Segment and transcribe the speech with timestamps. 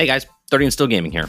[0.00, 1.28] Hey guys, 30 and Still Gaming here.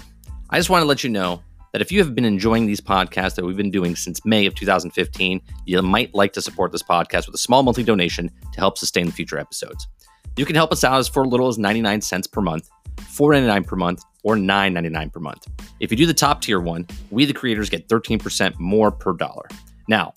[0.49, 1.43] I just want to let you know
[1.73, 4.55] that if you have been enjoying these podcasts that we've been doing since May of
[4.55, 8.77] 2015, you might like to support this podcast with a small monthly donation to help
[8.77, 9.89] sustain the future episodes.
[10.37, 13.75] You can help us out as for little as 99 cents per month, 4.99 per
[13.75, 15.47] month, or 9.99 per month.
[15.81, 19.49] If you do the top tier one, we the creators get 13% more per dollar.
[19.89, 20.13] Now,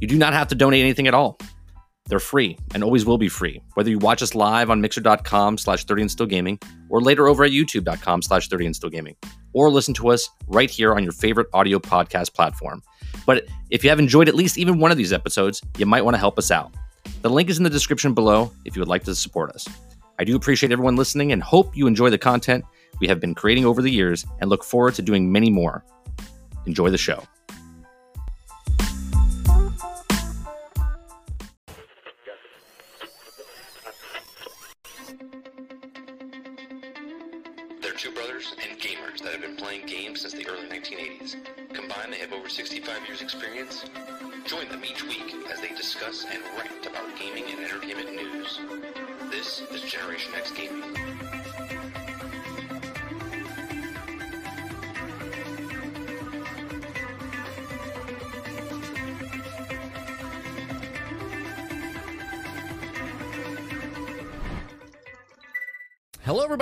[0.00, 1.38] you do not have to donate anything at all.
[2.10, 5.84] They're free and always will be free, whether you watch us live on mixer.com slash
[5.84, 9.14] 30 and still gaming or later over at youtube.com slash 30 and still gaming
[9.52, 12.82] or listen to us right here on your favorite audio podcast platform.
[13.26, 16.14] But if you have enjoyed at least even one of these episodes, you might want
[16.14, 16.74] to help us out.
[17.22, 19.68] The link is in the description below if you would like to support us.
[20.18, 22.64] I do appreciate everyone listening and hope you enjoy the content
[23.00, 25.84] we have been creating over the years and look forward to doing many more.
[26.66, 27.22] Enjoy the show.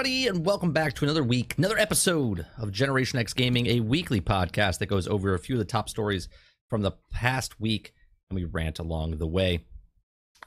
[0.09, 4.23] Everybody, and welcome back to another week, another episode of Generation X Gaming, a weekly
[4.23, 6.31] podcast that goes over a few of the top stories
[6.71, 7.93] from the past week,
[8.31, 9.67] and we rant along the way.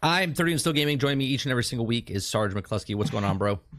[0.02, 0.98] I'm 30 and Still Gaming.
[0.98, 2.96] Joining me each and every single week is Sarge McCluskey.
[2.96, 3.60] What's going on, bro?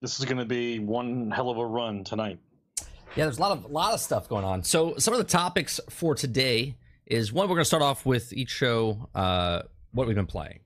[0.00, 2.38] This is going to be one hell of a run tonight.
[3.16, 4.62] Yeah, there's a lot of a lot of stuff going on.
[4.62, 8.30] So some of the topics for today is one we're going to start off with
[8.34, 9.62] each show uh,
[9.92, 10.60] what we've been playing,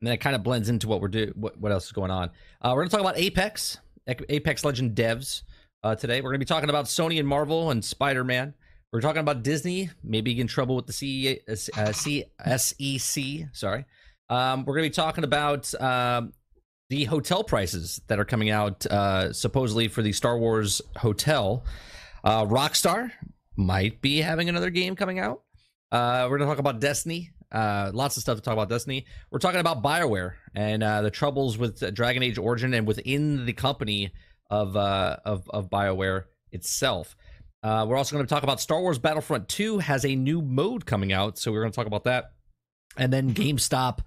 [0.00, 2.12] and then it kind of blends into what we're do what, what else is going
[2.12, 2.30] on.
[2.62, 5.42] Uh, we're going to talk about Apex, Apex Legend devs
[5.82, 6.20] uh, today.
[6.20, 8.54] We're going to be talking about Sony and Marvel and Spider Man.
[8.92, 13.56] We're talking about Disney, maybe in trouble with the CE, uh, CSEC.
[13.56, 13.84] Sorry.
[14.28, 16.32] Um, we're going to be talking about um,
[16.90, 21.64] the hotel prices that are coming out uh, supposedly for the Star Wars hotel.
[22.22, 23.10] Uh, Rockstar
[23.56, 25.42] might be having another game coming out.
[25.90, 27.30] Uh, we're going to talk about Destiny.
[27.52, 29.06] Uh, lots of stuff to talk about Destiny.
[29.30, 33.52] We're talking about BioWare and uh, the troubles with Dragon Age Origin and within the
[33.52, 34.12] company
[34.50, 37.16] of uh, of, of BioWare itself.
[37.62, 40.84] Uh, we're also going to talk about Star Wars Battlefront 2 has a new mode
[40.84, 42.32] coming out, so we're going to talk about that.
[42.98, 44.00] And then GameStop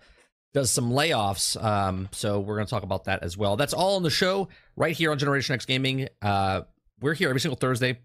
[0.53, 3.57] does some layoffs, um, so we're going to talk about that as well.
[3.57, 6.07] That's all on the show right here on Generation X Gaming.
[6.21, 6.61] Uh,
[7.01, 7.99] we're here every single Thursday,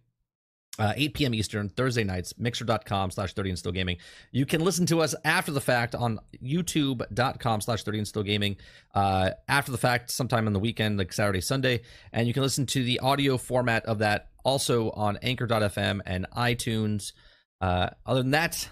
[0.79, 1.35] uh, 8 p.m.
[1.35, 3.99] Eastern, Thursday nights, mixer.com slash 30 and still gaming.
[4.31, 8.57] You can listen to us after the fact on youtube.com slash 30 and still gaming,
[8.95, 11.83] uh, after the fact, sometime on the weekend, like Saturday, Sunday.
[12.13, 17.13] And you can listen to the audio format of that also on anchor.fm and iTunes.
[17.61, 18.69] Uh, other than that,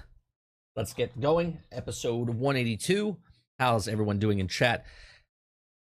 [0.76, 1.58] let's get going.
[1.70, 3.16] Episode 182.
[3.58, 4.86] How's everyone doing in chat?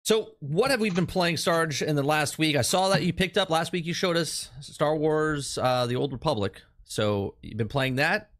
[0.08, 2.56] So, what have we been playing, Sarge, in the last week?
[2.56, 3.84] I saw that you picked up last week.
[3.84, 6.62] You showed us Star Wars: uh, The Old Republic.
[6.84, 8.30] So, you've been playing that.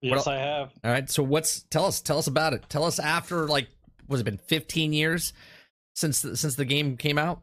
[0.00, 0.72] Yes, I have.
[0.82, 1.08] All right.
[1.08, 2.00] So, what's tell us?
[2.00, 2.68] Tell us about it.
[2.68, 3.68] Tell us after like
[4.08, 5.32] was it been 15 years
[5.94, 7.40] since the, since the game came out?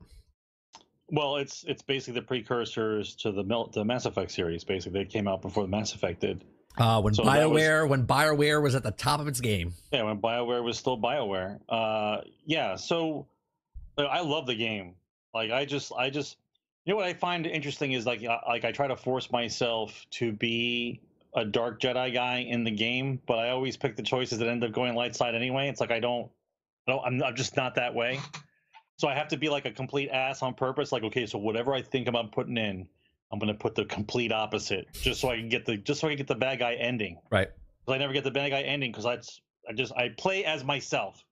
[1.08, 4.66] Well, it's it's basically the precursors to the the Mass Effect series.
[4.66, 6.44] Basically, they came out before the Mass Effect did.
[6.78, 9.74] Uh, when So Bioware when Bioware was at the top of its game.
[9.94, 11.62] Yeah, when Bioware was still Bioware.
[11.70, 12.76] Uh, yeah.
[12.76, 13.28] So
[13.98, 14.96] I love the game.
[15.34, 16.38] Like I just I just
[16.86, 20.06] you know what I find interesting is like I- like I try to force myself
[20.12, 21.02] to be
[21.36, 24.64] a dark Jedi guy in the game, but I always pick the choices that end
[24.64, 25.68] up going light side anyway.
[25.68, 26.30] It's like I don't,
[26.88, 28.20] I don't I'm, I'm just not that way.
[28.98, 30.92] So I have to be like a complete ass on purpose.
[30.92, 32.88] Like okay, so whatever I think about putting in,
[33.32, 36.12] I'm gonna put the complete opposite, just so I can get the just so I
[36.12, 37.18] can get the bad guy ending.
[37.32, 37.50] Right.
[37.86, 40.64] Because I never get the bad guy ending because that's I just I play as
[40.64, 41.24] myself.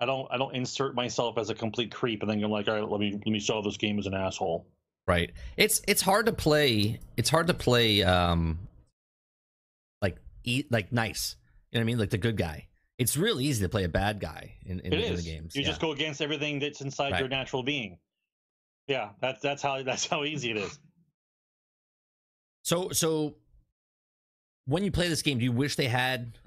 [0.00, 2.74] I don't I don't insert myself as a complete creep and then you're like, all
[2.74, 4.66] right, let me let me solve this game as an asshole.
[5.06, 5.32] Right.
[5.56, 7.00] It's it's hard to play.
[7.16, 8.02] It's hard to play.
[8.02, 8.60] Um,
[10.00, 11.36] like eat like nice.
[11.70, 11.98] You know what I mean?
[11.98, 12.66] Like the good guy.
[12.98, 15.54] It's really easy to play a bad guy in in, in the games.
[15.54, 15.68] You yeah.
[15.68, 17.20] just go against everything that's inside Right.
[17.20, 17.98] your natural being.
[18.86, 20.78] Yeah, that's that's how that's how easy it is.
[22.62, 23.34] So so
[24.66, 26.38] when you play this game, do you wish they had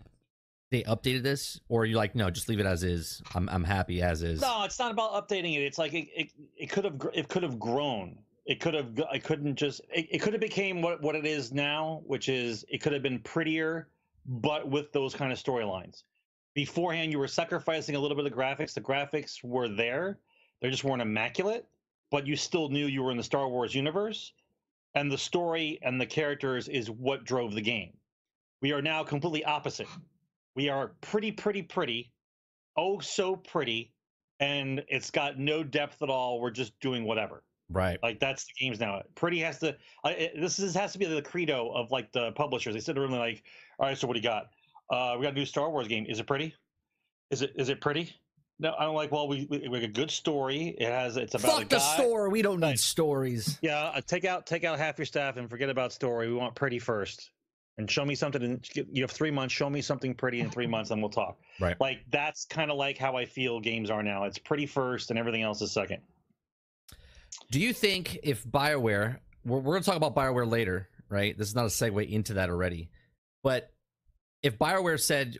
[0.73, 3.21] they updated this, or you're you like no, just leave it as is?
[3.35, 4.41] I'm I'm happy as is.
[4.41, 5.61] No, it's not about updating it.
[5.61, 8.17] It's like it it, it could have it could have grown.
[8.45, 11.53] It could have I couldn't just it, it could have became what what it is
[11.53, 13.87] now, which is it could have been prettier,
[14.25, 16.03] but with those kind of storylines.
[16.55, 18.73] Beforehand, you were sacrificing a little bit of graphics.
[18.73, 20.17] The graphics were there;
[20.59, 21.67] they just weren't immaculate.
[22.11, 24.33] but you still knew you were in the Star Wars universe,
[24.95, 27.93] and the story and the characters is what drove the game.
[28.61, 29.87] We are now completely opposite.
[30.55, 32.11] We are pretty, pretty, pretty,
[32.77, 33.93] oh so pretty,
[34.39, 36.39] and it's got no depth at all.
[36.39, 37.43] We're just doing whatever.
[37.69, 37.97] Right.
[38.03, 39.01] Like that's the games now.
[39.15, 39.75] Pretty has to.
[40.03, 42.73] Uh, it, this is, has to be the credo of like the publishers.
[42.75, 43.43] They sit around like,
[43.79, 44.47] all right, so what do you got?
[44.89, 46.05] Uh, we got a new Star Wars game.
[46.07, 46.53] Is it pretty?
[47.31, 48.13] Is it is it pretty?
[48.59, 50.75] No, I'm like, well, we we, we a good story.
[50.77, 52.29] It has it's about a Fuck the story.
[52.29, 53.57] We don't need stories.
[53.61, 56.27] Yeah, uh, take out take out half your staff and forget about story.
[56.27, 57.31] We want pretty first,
[57.77, 58.43] and show me something.
[58.43, 59.53] And you have three months.
[59.53, 61.37] Show me something pretty in three months, and we'll talk.
[61.59, 61.79] Right.
[61.79, 64.23] Like that's kind of like how I feel games are now.
[64.23, 66.01] It's pretty first, and everything else is second.
[67.51, 71.37] Do you think if BioWare, we're, we're going to talk about BioWare later, right?
[71.37, 72.89] This is not a segue into that already.
[73.43, 73.71] But
[74.41, 75.37] if BioWare said,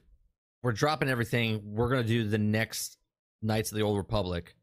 [0.62, 2.98] we're dropping everything, we're going to do the next
[3.42, 4.56] Knights of the Old Republic,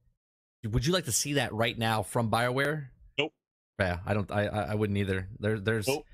[0.64, 2.87] would you like to see that right now from BioWare?
[3.19, 3.32] Nope.
[3.78, 5.28] Yeah, I don't, I, I wouldn't either.
[5.38, 6.05] There, there's, Nope.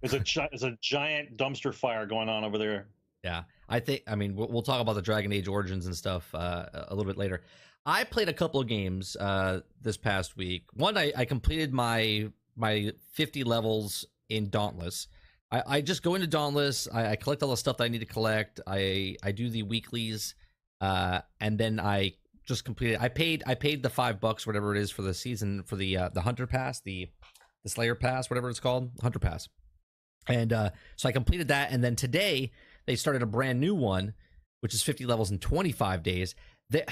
[0.00, 2.88] There's a there's a giant dumpster fire going on over there.
[3.24, 4.02] Yeah, I think.
[4.06, 7.10] I mean, we'll, we'll talk about the Dragon Age origins and stuff uh, a little
[7.10, 7.42] bit later.
[7.84, 10.64] I played a couple of games uh, this past week.
[10.74, 15.08] One, I, I completed my my 50 levels in Dauntless.
[15.50, 16.88] I, I just go into Dauntless.
[16.92, 18.60] I, I collect all the stuff that I need to collect.
[18.66, 20.34] I I do the weeklies,
[20.80, 22.14] uh, and then I
[22.44, 22.98] just completed.
[23.00, 25.96] I paid I paid the five bucks, whatever it is, for the season for the
[25.96, 27.08] uh, the Hunter Pass, the
[27.62, 29.48] the Slayer Pass, whatever it's called, Hunter Pass.
[30.28, 32.52] And uh, so I completed that, and then today
[32.86, 34.14] they started a brand new one,
[34.60, 36.34] which is 50 levels in 25 days.
[36.70, 36.84] They,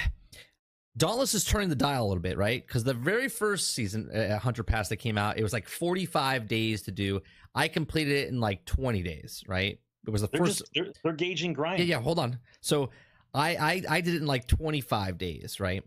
[0.97, 2.65] Dauntless is turning the dial a little bit, right?
[2.65, 6.47] Because the very first season, uh, Hunter Pass that came out, it was like 45
[6.47, 7.21] days to do.
[7.55, 9.79] I completed it in like 20 days, right?
[10.07, 10.59] It was the They're first.
[10.59, 11.81] just they're, they're gauging grind.
[11.81, 12.01] Yeah, yeah.
[12.01, 12.39] Hold on.
[12.61, 12.91] So
[13.33, 15.83] I, I I did it in like 25 days, right?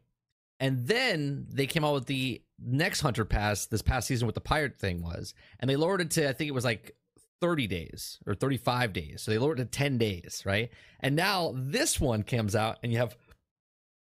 [0.59, 4.25] And then they came out with the next Hunter Pass this past season.
[4.25, 6.95] What the pirate thing was, and they lowered it to I think it was like
[7.42, 9.22] 30 days or 35 days.
[9.22, 10.69] So they lowered it to 10 days, right?
[11.00, 13.16] And now this one comes out, and you have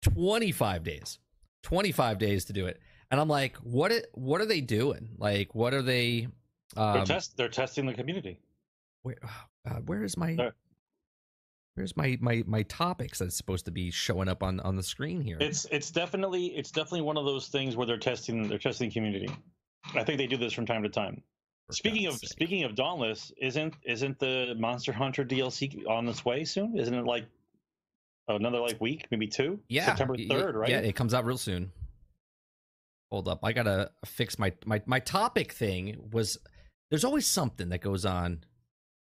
[0.03, 1.19] 25 days,
[1.63, 2.79] 25 days to do it.
[3.09, 3.91] And I'm like, what?
[3.91, 5.09] It, what are they doing?
[5.17, 6.27] Like, what are they?
[6.75, 8.39] they're Um, test they're testing the community.
[9.03, 10.51] where, oh God, where is my?
[11.75, 15.21] Where's my my my topics that's supposed to be showing up on on the screen
[15.21, 15.37] here?
[15.39, 18.93] It's it's definitely it's definitely one of those things where they're testing they're testing the
[18.93, 19.29] community.
[19.93, 21.21] I think they do this from time to time.
[21.73, 22.29] Speaking of sake.
[22.29, 26.77] speaking of Dauntless, isn't isn't the Monster Hunter DLC on its way soon?
[26.77, 27.25] Isn't it like
[28.27, 29.59] another like week, maybe two?
[29.69, 30.69] yeah, September third, right?
[30.69, 31.71] Yeah, it comes out real soon.
[33.11, 36.09] Hold up, I gotta fix my my my topic thing.
[36.11, 36.37] Was
[36.89, 38.43] there's always something that goes on.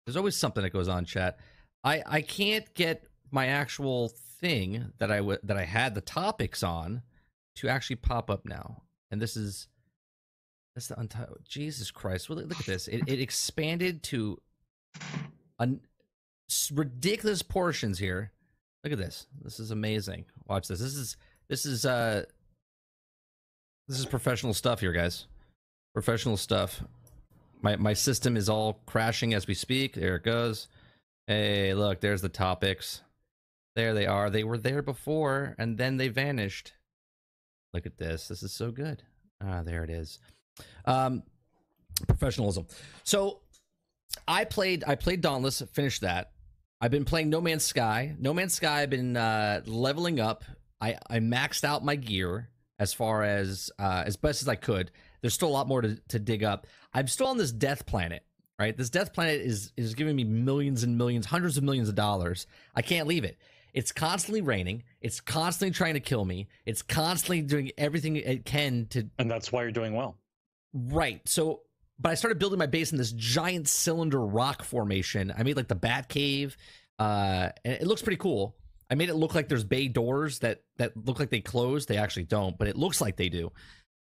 [0.05, 1.39] There's always something that goes on, chat.
[1.83, 4.09] I I can't get my actual
[4.39, 7.01] thing that I w- that I had the topics on
[7.55, 9.67] to actually pop up now, and this is
[10.75, 11.39] that's the untitled.
[11.47, 12.29] Jesus Christ!
[12.29, 12.87] Well, look at this.
[12.87, 14.39] It it expanded to
[16.73, 18.31] ridiculous portions here.
[18.83, 19.27] Look at this.
[19.41, 20.25] This is amazing.
[20.47, 20.79] Watch this.
[20.79, 21.17] This is
[21.49, 22.23] this is uh
[23.87, 25.27] this is professional stuff here, guys.
[25.93, 26.83] Professional stuff.
[27.61, 29.93] My my system is all crashing as we speak.
[29.93, 30.67] There it goes.
[31.27, 33.01] Hey, look, there's the topics.
[33.75, 34.29] There they are.
[34.29, 36.73] They were there before and then they vanished.
[37.73, 38.27] Look at this.
[38.27, 39.03] This is so good.
[39.43, 40.19] Ah, there it is.
[40.85, 41.23] Um
[42.07, 42.67] professionalism.
[43.03, 43.41] So
[44.27, 46.31] I played I played Dauntless, finished that.
[46.81, 48.15] I've been playing No Man's Sky.
[48.19, 50.43] No Man's Sky I've been uh leveling up.
[50.81, 54.91] I I maxed out my gear as far as uh as best as I could.
[55.21, 56.67] There's still a lot more to, to dig up.
[56.93, 58.23] I'm still on this death planet,
[58.59, 58.75] right?
[58.77, 62.45] This death planet is is giving me millions and millions, hundreds of millions of dollars.
[62.75, 63.37] I can't leave it.
[63.73, 64.83] It's constantly raining.
[65.01, 66.47] It's constantly trying to kill me.
[66.65, 70.17] It's constantly doing everything it can to And that's why you're doing well.
[70.75, 71.21] Right.
[71.27, 71.61] So,
[71.97, 75.33] but I started building my base in this giant cylinder rock formation.
[75.35, 76.57] I made like the Bat Cave,
[76.99, 78.57] uh, and it looks pretty cool.
[78.91, 81.85] I made it look like there's bay doors that that look like they close.
[81.85, 83.53] They actually don't, but it looks like they do.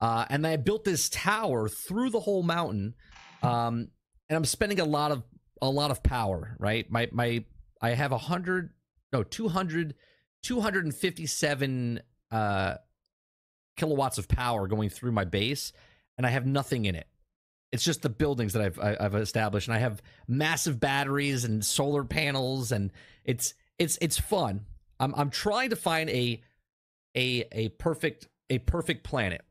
[0.01, 2.95] Uh, and I built this tower through the whole mountain,
[3.43, 3.89] um,
[4.29, 5.23] and I'm spending a lot of
[5.61, 6.57] a lot of power.
[6.59, 6.91] Right.
[6.91, 7.45] My my
[7.83, 8.71] I have a hundred
[9.13, 9.95] no 200
[10.43, 12.01] 257
[12.31, 12.75] uh
[13.77, 15.73] kilowatts of power going through my base
[16.23, 17.09] and I have nothing in it.
[17.73, 21.65] It's just the buildings that I've I- I've established, and I have massive batteries and
[21.65, 22.93] solar panels, and
[23.25, 24.67] it's it's it's fun.
[25.01, 26.41] I'm I'm trying to find a
[27.17, 29.43] a a perfect a perfect planet.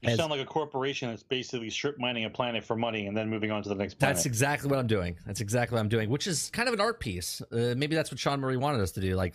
[0.00, 3.14] You As- sound like a corporation that's basically strip mining a planet for money and
[3.14, 4.16] then moving on to the next planet.
[4.16, 5.18] That's exactly what I'm doing.
[5.26, 7.42] That's exactly what I'm doing, which is kind of an art piece.
[7.52, 9.34] Uh, maybe that's what Sean Murray wanted us to do, like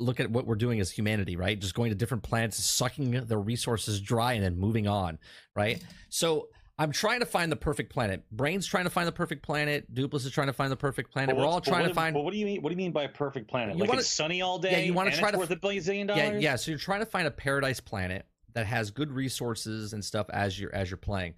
[0.00, 1.58] look at what we're doing as humanity, right?
[1.58, 5.18] Just going to different planets, sucking the resources dry, and then moving on,
[5.54, 5.82] right?
[6.08, 8.24] So I'm trying to find the perfect planet.
[8.32, 9.92] Brain's trying to find the perfect planet.
[9.92, 11.36] Dupless is trying to find the perfect planet.
[11.36, 12.14] We're all trying to find.
[12.14, 12.62] But what do you mean?
[12.62, 13.74] What do you mean by a perfect planet?
[13.74, 14.72] You like wanna- it's sunny all day.
[14.72, 16.22] Yeah, you wanna try to worth a billion dollars.
[16.22, 16.56] Yeah, yeah.
[16.56, 20.58] So you're trying to find a paradise planet that has good resources and stuff as
[20.58, 21.34] you're as you're playing.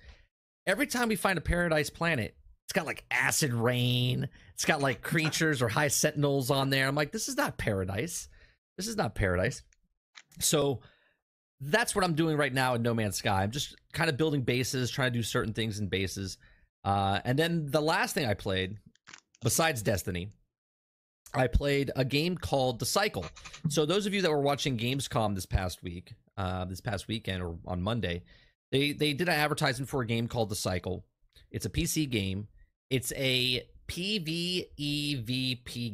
[0.66, 4.28] Every time we find a paradise planet, it's got like acid rain.
[4.54, 6.86] It's got like creatures or high sentinels on there.
[6.86, 8.28] I'm like, this is not paradise.
[8.76, 9.62] This is not paradise.
[10.40, 10.80] So
[11.60, 13.42] that's what I'm doing right now in No Man's Sky.
[13.42, 16.38] I'm just kind of building bases, trying to do certain things in bases.
[16.84, 18.78] Uh, and then the last thing I played,
[19.42, 20.30] besides Destiny,
[21.34, 23.24] I played a game called The Cycle.
[23.68, 27.42] So those of you that were watching Gamescom this past week, uh, this past weekend
[27.42, 28.22] or on Monday,
[28.70, 31.04] they they did an advertisement for a game called The Cycle.
[31.50, 32.48] It's a PC game.
[32.90, 34.64] It's a PvEVP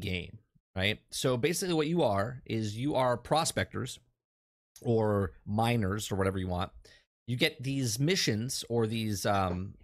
[0.01, 0.39] game,
[0.79, 1.01] right?
[1.11, 3.99] So basically, what you are is you are prospectors
[4.81, 6.71] or miners or whatever you want.
[7.27, 9.75] You get these missions or these um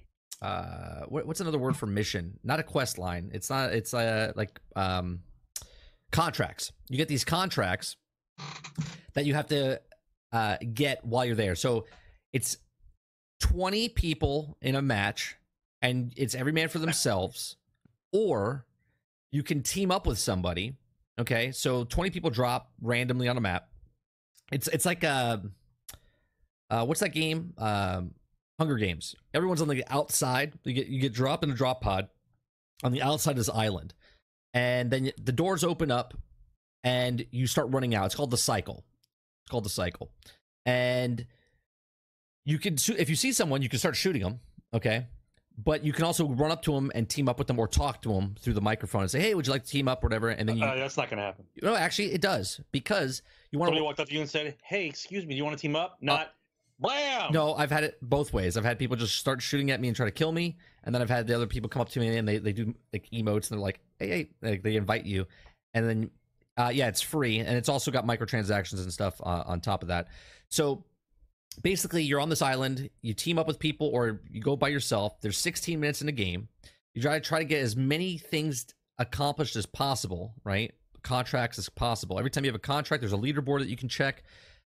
[0.41, 2.39] uh what, what's another word for mission?
[2.45, 3.31] Not a quest line.
[3.35, 3.73] It's not.
[3.73, 5.21] It's uh like um
[6.13, 6.73] contracts.
[6.89, 7.97] You get these contracts
[9.15, 9.81] that you have to
[10.33, 11.55] uh, get while you're there.
[11.55, 11.87] So
[12.33, 12.57] it's
[13.41, 15.37] 20 people in a match,
[15.83, 17.57] and it's every man for themselves,
[18.13, 18.65] or
[19.33, 20.75] you can team up with somebody.
[21.19, 23.69] Okay, so 20 people drop randomly on a map.
[24.53, 25.43] It's it's like a
[26.71, 27.55] uh, what's that game?
[27.57, 28.15] Um,
[28.59, 29.15] Hunger Games.
[29.33, 30.55] Everyone's on the outside.
[30.65, 32.09] You get you get dropped in a drop pod
[32.83, 33.95] on the outside of this island
[34.55, 36.15] and then the doors open up
[36.83, 38.85] and you start running out it's called the cycle
[39.43, 40.11] it's called the cycle
[40.65, 41.27] and
[42.45, 44.41] you can shoot if you see someone you can start shooting them
[44.73, 45.07] okay
[45.57, 48.03] but you can also run up to them and team up with them or talk
[48.03, 50.09] to them through the microphone and say hey would you like to team up or
[50.09, 51.45] whatever and then you Uh, that's not going to happen.
[51.63, 54.57] no actually it does because you want Somebody to walked up to you and said,
[54.65, 56.33] "Hey, excuse me, do you want to team up?" Not,
[56.81, 57.33] blam.
[57.33, 59.97] no i've had it both ways i've had people just start shooting at me and
[59.97, 62.17] try to kill me and then i've had the other people come up to me
[62.17, 65.25] and they, they do like emotes and they're like hey hey like, they invite you
[65.73, 66.11] and then
[66.57, 69.89] uh, yeah it's free and it's also got microtransactions and stuff uh, on top of
[69.89, 70.09] that
[70.49, 70.85] so
[71.63, 75.21] basically you're on this island you team up with people or you go by yourself.
[75.21, 76.49] There's 16 minutes in the game.
[76.95, 78.67] You try to try to get as many things
[78.99, 80.73] accomplished as possible right?
[81.03, 82.19] Contracts as possible.
[82.19, 84.25] Every time you have a contract there's a leaderboard that you can check.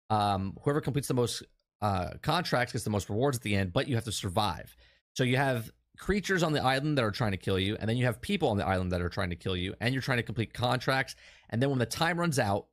[0.10, 1.44] Um, whoever completes the most
[1.82, 4.76] uh, contracts gets the most rewards at the end but you have to survive.
[5.14, 7.98] So you have creatures on the island that are trying to kill you and then
[7.98, 10.18] you have people on the island that are trying to kill you and you're trying
[10.18, 11.16] to complete contracts.
[11.50, 12.68] And then when the time runs out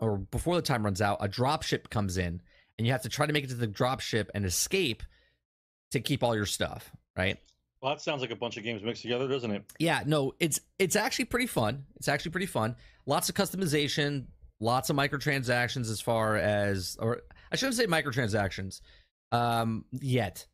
[0.00, 2.40] or before the time runs out a drop ship comes in
[2.78, 5.02] and you have to try to make it to the drop ship and escape
[5.90, 7.38] to keep all your stuff right?
[7.80, 9.64] Well, that sounds like a bunch of games mixed together, doesn't it?
[9.78, 11.84] yeah no it's it's actually pretty fun.
[11.96, 12.76] It's actually pretty fun.
[13.06, 14.26] Lots of customization
[14.60, 18.80] lots of microtransactions as far as or i shouldn't say microtransactions
[19.30, 20.46] um yet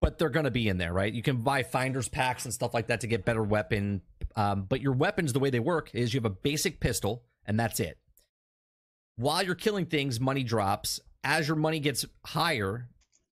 [0.00, 1.12] but they're going to be in there right?
[1.12, 4.02] You can buy finders packs and stuff like that to get better weapon
[4.34, 7.60] um, but your weapons the way they work is you have a basic pistol and
[7.60, 7.98] that's it.
[9.16, 12.88] While you're killing things money drops as your money gets higher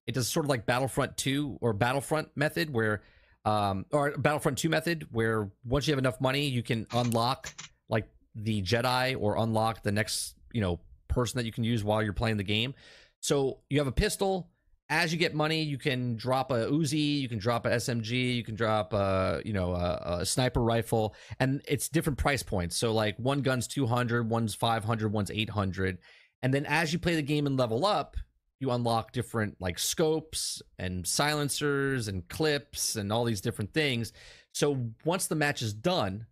[0.07, 3.01] it does sort of like battlefront 2 or battlefront method where
[3.45, 7.53] um or battlefront 2 method where once you have enough money you can unlock
[7.89, 10.79] like the jedi or unlock the next you know
[11.11, 12.73] person that you can use while you're playing the game.
[13.19, 14.49] So you have a pistol.
[14.89, 18.43] As you get money you can drop a uzi you can drop a smg you
[18.43, 22.75] can drop a you know a, a sniper rifle and it's different price points.
[22.75, 25.97] So like one gun's 200 one's 500 one's 800
[26.41, 28.17] and then as you play the game and level up
[28.61, 34.13] you unlock different like scopes and silencers and clips and all these different things.
[34.53, 36.27] So once the match is done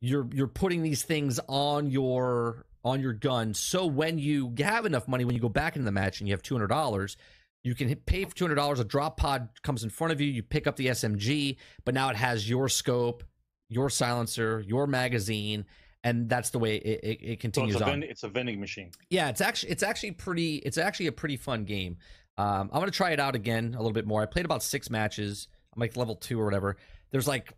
[0.00, 3.54] you're you're putting these things on your on your gun.
[3.54, 6.34] So when you have enough money when you go back into the match and you
[6.34, 7.16] have $200
[7.62, 10.66] you can pay for $200 a drop pod comes in front of you you pick
[10.66, 13.22] up the smg but now it has your scope
[13.68, 15.66] your silencer your magazine
[16.04, 17.90] and that's the way it, it, it So continues it's a, on.
[17.90, 18.90] vend- it's a vending machine.
[19.10, 21.96] yeah it's actually it's actually pretty it's actually a pretty fun game.
[22.38, 24.22] Um, i'm gonna try it out again a little bit more.
[24.22, 25.48] I played about six matches.
[25.74, 26.76] I'm like level two or whatever.
[27.10, 27.52] There's like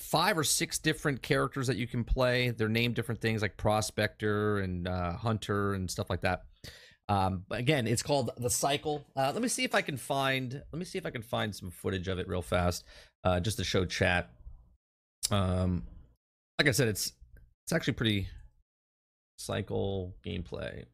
[0.00, 2.50] five or six different characters that you can play.
[2.50, 6.42] They're named different things like prospector and uh, hunter and stuff like that.
[7.08, 9.06] Um, but again it's called the cycle.
[9.16, 11.54] Uh, let me see if i can find let me see if i can find
[11.56, 12.84] some footage of it real fast
[13.24, 14.30] uh, just to show chat.
[15.30, 15.84] Um,
[16.58, 17.12] like i said it's
[17.68, 18.26] it's actually pretty
[19.36, 20.86] cycle gameplay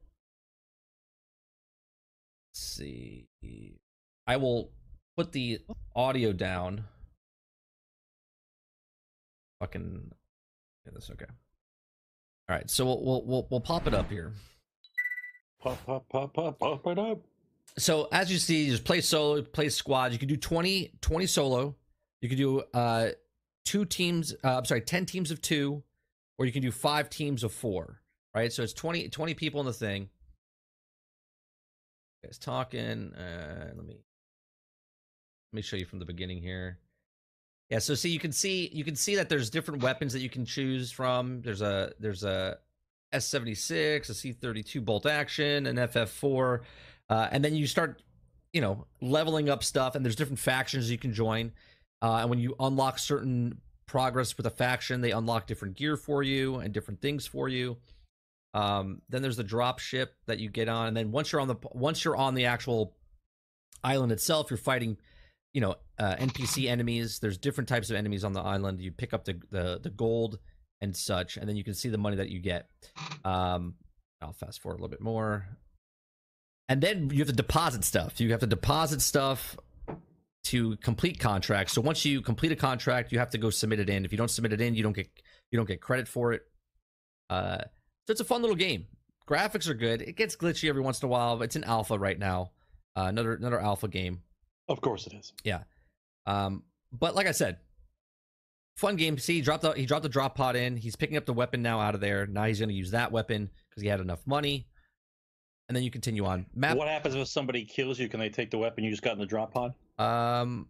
[2.50, 3.28] Let's see
[4.26, 4.72] i will
[5.16, 5.60] put the
[5.94, 6.82] audio down
[9.60, 10.10] fucking
[10.84, 11.26] yeah, that's okay
[12.48, 14.32] All right, so we'll we'll we'll, we'll pop it up here.
[15.62, 17.20] Pop, pop, pop, pop, pop it up.
[17.78, 20.12] So as you see, you just play solo, play squad.
[20.12, 21.76] You can do 20, 20 solo.
[22.20, 23.10] You can do uh
[23.64, 24.34] two teams.
[24.42, 25.84] Uh, I'm sorry, ten teams of two,
[26.38, 28.00] or you can do five teams of four.
[28.34, 28.52] Right.
[28.52, 30.08] So it's 20, 20 people in the thing.
[32.24, 33.12] Guys talking.
[33.14, 33.98] Uh, let me
[35.52, 36.78] let me show you from the beginning here.
[37.70, 40.30] Yeah, so see you can see you can see that there's different weapons that you
[40.30, 41.42] can choose from.
[41.42, 42.58] There's a there's a
[43.14, 46.60] S76, a C32 bolt action, an FF4,
[47.08, 48.02] uh, and then you start,
[48.52, 49.94] you know, leveling up stuff.
[49.94, 51.52] And there's different factions you can join.
[52.02, 53.60] Uh, and when you unlock certain
[53.94, 57.76] progress with a faction, they unlock different gear for you and different things for you.
[58.52, 61.46] Um, then there's the drop ship that you get on, and then once you're on
[61.46, 62.96] the once you're on the actual
[63.84, 64.96] island itself, you're fighting,
[65.52, 67.20] you know, uh, NPC enemies.
[67.20, 68.80] There's different types of enemies on the island.
[68.80, 70.40] You pick up the the, the gold
[70.80, 72.68] and such, and then you can see the money that you get.
[73.24, 73.74] Um,
[74.20, 75.46] I'll fast forward a little bit more,
[76.68, 78.20] and then you have to deposit stuff.
[78.20, 79.56] You have to deposit stuff
[80.44, 81.72] to complete contracts.
[81.72, 84.04] So once you complete a contract, you have to go submit it in.
[84.04, 85.08] If you don't submit it in, you don't get
[85.50, 86.42] you don't get credit for it.
[87.30, 87.58] Uh,
[88.06, 88.86] so it's a fun little game.
[89.28, 90.02] Graphics are good.
[90.02, 91.36] It gets glitchy every once in a while.
[91.38, 92.52] But it's an alpha right now.
[92.96, 94.22] Uh, another another alpha game.
[94.68, 95.32] Of course it is.
[95.44, 95.60] Yeah.
[96.26, 97.58] Um, but like I said,
[98.76, 99.18] fun game.
[99.18, 100.76] See, he dropped the he dropped the drop pod in.
[100.76, 102.26] He's picking up the weapon now out of there.
[102.26, 104.66] Now he's going to use that weapon because he had enough money.
[105.68, 106.44] And then you continue on.
[106.54, 106.76] Map.
[106.76, 108.10] What happens if somebody kills you?
[108.10, 109.72] Can they take the weapon you just got in the drop pod?
[109.98, 110.68] Um,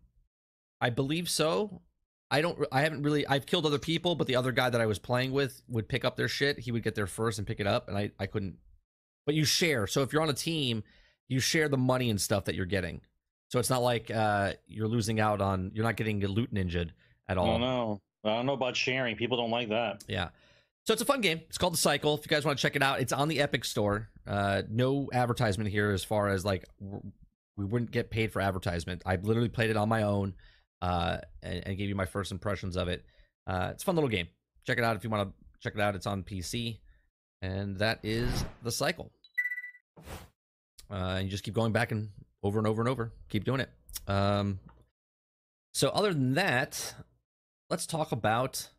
[0.80, 1.82] I believe so.
[2.30, 2.58] I don't.
[2.72, 3.26] I haven't really.
[3.26, 6.04] I've killed other people, but the other guy that I was playing with would pick
[6.04, 6.58] up their shit.
[6.58, 8.56] He would get there first and pick it up, and I I couldn't.
[9.26, 9.86] But you share.
[9.86, 10.82] So if you're on a team,
[11.28, 13.00] you share the money and stuff that you're getting.
[13.48, 15.70] So it's not like uh, you're losing out on.
[15.74, 16.90] You're not getting loot ninja
[17.28, 17.46] at all.
[17.46, 17.58] I all.
[17.58, 18.00] don't know.
[18.24, 19.16] I don't know about sharing.
[19.16, 20.02] People don't like that.
[20.08, 20.30] Yeah.
[20.86, 21.40] So it's a fun game.
[21.48, 22.14] It's called The Cycle.
[22.14, 24.08] If you guys want to check it out, it's on the Epic Store.
[24.26, 26.64] Uh, no advertisement here as far as like
[27.56, 29.02] we wouldn't get paid for advertisement.
[29.06, 30.34] I literally played it on my own
[30.82, 33.04] uh, and, and gave you my first impressions of it.
[33.46, 34.28] Uh, it's a fun little game.
[34.66, 35.94] Check it out if you want to check it out.
[35.94, 36.78] It's on PC.
[37.42, 39.12] And that is The Cycle.
[40.90, 42.10] Uh, and you just keep going back and
[42.42, 43.12] over and over and over.
[43.28, 43.70] Keep doing it.
[44.08, 44.60] Um,
[45.72, 46.94] so other than that,
[47.70, 48.70] let's talk about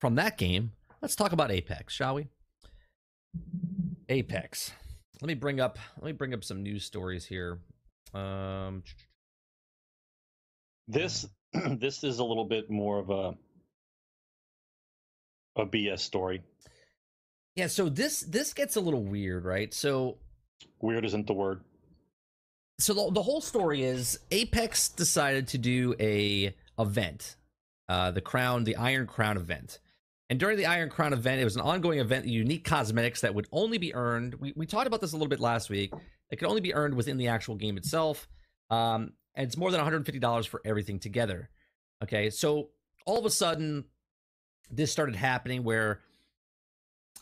[0.00, 0.72] from that game.
[1.00, 2.28] Let's talk about Apex, shall we?
[4.08, 4.72] Apex.
[5.20, 5.78] Let me bring up.
[5.96, 7.60] Let me bring up some news stories here.
[8.14, 8.82] Um,
[10.88, 13.34] This this is a little bit more of a
[15.56, 16.42] a BS story.
[17.54, 17.68] yeah.
[17.68, 19.72] So this this gets a little weird, right?
[19.72, 20.18] So
[20.80, 21.60] Weird isn't the word.
[22.78, 27.36] so the, the whole story is Apex decided to do a event,
[27.88, 29.78] uh, the Crown, the Iron Crown event.
[30.30, 33.46] And during the Iron Crown event, it was an ongoing event, unique cosmetics that would
[33.52, 34.34] only be earned.
[34.36, 35.92] We, we talked about this a little bit last week.
[36.30, 38.28] It could only be earned within the actual game itself.
[38.70, 41.50] Um, and it's more than $150 for everything together.
[42.02, 42.70] Okay, so
[43.06, 43.84] all of a sudden,
[44.70, 46.00] this started happening where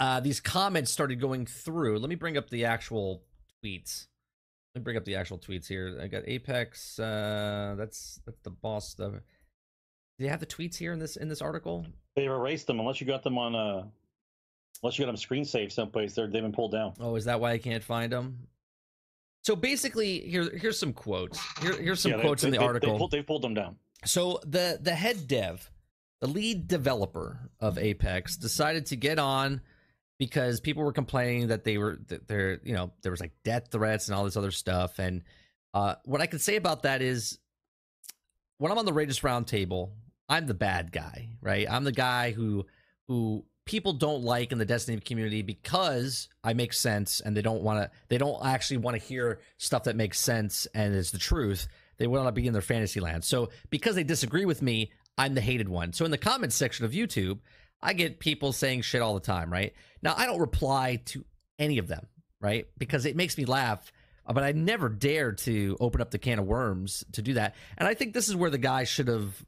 [0.00, 1.98] uh, these comments started going through.
[1.98, 3.22] Let me bring up the actual
[3.64, 4.06] tweets.
[4.74, 5.98] Let me bring up the actual tweets here.
[6.02, 6.98] I got Apex.
[6.98, 9.12] Uh, that's that's the boss stuff.
[9.12, 11.86] Do they have the tweets here in this in this article?
[12.16, 13.84] They've erased them unless you got them on uh
[14.82, 16.14] unless you got them screen saved someplace.
[16.14, 16.94] They're they've been pulled down.
[17.00, 18.48] Oh, is that why I can't find them?
[19.42, 21.38] So basically, here here's some quotes.
[21.61, 22.92] Here, here's some Yeah, they- quotes in the they- article.
[22.92, 23.76] They pulled, they pulled them down.
[24.05, 25.70] So the the head dev,
[26.20, 29.61] the lead developer of Apex, decided to get on
[30.18, 33.68] because people were complaining that they were that there you know there was like death
[33.70, 34.98] threats and all this other stuff.
[34.98, 35.22] And
[35.74, 37.38] uh, what I can say about that is,
[38.59, 39.90] when I'm on the Raiders Roundtable,
[40.28, 41.66] I'm the bad guy, right?
[41.68, 42.66] I'm the guy who
[43.09, 47.62] who people don't like in the Destiny community because I make sense and they don't
[47.62, 51.18] want to they don't actually want to hear stuff that makes sense and is the
[51.18, 51.68] truth.
[51.98, 53.25] They want to be in their fantasy land.
[53.25, 55.92] So because they disagree with me, I'm the hated one.
[55.92, 57.38] So in the comments section of YouTube,
[57.81, 59.72] I get people saying shit all the time, right?
[60.03, 61.25] Now I don't reply to
[61.59, 62.07] any of them,
[62.40, 62.66] right?
[62.79, 63.92] Because it makes me laugh.
[64.27, 67.57] But I never dare to open up the can of worms to do that.
[67.77, 69.44] And I think this is where the guy should have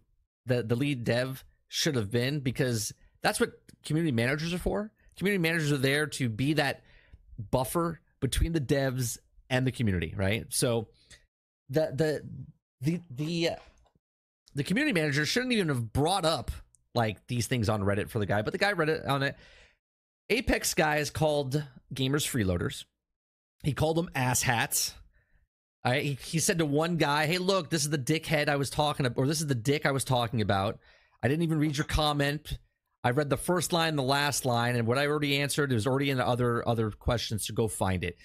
[0.46, 3.52] the the lead dev should have been because that's what
[3.84, 4.90] community managers are for.
[5.16, 6.82] Community managers are there to be that
[7.50, 9.18] buffer between the devs
[9.50, 10.46] and the community, right?
[10.48, 10.88] So
[11.68, 12.22] the the
[12.80, 13.50] the the
[14.54, 16.50] the community manager shouldn't even have brought up
[16.94, 19.36] like these things on Reddit for the guy, but the guy read it on it.
[20.30, 22.84] Apex guys called gamers freeloaders.
[23.62, 24.94] He called them ass hats.
[25.84, 28.56] All right, he, he said to one guy, "Hey, look, this is the dickhead I
[28.56, 30.78] was talking about, or this is the dick I was talking about.
[31.22, 32.58] I didn't even read your comment.
[33.04, 36.08] I read the first line, the last line, and what I already answered is already
[36.08, 37.46] in the other other questions.
[37.46, 38.16] So go find it.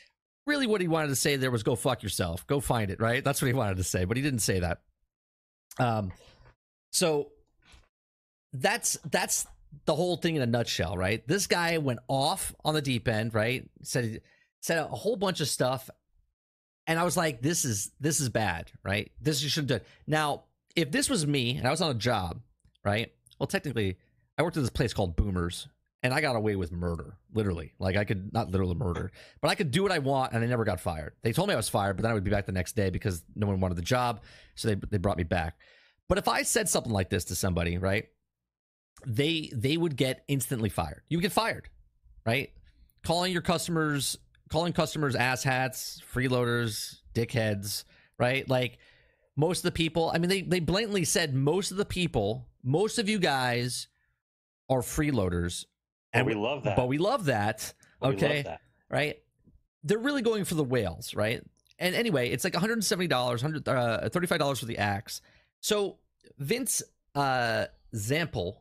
[0.47, 2.47] Really, what he wanted to say there was go fuck yourself.
[2.47, 3.01] Go find it.
[3.01, 3.23] Right?
[3.23, 4.79] That's what he wanted to say, but he didn't say that.
[5.77, 6.13] Um,
[6.91, 7.31] so
[8.53, 9.45] that's that's
[9.85, 11.27] the whole thing in a nutshell, right?
[11.27, 13.69] This guy went off on the deep end, right?
[13.83, 14.21] Said
[14.61, 15.89] said a whole bunch of stuff,
[16.87, 19.11] and I was like, "This is this is bad, right?
[19.21, 22.39] This you shouldn't do." Now, if this was me and I was on a job,
[22.83, 23.11] right?
[23.39, 23.97] Well, technically,
[24.39, 25.67] I worked at this place called Boomers,
[26.02, 27.73] and I got away with murder, literally.
[27.78, 30.47] Like I could not literally murder, but I could do what I want, and I
[30.47, 31.13] never got fired.
[31.23, 32.89] They told me I was fired, but then I would be back the next day
[32.89, 34.21] because no one wanted the job,
[34.56, 35.58] so they they brought me back.
[36.08, 38.06] But if I said something like this to somebody, right?
[39.06, 41.02] They they would get instantly fired.
[41.10, 41.67] You get fired,
[42.25, 42.49] right?
[43.04, 44.17] Calling your customers,
[44.49, 47.84] calling customers asshats, freeloaders, dickheads,
[48.17, 48.49] right?
[48.49, 48.78] Like
[49.36, 52.99] most of the people, I mean, they they blatantly said most of the people, most
[52.99, 53.88] of you guys
[54.69, 55.65] are freeloaders.
[56.13, 56.75] And we love that.
[56.75, 57.73] But we love that.
[58.01, 58.43] Love Okay.
[58.43, 58.62] that.
[58.89, 59.17] Right?
[59.84, 61.41] They're really going for the whales, right?
[61.77, 65.21] And anyway, it's like $170, 100 uh, $35 for the axe.
[65.62, 65.97] So
[66.38, 66.82] Vince
[67.15, 68.58] uh Zampel,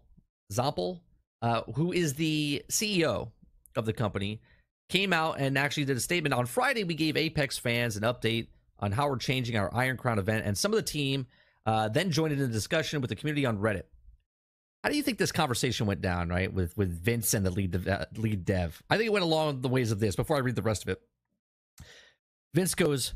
[0.53, 1.01] Zampel,
[1.43, 3.31] uh, who is the CEO
[3.77, 4.41] of the company,
[4.89, 6.85] came out and actually did a statement on Friday.
[6.85, 8.47] We gave Apex fans an update
[8.79, 11.27] on how we're changing our Iron Crown event, and some of the team
[11.67, 13.83] uh, then joined in a discussion with the community on Reddit.
[14.89, 17.73] How do you think this conversation went down, right, with with Vince and the lead
[17.73, 18.83] dev, uh, lead dev?
[18.89, 20.17] I think it went along the ways of this.
[20.17, 21.03] Before I read the rest of it,
[22.55, 23.13] Vince goes,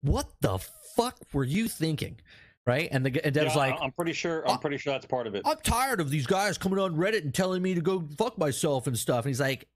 [0.00, 0.58] "What the
[0.96, 2.18] fuck were you thinking?"
[2.66, 4.48] Right, and the and Dev's Yeah, like, I'm pretty sure.
[4.48, 5.42] I'm pretty sure that's part of it.
[5.44, 8.86] I'm tired of these guys coming on Reddit and telling me to go fuck myself
[8.86, 9.26] and stuff.
[9.26, 9.68] And he's like,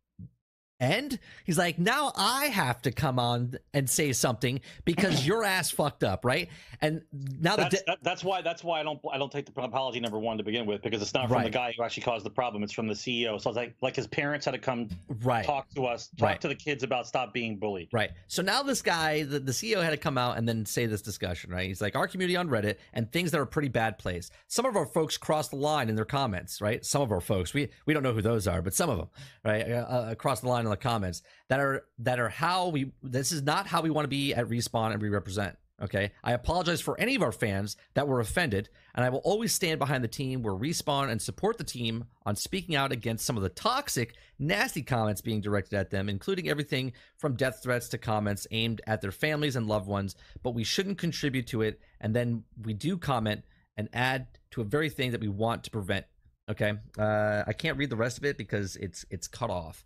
[0.78, 5.70] and he's like, now I have to come on and say something because your ass
[5.70, 6.48] fucked up, right?
[6.82, 7.02] And
[7.40, 8.42] now that That's, that, that's why.
[8.42, 9.00] That's why I don't.
[9.10, 11.50] I don't take the apology number one to begin with because it's not from the
[11.50, 12.62] guy who actually caused the problem.
[12.62, 13.40] It's from the CEO.
[13.40, 14.88] So it's like like his parents had to come
[15.22, 16.40] right, talk to us, talk Right.
[16.42, 17.88] to the kids about stop being bullied.
[17.92, 18.10] right.
[18.26, 21.00] So now this guy, the, the CEO, had to come out and then say this
[21.00, 21.66] discussion, right?
[21.66, 24.30] He's like, our community on Reddit and things that are a pretty bad place.
[24.48, 26.84] Some of our folks crossed the line in their comments, right?
[26.84, 29.08] Some of our folks, we we don't know who those are, but some of them,
[29.44, 32.92] right, uh, uh, across the line in the comments that are that are how we.
[33.02, 35.56] This is not how we want to be at respawn and we represent.
[35.82, 39.52] Okay, I apologize for any of our fans that were offended, and I will always
[39.52, 43.36] stand behind the team where respawn and support the team on speaking out against some
[43.36, 47.98] of the toxic, nasty comments being directed at them, including everything from death threats to
[47.98, 50.16] comments aimed at their families and loved ones.
[50.42, 53.42] But we shouldn't contribute to it, and then we do comment
[53.76, 56.06] and add to a very thing that we want to prevent.
[56.48, 59.84] Okay, uh, I can't read the rest of it because it's it's cut off,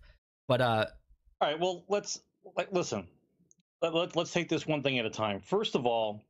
[0.50, 0.84] but uh,
[1.40, 1.60] All right.
[1.60, 2.22] Well, let's
[2.56, 3.06] like listen.
[3.80, 5.40] Let, let, let's take this one thing at a time.
[5.40, 6.20] First of all,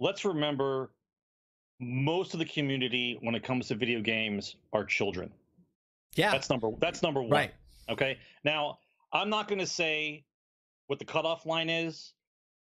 [0.00, 0.90] let's remember
[1.78, 5.30] most of the community when it comes to video games are children.
[6.16, 6.68] yeah, That's number.
[6.80, 7.30] That's number one.
[7.30, 7.54] right,
[7.88, 8.18] Okay.
[8.42, 8.80] Now,
[9.12, 10.24] I'm not going to say
[10.88, 12.12] what the cutoff line is,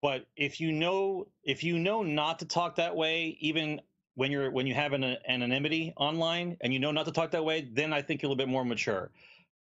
[0.04, 3.82] but if you know, if you know not to talk that way, even
[4.14, 7.44] when you're when you have an anonymity online and you know not to talk that
[7.44, 9.10] way, then I think you're a little bit more mature.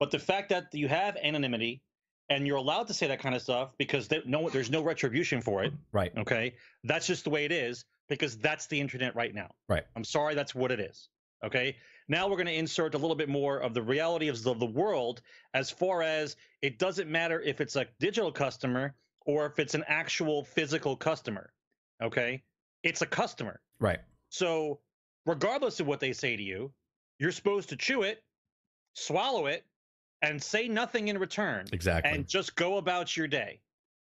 [0.02, 1.80] But the fact that you have anonymity
[2.28, 5.40] and you're allowed to say that kind of stuff because there, no, there's no retribution
[5.40, 5.72] for it.
[5.92, 9.48] right, Okay, that's just the way it is because that's the internet right now.
[9.68, 9.84] Right.
[9.94, 11.08] I'm sorry, that's what it is.
[11.44, 11.76] Okay.
[12.08, 14.66] Now we're going to insert a little bit more of the reality of the, the
[14.66, 15.22] world
[15.54, 19.84] as far as it doesn't matter if it's a digital customer or if it's an
[19.86, 21.52] actual physical customer.
[22.02, 22.42] Okay.
[22.82, 23.60] It's a customer.
[23.78, 24.80] right, So,
[25.26, 26.72] regardless of what they say to you,
[27.20, 28.24] you're supposed to chew it,
[28.94, 29.64] swallow it,
[30.22, 32.12] and say nothing in return exactly.
[32.12, 33.60] and just go about your day.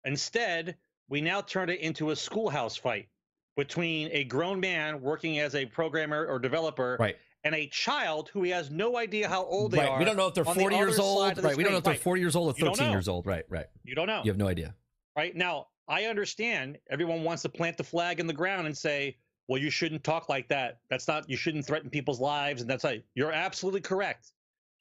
[0.06, 0.78] Instead,
[1.10, 3.08] we now turn it into a schoolhouse fight
[3.56, 7.16] between a grown man working as a programmer or developer right.
[7.44, 9.90] and a child who he has no idea how old they right.
[9.90, 10.00] are.
[10.00, 11.44] We don't know if they're on the 40 years old.
[11.44, 11.56] Right.
[11.56, 12.04] We don't know if they're screen.
[12.04, 13.26] 40 years old or 13 years old.
[13.26, 13.46] Right.
[13.50, 13.68] Right.
[13.84, 14.22] You don't know.
[14.24, 14.74] You have no idea.
[15.16, 19.18] Right now, I understand everyone wants to plant the flag in the ground and say,
[19.48, 20.80] "Well, you shouldn't talk like that.
[20.90, 21.30] That's not.
[21.30, 24.32] You shouldn't threaten people's lives." And that's like you're absolutely correct.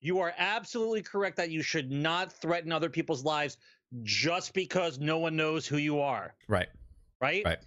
[0.03, 3.57] You are absolutely correct that you should not threaten other people's lives
[4.03, 6.35] just because no one knows who you are.
[6.49, 6.69] Right.
[7.21, 7.45] Right.
[7.45, 7.59] Right.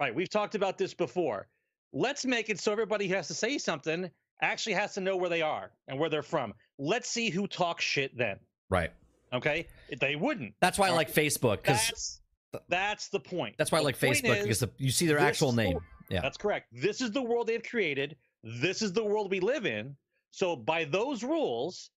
[0.00, 0.14] Right.
[0.14, 1.46] We've talked about this before.
[1.92, 4.10] Let's make it so everybody who has to say something
[4.42, 6.52] actually has to know where they are and where they're from.
[6.78, 8.38] Let's see who talks shit then.
[8.68, 8.90] Right.
[9.32, 9.68] Okay.
[10.00, 10.54] They wouldn't.
[10.60, 12.20] That's why I like Facebook because That's
[12.68, 13.54] that's the point.
[13.56, 15.78] that's why I like Facebook is, because the, you see their actual the- name.
[16.10, 16.20] Yeah.
[16.20, 16.68] That's correct.
[16.72, 18.16] This is the world they've created.
[18.42, 19.96] This is the world we live in.
[20.34, 21.90] So by those rules,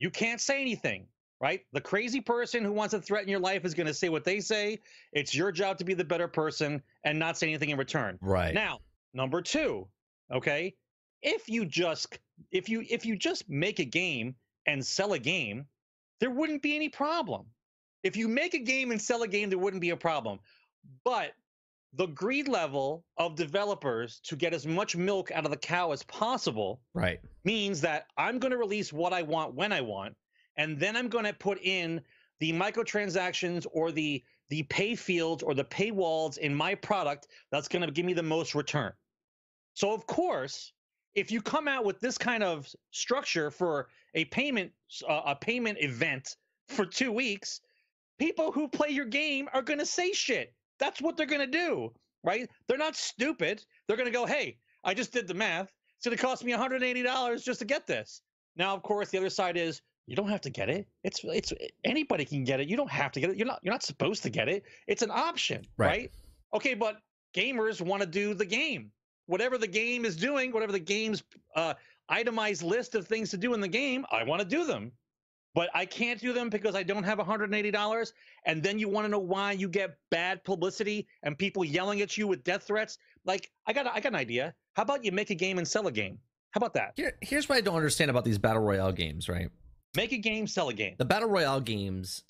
[0.00, 1.06] you can't say anything,
[1.40, 1.60] right?
[1.72, 4.40] The crazy person who wants to threaten your life is going to say what they
[4.40, 4.80] say.
[5.12, 8.18] It's your job to be the better person and not say anything in return.
[8.20, 8.52] Right.
[8.52, 8.80] Now,
[9.14, 9.86] number two,
[10.32, 10.74] okay,
[11.22, 12.18] if you just
[12.50, 14.34] if you if you just make a game
[14.66, 15.64] and sell a game,
[16.18, 17.46] there wouldn't be any problem.
[18.02, 20.40] If you make a game and sell a game, there wouldn't be a problem.
[21.04, 21.34] But
[21.94, 26.02] the greed level of developers to get as much milk out of the cow as
[26.04, 27.20] possible Right.
[27.44, 30.14] means that I'm going to release what I want when I want,
[30.56, 32.00] and then I'm going to put in
[32.38, 37.86] the microtransactions or the the pay fields or the paywalls in my product that's going
[37.86, 38.92] to give me the most return.
[39.74, 40.72] So of course,
[41.14, 44.72] if you come out with this kind of structure for a payment
[45.08, 46.36] uh, a payment event
[46.68, 47.60] for 2 weeks,
[48.18, 50.52] people who play your game are going to say shit.
[50.80, 51.92] That's what they're going to do,
[52.24, 52.48] right?
[52.66, 53.64] They're not stupid.
[53.86, 55.72] They're going to go, "Hey, I just did the math.
[55.98, 58.22] It's going to cost me $180 just to get this."
[58.56, 60.88] Now, of course, the other side is you don't have to get it.
[61.04, 61.52] It's it's
[61.84, 62.68] anybody can get it.
[62.68, 63.36] You don't have to get it.
[63.36, 64.64] You're not you're not supposed to get it.
[64.88, 65.86] It's an option, Right.
[65.88, 66.10] right?
[66.54, 66.96] Okay, but
[67.34, 68.90] gamers want to do the game.
[69.26, 71.22] Whatever the game is doing, whatever the game's
[71.54, 71.74] uh,
[72.08, 74.90] itemized list of things to do in the game, I want to do them.
[75.54, 78.12] But I can't do them because I don't have $180.
[78.46, 82.16] And then you want to know why you get bad publicity and people yelling at
[82.16, 82.98] you with death threats.
[83.24, 84.54] Like, I got I got an idea.
[84.74, 86.18] How about you make a game and sell a game?
[86.52, 86.92] How about that?
[86.96, 89.28] Here, here's what I don't understand about these battle royale games.
[89.28, 89.50] Right.
[89.96, 90.94] Make a game, sell a game.
[90.98, 92.22] The battle royale games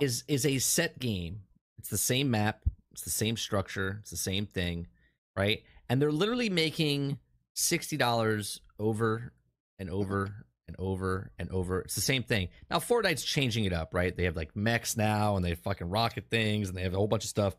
[0.00, 1.40] is is a set game.
[1.78, 2.60] It's the same map.
[2.92, 3.98] It's the same structure.
[4.00, 4.86] It's the same thing,
[5.36, 5.62] right?
[5.88, 7.18] And they're literally making
[7.54, 9.32] sixty dollars over
[9.78, 11.80] and over and over and over.
[11.80, 12.48] It's the same thing.
[12.70, 14.16] Now Fortnite's changing it up, right?
[14.16, 17.06] They have like mechs now, and they fucking rocket things, and they have a whole
[17.06, 17.54] bunch of stuff.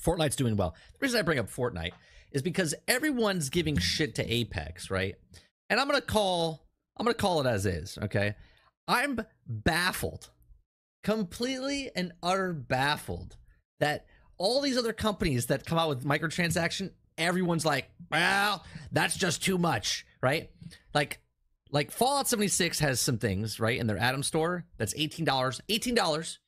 [0.00, 0.74] Fortnite's doing well.
[0.92, 1.92] The reason I bring up Fortnite
[2.30, 5.16] is because everyone's giving shit to Apex, right?
[5.68, 6.66] And I'm gonna call
[6.96, 8.34] I'm gonna call it as is, okay?
[8.88, 10.30] I'm baffled,
[11.04, 13.36] completely and utter baffled
[13.80, 14.06] that
[14.38, 19.58] all these other companies that come out with microtransaction, everyone's like, well, that's just too
[19.58, 20.50] much, right?
[20.94, 21.20] Like,
[21.72, 26.38] like Fallout 76 has some things, right, in their Atom store that's $18, $18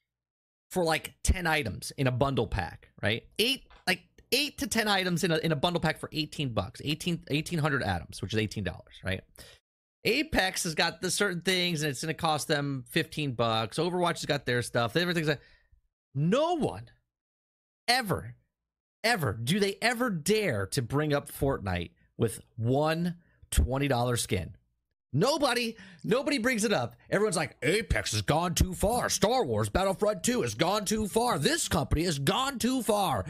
[0.71, 3.23] for like 10 items in a bundle pack, right?
[3.39, 6.83] Eight, like eight to 10 items in a, in a bundle pack for 18 bucks,
[6.85, 9.23] 18, 1800 atoms, which is $18, right?
[10.05, 13.79] Apex has got the certain things and it's going to cost them 15 bucks.
[13.79, 14.97] Overwatch has got their stuff.
[14.97, 15.41] Everything's like,
[16.15, 16.91] no one
[17.89, 18.35] ever,
[19.03, 23.15] ever do they ever dare to bring up Fortnite with one
[23.51, 24.57] $20 skin.
[25.17, 26.97] Nobody, nobody brings it up.
[27.09, 29.09] Everyone's like, Apex has gone too far.
[29.09, 31.39] Star Wars Battlefront 2 has gone too far.
[31.39, 33.25] This company has gone too far.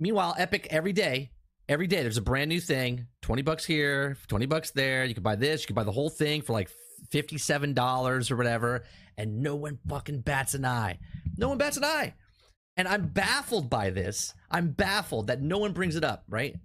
[0.00, 1.30] Meanwhile, Epic every day,
[1.68, 3.06] every day there's a brand new thing.
[3.22, 5.04] 20 bucks here 20 bucks there.
[5.04, 6.68] You can buy this you can buy the whole thing for like
[7.12, 8.84] $57 or whatever
[9.16, 10.98] and no one fucking bats an eye.
[11.36, 12.14] No one bats an eye.
[12.76, 14.34] And i'm baffled by this.
[14.50, 16.56] I'm baffled that no one brings it up right?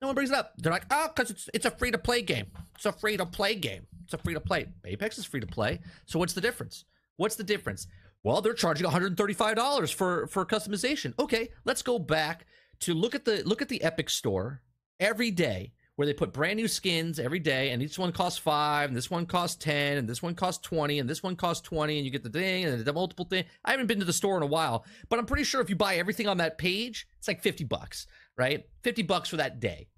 [0.00, 0.54] No one brings it up.
[0.58, 2.46] They're like oh because it's, it's a free to play game.
[2.74, 5.46] It's a free to play game it's a free to play apex is free to
[5.46, 6.84] play so what's the difference
[7.16, 7.86] what's the difference
[8.22, 12.46] well they're charging $135 for for customization okay let's go back
[12.80, 14.60] to look at the look at the Epic store
[15.00, 18.88] every day where they put brand new skins every day and each one costs 5
[18.88, 21.96] and this one costs 10 and this one costs 20 and this one costs 20
[21.96, 23.44] and you get the thing and the multiple thing.
[23.64, 25.76] I haven't been to the store in a while, but I'm pretty sure if you
[25.76, 28.06] buy everything on that page, it's like 50 bucks,
[28.38, 28.64] right?
[28.82, 29.88] 50 bucks for that day.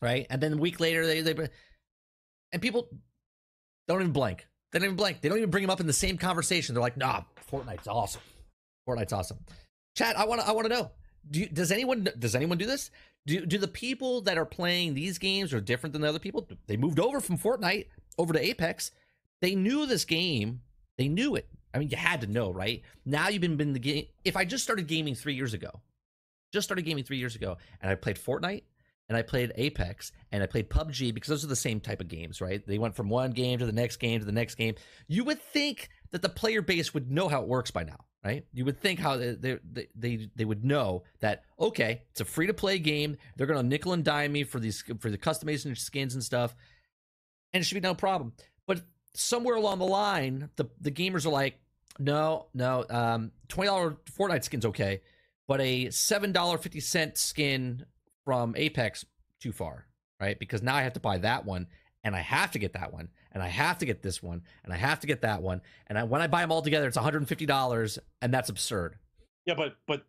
[0.00, 0.26] Right?
[0.30, 1.48] And then a week later they they
[2.52, 2.88] and people
[3.94, 4.46] don't even blink.
[4.72, 5.20] They don't even blink.
[5.20, 6.74] They don't even bring them up in the same conversation.
[6.74, 8.22] They're like, "Nah, Fortnite's awesome.
[8.88, 9.38] Fortnite's awesome."
[9.96, 10.90] Chat, I want to I want to know
[11.30, 12.90] do you, does anyone does anyone do this?
[13.26, 16.48] Do do the people that are playing these games are different than the other people?
[16.66, 17.86] They moved over from Fortnite
[18.18, 18.90] over to Apex.
[19.40, 20.62] They knew this game.
[20.96, 21.48] They knew it.
[21.72, 22.82] I mean, you had to know, right?
[23.04, 24.06] Now you've been in the game.
[24.24, 25.80] If I just started gaming three years ago,
[26.52, 28.62] just started gaming three years ago, and I played Fortnite
[29.08, 32.08] and I played Apex and I played PUBG because those are the same type of
[32.08, 32.64] games, right?
[32.66, 34.74] They went from one game to the next game to the next game.
[35.06, 38.44] You would think that the player base would know how it works by now right?
[38.52, 42.46] You would think how they they they, they would know that okay, it's a free
[42.46, 43.16] to play game.
[43.36, 46.54] They're gonna nickel and dime me for these for the customization skins and stuff,
[47.52, 48.32] and it should be no problem.
[48.66, 48.82] But
[49.14, 51.60] somewhere along the line, the the gamers are like,
[51.98, 55.00] no, no, um, twenty dollar Fortnite skin's okay,
[55.46, 57.86] but a seven dollar fifty cent skin
[58.28, 59.06] from Apex
[59.40, 59.86] too far,
[60.20, 60.38] right?
[60.38, 61.66] Because now I have to buy that one,
[62.04, 64.70] and I have to get that one, and I have to get this one, and
[64.70, 66.98] I have to get that one, and I, when I buy them all together, it's
[66.98, 68.98] one hundred and fifty dollars, and that's absurd.
[69.46, 70.02] Yeah, but but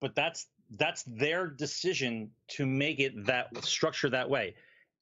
[0.00, 0.46] but that's
[0.78, 4.54] that's their decision to make it that structure that way.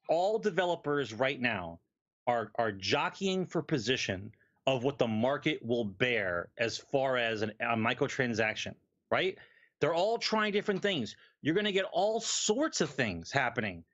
[0.08, 1.78] All developers right now
[2.26, 4.32] are are jockeying for position
[4.66, 8.74] of what the market will bear as far as an, a microtransaction,
[9.12, 9.38] right?
[9.84, 11.14] They're all trying different things.
[11.42, 13.84] You're going to get all sorts of things happening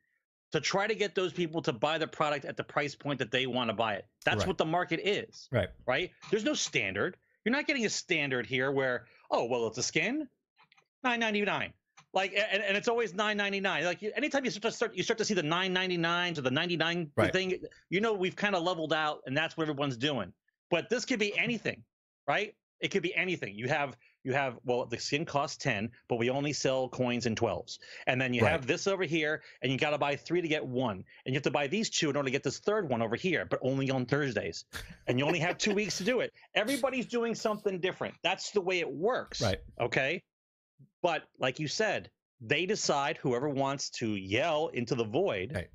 [0.52, 3.32] to try to get those people to buy the product at the price point that
[3.32, 4.06] they want to buy it.
[4.24, 4.46] That's Right.
[4.46, 5.68] what the market is, Right.
[5.86, 6.12] right?
[6.30, 7.16] There's no standard.
[7.44, 10.28] You're not getting a standard here where, oh, well, it's a skin,
[11.02, 11.72] nine ninety nine.
[12.12, 13.82] Like, and, and it's always nine ninety nine.
[13.82, 16.34] Like, you- anytime you start to start, you start to see the nine ninety nine
[16.34, 17.32] to the ninety nine Right.
[17.32, 17.64] thing.
[17.88, 20.32] You know, we've kind of leveled out, and that's what everyone's doing.
[20.70, 21.82] But this could be anything,
[22.28, 22.54] right?
[22.80, 23.54] It could be anything.
[23.54, 27.34] You have you have well, the skin costs ten, but we only sell coins in
[27.34, 27.78] twelves.
[28.06, 28.52] And then you Right.
[28.52, 31.34] have this over here, and you got to buy three to get one, and you
[31.34, 33.58] have to buy these two in order to get this third one over here, but
[33.62, 34.64] only on Thursdays.
[35.06, 36.32] And you only have two weeks to do it.
[36.54, 38.14] Everybody's doing something different.
[38.22, 39.40] That's the way it works.
[39.40, 39.58] Right.
[39.80, 40.22] Okay.
[41.02, 42.10] But like you said,
[42.42, 45.52] they decide whoever wants to yell into the void.
[45.54, 45.68] Right.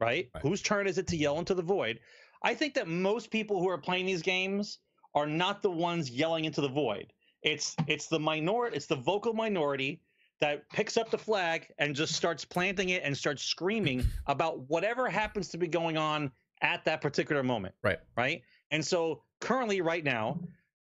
[0.00, 0.30] Right.
[0.34, 0.42] Right.
[0.42, 2.00] Whose turn is it to yell into the void?
[2.42, 4.78] I think that most people who are playing these games
[5.14, 7.12] are not the ones yelling into the void.
[7.42, 10.00] It's it's the minority, it's the vocal minority
[10.40, 15.08] that picks up the flag and just starts planting it and starts screaming about whatever
[15.08, 16.30] happens to be going on
[16.62, 17.74] at that particular moment.
[17.82, 17.98] Right.
[18.16, 18.42] Right.
[18.70, 20.40] And so currently, right now,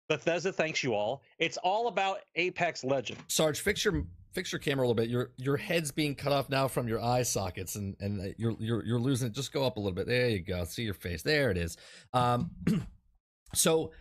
[0.09, 1.22] Bethesda thanks you all.
[1.38, 3.22] It's all about Apex Legends.
[3.28, 5.09] Sarge, fix your fix your camera a little bit.
[5.09, 8.57] Your your head's being cut off now from your eye sockets, and and uh, you're
[8.59, 9.35] you're you're losing it.
[9.35, 10.07] Just go up a little bit.
[10.07, 10.64] There you go.
[10.64, 11.22] See your face.
[11.22, 11.76] There it is.
[12.12, 12.50] Um,
[13.54, 13.92] so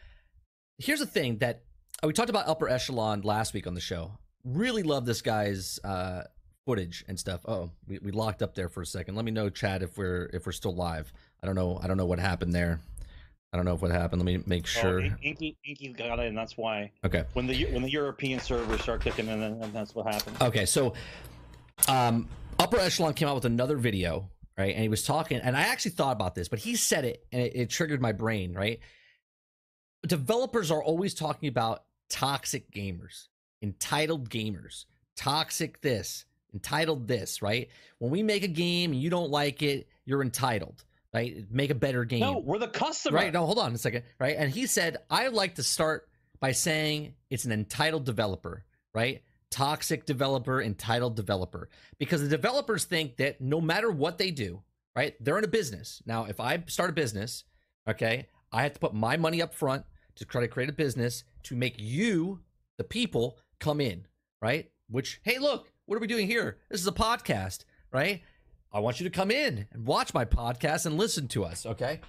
[0.77, 1.63] here's the thing that
[2.03, 4.11] uh, we talked about upper echelon last week on the show.
[4.43, 6.23] Really love this guy's uh,
[6.65, 7.41] footage and stuff.
[7.45, 9.15] Oh, we, we locked up there for a second.
[9.15, 11.11] Let me know, Chad, if we're if we're still live.
[11.43, 11.79] I don't know.
[11.81, 12.79] I don't know what happened there.
[13.53, 14.21] I don't know if what happened.
[14.21, 14.99] Let me make sure.
[14.99, 17.23] Oh, In- Inky, Inky got it, and that's why Okay.
[17.33, 20.37] when the when the European servers start kicking in, and that's what happened.
[20.41, 20.93] Okay, so
[21.87, 22.27] um,
[22.59, 24.73] Upper Echelon came out with another video, right?
[24.73, 27.41] And he was talking, and I actually thought about this, but he said it, and
[27.41, 28.79] it, it triggered my brain, right?
[30.07, 33.27] Developers are always talking about toxic gamers,
[33.61, 37.69] entitled gamers, toxic this, entitled this, right?
[37.99, 41.45] When we make a game and you don't like it, you're entitled, right?
[41.51, 42.21] Make a better game.
[42.21, 43.17] No, we're the customer.
[43.17, 43.33] Right.
[43.33, 44.03] No, hold on a second.
[44.19, 44.35] Right.
[44.37, 46.07] And he said, I like to start
[46.39, 49.23] by saying it's an entitled developer, right?
[49.49, 51.69] Toxic developer, entitled developer.
[51.97, 54.61] Because the developers think that no matter what they do,
[54.95, 55.15] right?
[55.19, 56.01] They're in a business.
[56.05, 57.43] Now, if I start a business,
[57.89, 59.83] okay, I have to put my money up front
[60.17, 62.41] to try to create a business to make you,
[62.77, 64.05] the people, come in,
[64.41, 64.69] right?
[64.89, 66.57] Which, hey, look, what are we doing here?
[66.69, 68.21] This is a podcast, right?
[68.71, 72.01] I want you to come in and watch my podcast and listen to us, okay?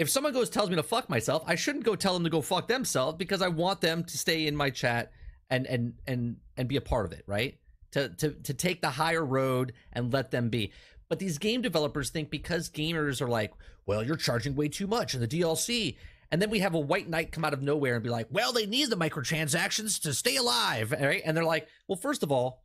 [0.00, 2.40] if someone goes tells me to fuck myself, I shouldn't go tell them to go
[2.40, 5.12] fuck themselves because I want them to stay in my chat
[5.50, 7.58] and and and and be a part of it, right?
[7.90, 10.72] To to to take the higher road and let them be.
[11.10, 13.52] But these game developers think because gamers are like,
[13.84, 15.96] well, you're charging way too much in the DLC.
[16.32, 18.52] And then we have a white knight come out of nowhere and be like, well,
[18.52, 21.22] they need the microtransactions to stay alive, right?
[21.24, 22.62] And they're like, well, first of all,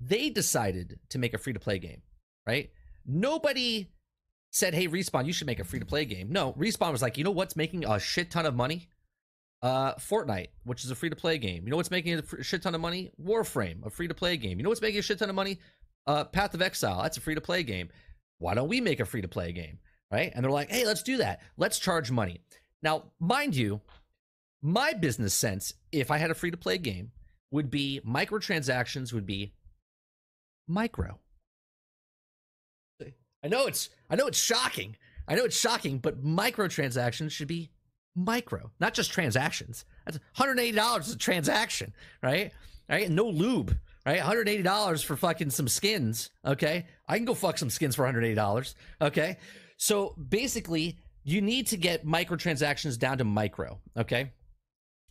[0.00, 2.02] they decided to make a free to play game,
[2.46, 2.70] right?
[3.06, 3.92] Nobody
[4.50, 7.16] said, "Hey, Respawn, you should make a free to play game." No, Respawn was like,
[7.16, 8.88] "You know what's making a shit ton of money?
[9.62, 11.64] Uh, Fortnite, which is a free to play game.
[11.64, 13.10] You know what's making a shit ton of money?
[13.22, 14.58] Warframe, a free to play game.
[14.58, 15.58] You know what's making a shit ton of money?
[16.06, 17.88] Uh, Path of Exile, that's a free to play game.
[18.38, 19.78] Why don't we make a free to play game?"
[20.10, 20.32] Right?
[20.34, 21.40] And they're like, "Hey, let's do that.
[21.56, 22.40] Let's charge money."
[22.86, 23.80] Now, mind you,
[24.62, 27.10] my business sense, if I had a free to play game,
[27.50, 29.54] would be microtransactions would be
[30.68, 31.18] micro.
[33.02, 34.94] I know it's I know it's shocking.
[35.26, 37.72] I know it's shocking, but microtransactions should be
[38.14, 39.84] micro, not just transactions.
[40.04, 42.52] That's $180 is a transaction, right?
[42.88, 43.10] Right?
[43.10, 44.20] No lube, right?
[44.20, 46.86] $180 for fucking some skins, okay?
[47.08, 49.38] I can go fuck some skins for $180, okay?
[49.76, 54.32] So basically, you need to get microtransactions down to micro, okay?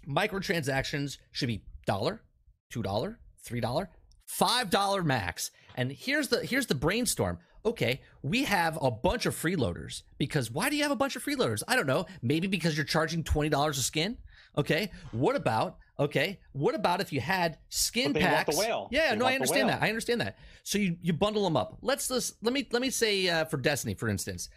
[0.08, 2.22] Microtransactions should be dollar,
[2.70, 3.90] two dollar, three dollar,
[4.26, 5.52] five dollar max.
[5.76, 7.40] And here's the here's the brainstorm.
[7.66, 11.24] Okay, we have a bunch of freeloaders because why do you have a bunch of
[11.26, 11.64] freeloaders?
[11.68, 12.06] I don't know.
[12.22, 14.18] Maybe because you're charging twenty dollars a skin.
[14.58, 16.40] Okay, what about okay?
[16.54, 18.58] What about if you had skin But they want the packs?
[18.58, 18.88] whale.
[18.92, 19.82] Yeah, They no, I understand that.
[19.82, 20.38] I understand that.
[20.64, 21.78] So you you bundle them up.
[21.82, 24.48] Let's just let me let me say uh, for Destiny, for instance,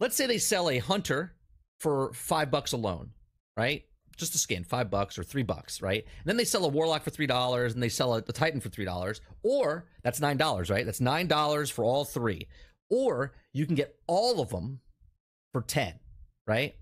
[0.00, 1.34] let's say they sell a hunter
[1.78, 3.10] for five bucks alone,
[3.56, 3.84] right?
[4.16, 6.04] Just a skin, five bucks or three bucks, right?
[6.04, 8.60] And then they sell a warlock for three dollars, and they sell a, the titan
[8.60, 10.84] for three dollars, or that's nine dollars, right?
[10.84, 12.48] That's nine dollars for all three,
[12.90, 14.80] or you can get all of them
[15.52, 15.94] for ten,
[16.46, 16.74] right?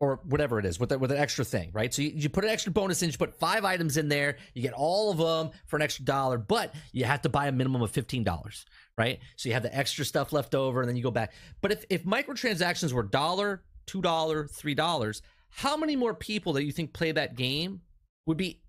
[0.00, 1.94] Or whatever it is with the, with an extra thing, right?
[1.94, 4.60] So you, you put an extra bonus in, you put five items in there, you
[4.60, 7.80] get all of them for an extra dollar, but you have to buy a minimum
[7.82, 8.66] of fifteen dollars,
[9.02, 9.18] right?
[9.36, 11.32] So you have the extra stuff left over, and then you go back.
[11.60, 16.64] But if if microtransactions were dollar, two dollar, three dollars, how many more people that
[16.64, 17.80] you think play that game
[18.26, 18.62] would be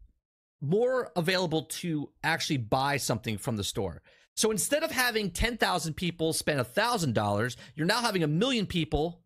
[0.62, 4.02] more available to actually buy something from the store?
[4.36, 9.22] So instead of having 10,000 people spend $1,000, you're now having a million people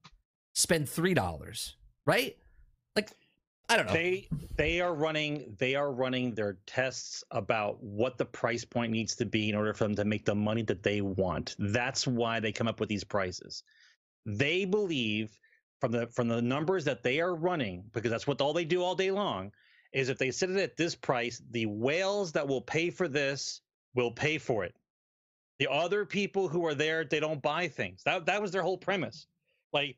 [0.54, 1.74] spend $3,
[2.06, 2.36] right?
[2.94, 3.12] Like
[3.70, 3.94] I don't know.
[3.94, 9.16] They they are running they are running their tests about what the price point needs
[9.18, 11.56] to be in order for them to make the money that they want.
[11.60, 13.64] That's why they come up with these prices.
[14.26, 15.38] They believe
[15.80, 18.84] from the from the numbers that they are running because that's what all they do
[18.84, 19.52] all day long
[19.94, 23.62] is if they set it at this price, the whales that will pay for this
[23.96, 24.76] will pay for it.
[25.60, 28.04] The other people who are there, they don't buy things.
[28.04, 29.28] That that was their whole premise.
[29.74, 29.98] Like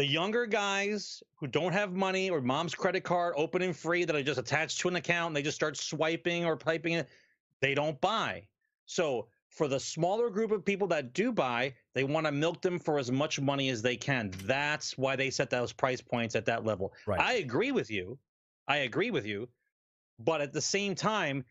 [0.00, 4.16] the younger guys who don't have money or mom's credit card open and free that
[4.16, 7.06] are just attached to an account and they just start swiping or typing it,
[7.60, 8.42] they don't buy.
[8.86, 12.78] So for the smaller group of people that do buy, they want to milk them
[12.78, 14.32] for as much money as they can.
[14.44, 16.94] That's why they set those price points at that level.
[17.06, 17.20] Right.
[17.20, 18.18] I agree with you.
[18.66, 19.50] I agree with you.
[20.18, 21.44] But at the same time,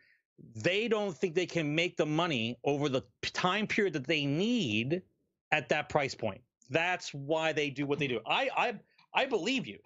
[0.56, 5.04] they don't think they can make the money over the time period that they need
[5.52, 6.42] at that price point.
[6.70, 8.20] That's why they do what they do.
[8.26, 8.74] I I
[9.14, 9.80] I believe you.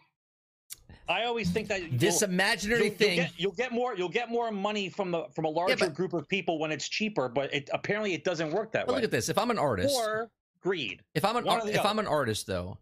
[1.07, 3.95] I always think that this imaginary you'll, thing You'll get, you'll get more.
[3.95, 6.88] You'll get more money from the from a larger but- group of people when it's
[6.88, 7.27] cheaper.
[7.29, 8.95] But it apparently it doesn't work that way.
[8.95, 9.29] look at this.
[9.29, 10.29] If I'm an artist, Or
[10.61, 11.01] greed.
[11.13, 11.88] if I'm an ar- if other.
[11.89, 12.77] I'm an artist though,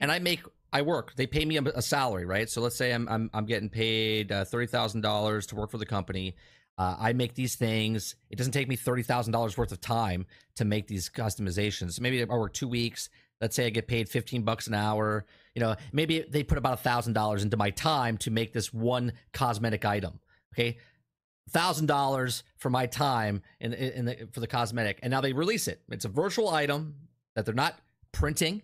[0.00, 0.40] and I make
[0.72, 2.48] I work, they pay me a, a salary, right?
[2.48, 5.78] So let's say I'm I'm I'm getting paid uh, thirty thousand dollars to work for
[5.78, 6.34] the company.
[6.78, 8.16] Uh, I make these things.
[8.30, 10.26] It doesn't take me thirty thousand dollars worth of time
[10.56, 12.00] to make these customizations.
[12.00, 13.08] Maybe I work two weeks.
[13.40, 15.26] Let's say I get paid fifteen bucks an hour.
[15.54, 18.72] You know, maybe they put about a thousand dollars into my time to make this
[18.72, 20.20] one cosmetic item.
[20.54, 20.78] Okay,
[21.50, 25.68] thousand dollars for my time in, in, the, for the cosmetic, and now they release
[25.68, 25.82] it.
[25.90, 26.94] It's a virtual item
[27.34, 27.78] that they're not
[28.12, 28.62] printing,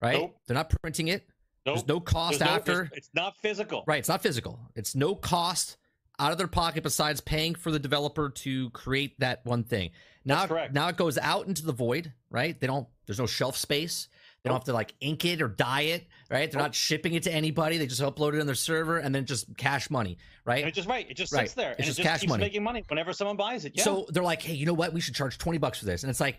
[0.00, 0.18] right?
[0.18, 0.36] Nope.
[0.46, 1.24] They're not printing it.
[1.66, 1.76] Nope.
[1.76, 2.82] There's no cost There's no- after.
[2.84, 3.82] it's- it's not physical.
[3.86, 4.60] Right, it's not physical.
[4.76, 5.76] It's no cost
[6.18, 9.90] out of their pocket besides paying for the developer to create that one thing.
[10.24, 12.58] Now, now it goes out into the void, right?
[12.58, 12.86] They don't.
[13.06, 14.08] There's no shelf space.
[14.42, 16.50] They don't have to like ink it or dye it, right?
[16.50, 16.66] They're Nope.
[16.68, 17.76] not shipping it to anybody.
[17.78, 20.60] They just upload it on their server and then just cash money, right?
[20.60, 21.08] And it just right.
[21.10, 21.42] It just Right.
[21.42, 22.44] sits there It's and just it just cash keeps money.
[22.44, 23.72] making money whenever someone buys it.
[23.74, 23.82] Yeah.
[23.84, 24.92] So they're like, hey, you know what?
[24.92, 26.02] We should charge 20 bucks for this.
[26.04, 26.38] And it's like,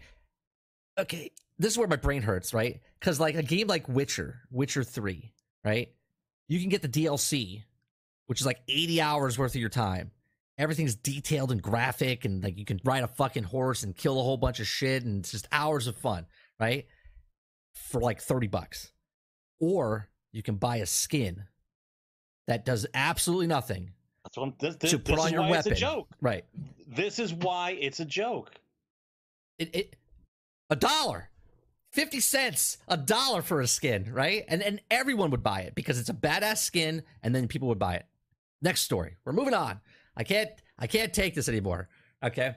[0.98, 2.80] okay, this is where my brain hurts, right?
[3.00, 5.34] Because like a game like Witcher, Witcher 3,
[5.66, 5.92] right?
[6.48, 7.64] You can get the DLC,
[8.30, 10.12] which is like 80 hours worth of your time.
[10.60, 14.24] Everything's detailed and graphic, and like you can ride a fucking horse and kill a
[14.24, 16.28] whole bunch of shit, and it's just hours of fun,
[16.60, 16.86] right?
[17.74, 18.92] For like 30 bucks.
[19.60, 21.46] Or you can buy a skin
[22.48, 25.42] that does absolutely nothing That's what I'm, this, this, to put this on is your
[25.42, 25.72] why weapon.
[25.72, 26.08] It's a joke.
[26.22, 26.46] Right.
[26.88, 28.52] This is why it's a joke.
[29.58, 29.96] it, it
[30.70, 31.30] a dollar
[31.94, 36.00] 50 cents a dollar for a skin right and and everyone would buy it because
[36.00, 38.06] it's a badass skin and then people would buy it
[38.62, 39.80] next story we're moving on
[40.16, 41.90] i can't i can't take this anymore
[42.24, 42.56] okay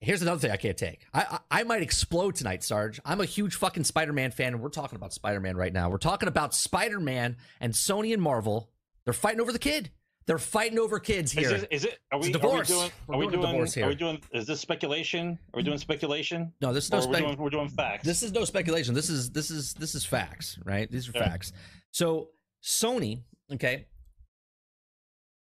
[0.00, 3.24] here's another thing i can't take i i, I might explode tonight sarge i'm a
[3.26, 7.36] huge fucking spider-man fan and we're talking about spider-man right now we're talking about spider-man
[7.60, 8.70] and sony and marvel
[9.04, 9.90] they're fighting over the kid
[10.26, 11.98] they're fighting over kids Is, here is it?
[12.12, 12.68] Are we, a are we divorce.
[12.68, 12.90] doing?
[13.08, 14.20] We're we doing divorce Are we doing?
[14.32, 15.38] Is this speculation?
[15.52, 16.52] Are we doing speculation?
[16.60, 18.04] no this is no or we're doing, we're doing facts.
[18.04, 18.94] This is no speculation.
[18.94, 20.88] This is this is this is facts, right?
[20.88, 21.28] These are Yeah.
[21.30, 21.52] facts.
[21.90, 22.28] So
[22.62, 23.22] Sony,
[23.54, 23.86] okay,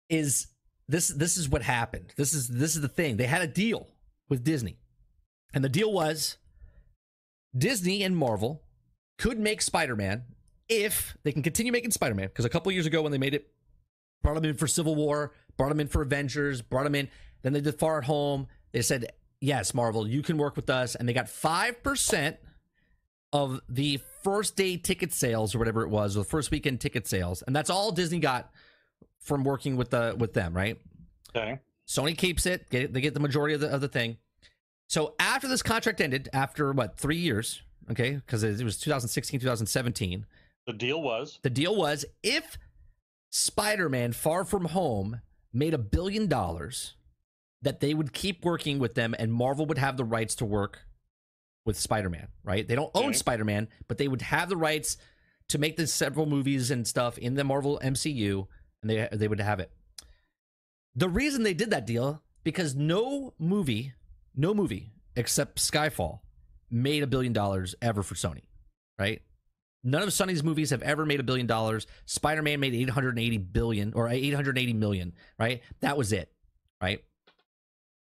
[0.08, 0.48] is
[0.88, 2.12] this this is what happened.
[2.16, 3.16] This is this is the thing.
[3.16, 3.88] They had a deal
[4.28, 4.78] with Disney.
[5.52, 6.36] And the deal was
[7.56, 8.62] Disney and Marvel
[9.18, 10.24] could make Spider-Man
[10.68, 13.50] if they can continue making Spider-Man because a couple years ago when they made it
[14.22, 17.08] brought them in for Civil War, brought them in for Avengers, brought them in.
[17.42, 18.48] Then they did Far at Home.
[18.72, 22.38] They said, "Yes, Marvel, you can work with us," and they got five percent
[23.32, 27.06] of the first day ticket sales or whatever it was, or the first weekend ticket
[27.06, 28.50] sales, and that's all Disney got
[29.24, 30.78] from working with the with them, right?
[31.34, 31.58] okay.
[31.88, 32.70] Sony keeps it.
[32.70, 34.18] Get, they get the majority of the of the thing.
[34.88, 37.62] So after this contract ended, after what three years?
[37.90, 40.24] Okay, because it was 2016, 2017
[40.66, 42.56] The deal was the deal was if
[43.30, 45.20] Spider-Man Far From Home
[45.52, 46.94] made a billion dollars,
[47.62, 50.80] that they would keep working with them and Marvel would have the rights to work
[51.66, 52.66] with Spider-Man, right?
[52.66, 53.14] They don't own Okay.
[53.14, 54.96] Spider-Man, but they would have the rights
[55.48, 58.46] to make the several movies and stuff in the Marvel MCU
[58.84, 59.70] and they they would have it.
[60.94, 63.94] The reason they did that deal because no movie,
[64.36, 66.20] no movie except Skyfall
[66.70, 68.44] made a billion dollars ever for Sony,
[68.98, 69.22] right?
[69.82, 71.86] None of Sony's movies have ever made a billion dollars.
[72.06, 75.62] Spider-Man made 880 billion or 880 million, right?
[75.80, 76.32] That was it,
[76.80, 77.02] right?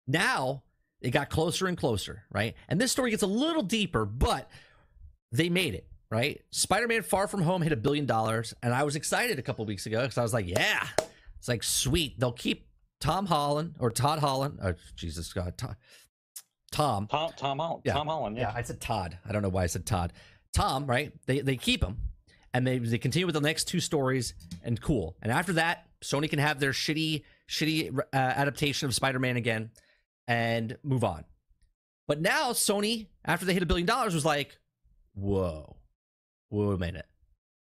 [0.07, 0.63] Now
[1.01, 2.55] it got closer and closer, right?
[2.69, 4.51] And this story gets a little deeper, but
[5.33, 6.41] they made it, right?
[6.51, 9.87] Spider-Man Far From Home hit a billion dollars, and I was excited a couple weeks
[9.87, 10.87] ago because I was like, yeah,
[11.39, 12.19] it's like sweet.
[12.19, 12.67] They'll keep
[13.01, 15.77] Tom Holland or Todd Holland, or Jesus God, Todd,
[16.73, 17.07] Tom.
[17.09, 17.83] Tom Tom Holland.
[17.85, 17.93] Yeah.
[17.95, 18.37] Tom Holland.
[18.37, 18.55] Yeah, Yeah.
[18.57, 19.19] I said Todd.
[19.29, 20.13] I don't know why I said Todd.
[20.53, 21.13] Tom, right?
[21.27, 21.97] They they keep him,
[22.53, 25.17] and they they continue with the next two stories, and cool.
[25.21, 29.71] And after that, Sony can have their shitty shitty uh, adaptation of Spider Man again,
[30.29, 31.25] and move on.
[32.07, 34.59] But now Sony, after they hit a billion dollars, was like,
[35.15, 35.77] "Whoa,
[36.51, 37.07] wait a minute,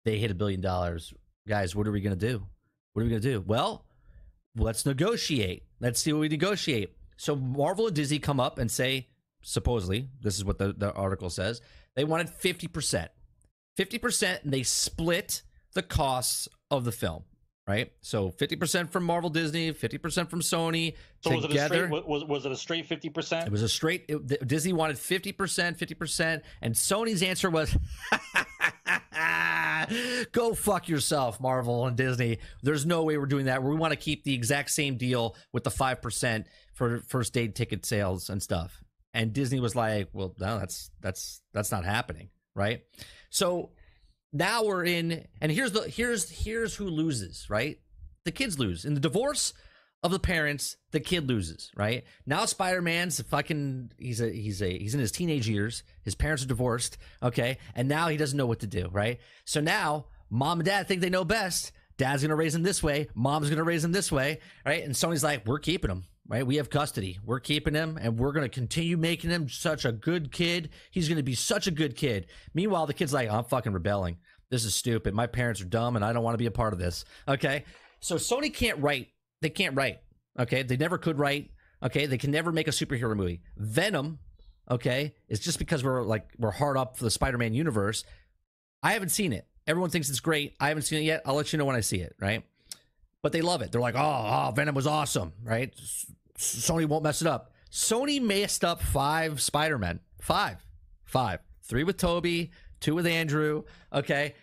[0.05, 1.13] they hit a billion dollars,
[1.47, 1.75] guys.
[1.75, 2.45] What are we gonna do?
[2.93, 3.41] What are we gonna do?
[3.45, 3.85] Well,
[4.55, 5.63] let's negotiate.
[5.79, 9.07] Let's see what we negotiate." So Marvel and Disney come up and say,
[9.43, 11.61] supposedly, this is what the, the article says,
[11.95, 13.07] they wanted 50%.
[13.77, 17.23] 50% and they split the costs of the film,
[17.67, 17.91] right?
[18.01, 21.87] So 50% from Marvel Disney, 50% from Sony So was it a together.
[21.87, 23.45] straight was, was it a straight 50%?
[23.45, 24.05] It was a straight.
[24.07, 27.75] It, Disney wanted fifty percent, fifty percent, and Sony's answer was,
[30.31, 32.39] "Go fuck yourself, Marvel and Disney.
[32.61, 33.63] There's no way we're doing that.
[33.63, 37.47] We want to keep the exact same deal with the five percent for first day
[37.47, 38.83] ticket sales and stuff."
[39.13, 42.81] And Disney was like, "Well, no, that's that's that's not happening, right?"
[43.29, 43.71] So
[44.31, 47.79] now we're in, and here's the here's here's who loses, right?
[48.25, 49.53] The kids lose in the divorce
[50.03, 52.03] of the parents, the kid loses, right?
[52.25, 55.83] Now Spider Man's fucking he's a he's a he's in his teenage years.
[56.03, 57.57] His parents are divorced, okay?
[57.73, 59.19] And now he doesn't know what to do, right?
[59.45, 61.71] So now mom and dad think they know best.
[61.97, 64.83] Dad's gonna raise him this way, mom's gonna raise him this way, right?
[64.83, 66.45] And Sony's like, we're keeping him, right?
[66.45, 67.19] We have custody.
[67.23, 70.69] We're keeping him and we're gonna continue making him such a good kid.
[70.91, 72.27] He's gonna be such a good kid.
[72.53, 74.17] Meanwhile, the kid's like, I'm fucking rebelling.
[74.49, 75.13] This is stupid.
[75.13, 77.05] My parents are dumb and I don't want to be a part of this.
[77.27, 77.63] Okay.
[78.01, 79.07] So Sony can't write
[79.43, 79.99] they can't write.
[80.39, 81.51] Okay, they never could write.
[81.83, 83.41] Okay, they can never make a superhero movie.
[83.57, 84.17] Venom,
[84.71, 88.03] okay, is just because we're like we're hard up for the Spider-Man universe.
[88.81, 89.45] I haven't seen it.
[89.67, 90.55] Everyone thinks it's great.
[90.59, 91.21] I haven't seen it yet.
[91.25, 92.15] I'll let you know when I see it.
[92.19, 92.43] Right,
[93.21, 93.71] but they love it.
[93.71, 95.33] They're like, oh, oh Venom was awesome.
[95.43, 95.73] Right,
[96.37, 97.51] Sony won't mess it up.
[97.71, 99.99] Sony messed up five Spider-Men.
[100.21, 100.65] Five,
[101.03, 103.63] five, three with Tobey, two with Andrew.
[103.91, 104.35] Okay,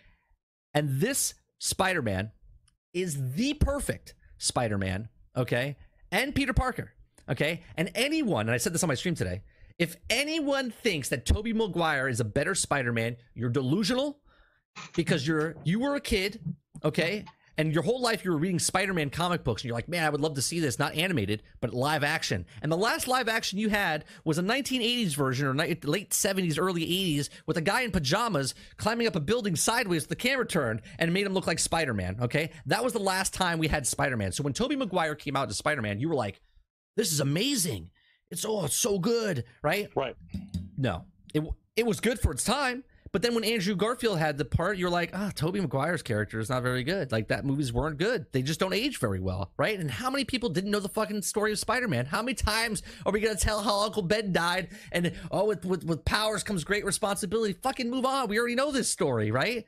[0.73, 2.31] and this Spider-Man
[2.93, 5.77] is the perfect Spider-Man, okay?
[6.11, 6.91] And Peter Parker,
[7.29, 7.61] okay?
[7.77, 9.41] And anyone, and I said this on my stream today,
[9.77, 14.19] if anyone thinks that Tobey Maguire is a better Spider-Man, you're delusional
[14.95, 16.39] because you're you were a kid,
[16.83, 17.25] okay?
[17.57, 20.09] And your whole life you were reading Spider-Man comic books and you're like, "Man, I
[20.09, 23.59] would love to see this not animated, but live action." And the last live action
[23.59, 27.91] you had was a 1980s version or late 70s early 80s with a guy in
[27.91, 31.59] pajamas climbing up a building sideways with the camera turned and made him look like
[31.59, 32.51] Spider-Man, okay?
[32.65, 34.31] That was the last time we had Spider-Man.
[34.31, 36.41] So when Tobey Maguire came out as Spider-Man, you were like,
[36.95, 37.89] "This is amazing.
[38.29, 39.89] It's oh, it's so good," right?
[39.95, 40.15] Right.
[40.77, 41.43] No, it
[41.75, 42.83] it was good for its time.
[43.13, 46.49] But then when Andrew Garfield had the part, you're like, ah, Tobey Maguire's character is
[46.49, 47.11] not very good.
[47.11, 48.25] Like that movies weren't good.
[48.31, 49.77] They just don't age very well, right?
[49.77, 52.05] And how many people didn't know the fucking story of Spider-Man?
[52.05, 54.69] How many times are we gonna tell how Uncle Ben died?
[54.93, 57.53] And oh, with with, with powers comes great responsibility.
[57.53, 58.29] Fucking move on.
[58.29, 59.65] We already know this story, right?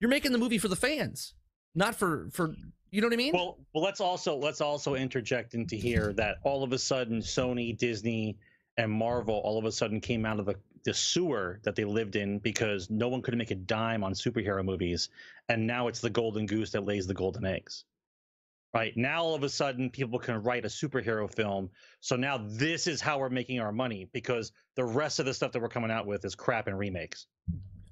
[0.00, 1.34] You're making the movie for the fans,
[1.74, 2.54] not for for
[2.90, 3.32] you know what I mean?
[3.34, 7.76] Well, well, let's also let's also interject into here that all of a sudden Sony,
[7.76, 8.38] Disney,
[8.78, 10.54] and Marvel all of a sudden came out of the,
[10.88, 14.64] the sewer that they lived in because no one could make a dime on superhero
[14.64, 15.10] movies,
[15.48, 17.84] and now it's the golden goose that lays the golden eggs.
[18.74, 21.70] Right now, all of a sudden, people can write a superhero film.
[22.00, 25.52] So now this is how we're making our money because the rest of the stuff
[25.52, 27.26] that we're coming out with is crap and remakes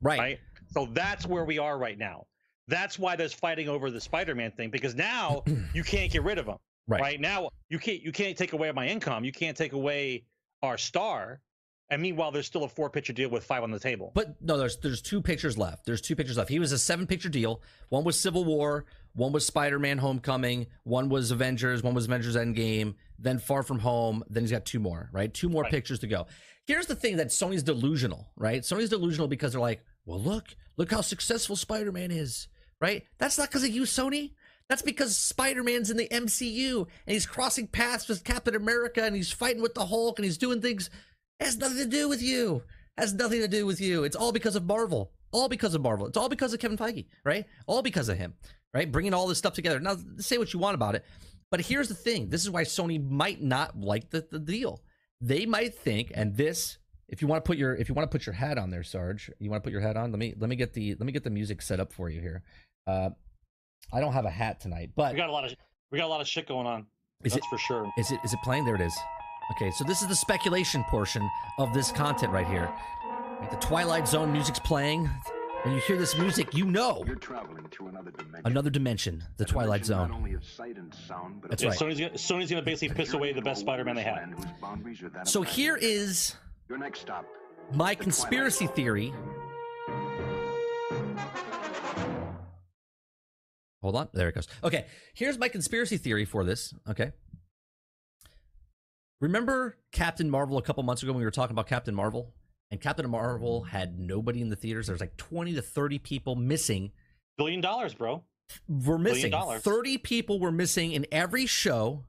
[0.03, 0.18] right.
[0.18, 0.38] right?
[0.68, 2.26] So that's where we are right now.
[2.68, 5.44] That's why there's fighting over the Spider-Man thing because now
[5.74, 6.57] you can't get rid of him.
[6.88, 7.01] Right.
[7.01, 7.20] Right.
[7.20, 9.24] now you can't you can't take away my income.
[9.24, 10.24] You can't take away
[10.62, 11.40] our star.
[11.89, 14.11] And meanwhile, there's still a four-picture deal with five on the table.
[14.14, 15.87] But no, there's there's two pictures left.
[15.87, 16.51] There's two pictures left.
[16.51, 17.62] He was a seven picture deal.
[17.91, 22.34] One was Civil War, one was Spider Man Homecoming, one was Avengers, one was Avengers
[22.37, 24.24] Endgame, then Far From Home.
[24.28, 25.32] Then he's got two more, right?
[25.32, 25.70] Two more Right.
[25.70, 26.26] pictures to go.
[26.66, 28.62] Here's the thing that Sony's delusional, right?
[28.62, 32.49] Sony's delusional because they're like, well, look, look how successful Spider Man is,
[32.80, 33.05] right?
[33.18, 34.32] That's not because of you, Sony.
[34.68, 39.14] That's because Spider Man's in the MCU and he's crossing paths with Captain America and
[39.14, 40.91] he's fighting with the Hulk and he's doing things.
[41.41, 42.62] It has nothing to do with you.
[42.97, 44.05] Has nothing to do with you.
[44.05, 45.12] It's all because of Marvel.
[45.32, 46.07] All because of Marvel.
[46.07, 47.45] It's all because of Kevin Feige, right?
[47.66, 48.34] All because of him,
[48.72, 48.91] right?
[48.91, 49.78] Bringing all this stuff together.
[49.80, 51.05] Now, say what you want about it,
[51.51, 52.30] but here's the thing.
[52.30, 54.82] This is why Sony might not like the, the deal.
[55.20, 56.78] They might think, and this,
[57.09, 58.82] if you want to put your if you want to put your hat on there,
[58.82, 60.11] Sarge, you want to put your hat on.
[60.11, 62.20] Let me let me get the let me get the music set up for you
[62.20, 62.43] here.
[62.87, 63.11] Uh,
[63.93, 65.55] I don't have a hat tonight, but We got a lot of
[65.91, 66.87] we got a lot of shit going on.
[67.24, 67.91] is it That's for sure.
[67.99, 68.64] is it is it playing?
[68.64, 68.97] There it is.
[69.53, 71.28] Okay, so this is the speculation portion
[71.59, 72.70] of this content right here.
[73.51, 75.09] The Twilight Zone music's playing.
[75.62, 78.42] When you hear this music, you know You're traveling to another dimension.
[78.44, 80.09] another dimension, the A Twilight dimension Zone.
[80.11, 81.78] Not only of sight and sound, but That's Yeah, right.
[81.78, 84.16] Sony's gonna, Sony's gonna basically piss away the best Spider-Man they have.
[84.16, 86.36] land whose boundaries are that of So here is
[86.68, 87.26] Your next stop.
[87.72, 89.12] My conspiracy theory.
[93.82, 94.09] Hold on.
[94.12, 94.49] There it goes.
[94.64, 94.86] Okay.
[95.14, 96.72] Here's my conspiracy theory for this.
[96.88, 97.12] Okay.
[99.20, 102.34] Remember Captain Marvel a couple months ago when we were talking about Captain Marvel?
[102.70, 104.88] And Captain Marvel had nobody in the theaters.
[104.88, 106.90] There's like 20 to 30 people missing.
[107.38, 108.24] Billion dollars, bro.
[108.68, 109.30] We're missing.
[109.30, 109.62] dollars.
[109.62, 112.04] 30 people were missing in every show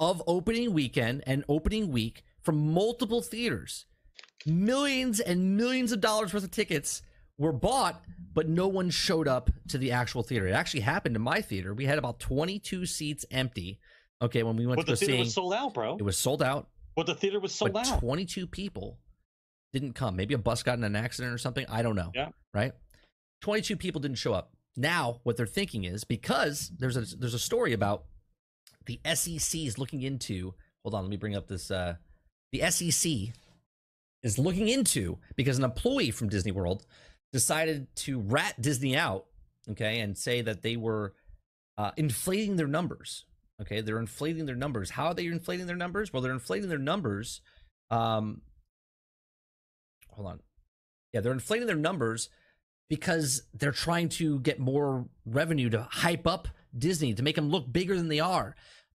[0.00, 3.86] of opening weekend and opening week from multiple theaters.
[4.46, 7.02] Millions and millions of dollars worth of tickets
[7.38, 10.46] were bought, but no one showed up to the actual theater.
[10.46, 11.74] It actually happened in my theater.
[11.74, 13.80] We had about 22 seats empty.
[14.22, 15.96] Okay, when we went But to the theater see, was sold out, bro.
[15.96, 16.68] it was sold out.
[16.96, 18.00] But the theater was sold but out.
[18.00, 18.98] 22 people
[19.72, 20.16] didn't come.
[20.16, 21.66] Maybe a bus got in an accident or something.
[21.68, 22.12] I don't know.
[22.14, 22.28] Yeah.
[22.54, 22.72] Right.
[23.42, 24.52] 22 people didn't show up.
[24.76, 28.04] Now, what they're thinking is because there's a there's a story about
[28.86, 30.54] the SEC is looking into.
[30.84, 31.70] Hold on, let me bring up this.
[31.70, 31.96] Uh,
[32.52, 33.12] the SEC
[34.22, 36.86] is looking into because an employee from Disney World
[37.32, 39.26] decided to rat Disney out.
[39.70, 41.14] Okay, and say that they were
[41.78, 43.24] uh, inflating their numbers.
[43.64, 44.90] Okay, they're inflating their numbers.
[44.90, 46.12] How are they inflating their numbers?
[46.12, 47.40] Well, they're inflating their numbers.
[47.90, 48.42] Um,
[50.10, 50.40] hold on.
[51.12, 52.28] Yeah, they're inflating their numbers
[52.90, 57.72] because they're trying to get more revenue to hype up Disney to make them look
[57.72, 58.54] bigger than they are.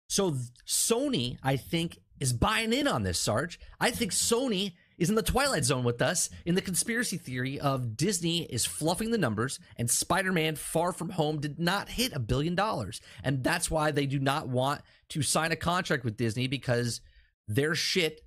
[0.08, 3.58] So Sony, I think, is buying in on this, Sarge.
[3.80, 7.96] I think Sony is in the twilight zone with us in the conspiracy theory of
[7.96, 12.54] Disney is fluffing the numbers and Spider-Man Far From Home did not hit a billion
[12.54, 13.00] dollars.
[13.22, 17.00] And that's why they do not want to sign a contract with Disney because
[17.46, 18.22] their shit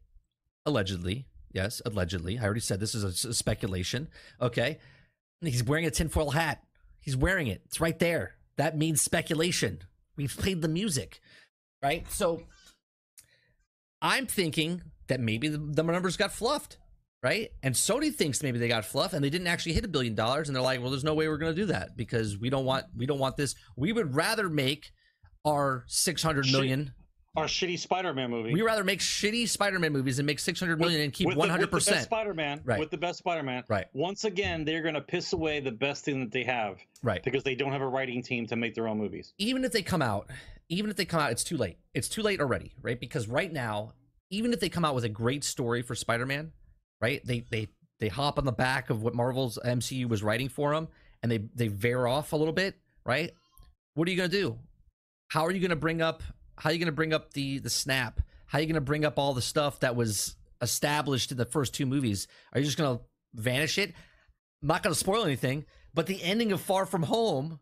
[0.66, 2.40] allegedly, yes, allegedly.
[2.40, 4.08] I already said this is a speculation.
[4.42, 4.80] Okay.
[5.42, 6.64] He's wearing a tinfoil hat.
[7.00, 7.62] He's wearing it.
[7.66, 8.36] It's right there.
[8.58, 9.82] That means speculation.
[10.16, 11.20] We've played the music,
[11.82, 12.10] right?
[12.12, 12.44] So
[14.02, 16.78] I'm thinking that maybe the, the numbers got fluffed,
[17.22, 17.50] right?
[17.62, 20.50] And Sony thinks maybe they got fluffed and they didn't actually hit a billion dollars,
[20.50, 22.66] and they're like, "Well, there's no way we're going to do that because we don't
[22.66, 23.56] want we don't want this.
[23.76, 24.92] We would rather make
[25.46, 26.94] our six hundred million.
[27.38, 28.52] Our shitty Spider-Man movie.
[28.52, 31.70] We rather make shitty Spider-Man movies and make 600 million and keep with 100 with
[31.72, 32.04] the best percent.
[32.04, 32.60] Spider-Man.
[32.66, 32.78] Right.
[32.78, 33.64] With the best Spider-Man.
[33.70, 33.86] Right.
[33.94, 37.24] Once again, they're gonna piss away the best thing that they have Right.
[37.24, 39.34] because they don't have a writing team to make their own movies.
[39.38, 40.30] even if they come out,
[40.68, 41.78] even if they come out, it's too late.
[41.94, 43.00] It's too late already, right?
[43.00, 43.94] Because right now,
[44.32, 46.52] even if they come out with a great story for Spider-Man,
[47.00, 47.22] right?
[47.24, 47.68] They they
[48.00, 50.88] they hop on the back of what Marvel's MCU was writing for them,
[51.22, 52.76] and they they veer off a little bit,
[53.06, 53.32] right?
[53.94, 54.58] What are you gonna do?
[55.28, 56.24] How are you gonna bring up?
[56.58, 58.22] How are you gonna bring up the the snap?
[58.48, 61.74] How are you gonna bring up all the stuff that was established in the first
[61.74, 62.28] two movies?
[62.54, 63.02] Are you just gonna
[63.34, 63.94] vanish it?
[64.62, 67.60] I'm not gonna spoil anything, but the ending of Far From Home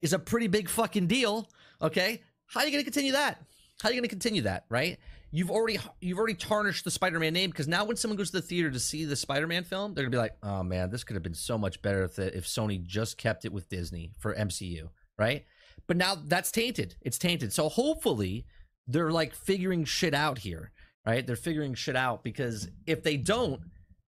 [0.00, 1.48] is a pretty big fucking deal.
[1.80, 3.42] Okay, how are you to continue that?
[3.82, 4.64] How are you to continue that?
[4.68, 4.98] Right?
[5.34, 8.46] You've already you've already tarnished the Spider-Man name because now when someone goes to the
[8.46, 11.22] theater to see the Spider-Man film, they're gonna be like, "Oh man, this could have
[11.22, 14.90] been so much better if the, if Sony just kept it with Disney for MCU."
[15.18, 15.46] Right?
[15.86, 16.96] But now that's tainted.
[17.00, 17.52] It's tainted.
[17.52, 18.44] So hopefully
[18.86, 20.70] they're like figuring shit out here.
[21.06, 21.26] Right?
[21.26, 23.62] They're figuring shit out because if they don't,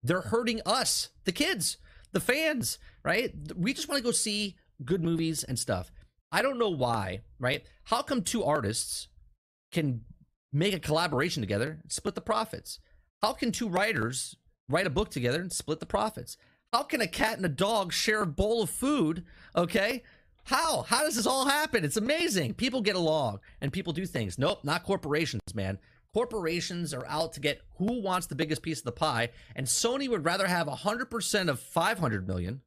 [0.02, 1.78] they're hurting us, the kids,
[2.12, 3.32] the fans, right?
[3.56, 5.92] We just want to go see good movies and stuff.
[6.32, 7.62] I don't know why, right?
[7.84, 9.08] How come two artists
[9.72, 10.02] can
[10.54, 12.78] make a collaboration together split the profits?
[13.22, 14.36] How can two writers
[14.68, 16.36] write a book together and split the profits?
[16.72, 19.24] How can a cat and a dog share a bowl of food?
[19.56, 20.02] Okay.
[20.44, 20.82] How?
[20.82, 21.84] How does this all happen?
[21.84, 22.54] It's amazing.
[22.54, 24.38] People get along and people do things.
[24.38, 25.78] Nope, not corporations, man.
[26.12, 30.08] Corporations are out to get who wants the biggest piece of the pie, and Sony
[30.08, 32.60] would rather have 100% of 500 million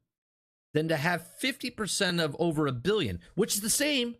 [0.74, 4.16] than to have 50% of over a billion, which is the same,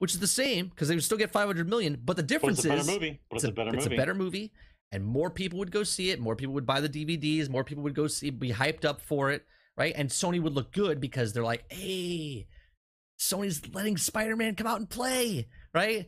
[0.00, 2.58] which is the same because they would still get 500 million, but the But difference
[2.60, 3.20] it's a better is movie.
[3.28, 3.94] But it's, a, better it's movie.
[3.94, 4.52] a better movie,
[4.90, 6.18] and more people would go see it.
[6.18, 7.50] More people would buy the DVDs.
[7.50, 9.44] More people would go see, be hyped up for it,
[9.76, 9.92] right?
[9.94, 12.46] And Sony would look good because they're like, hey,
[13.18, 16.06] Sony's letting Spider-Man come out and play, right?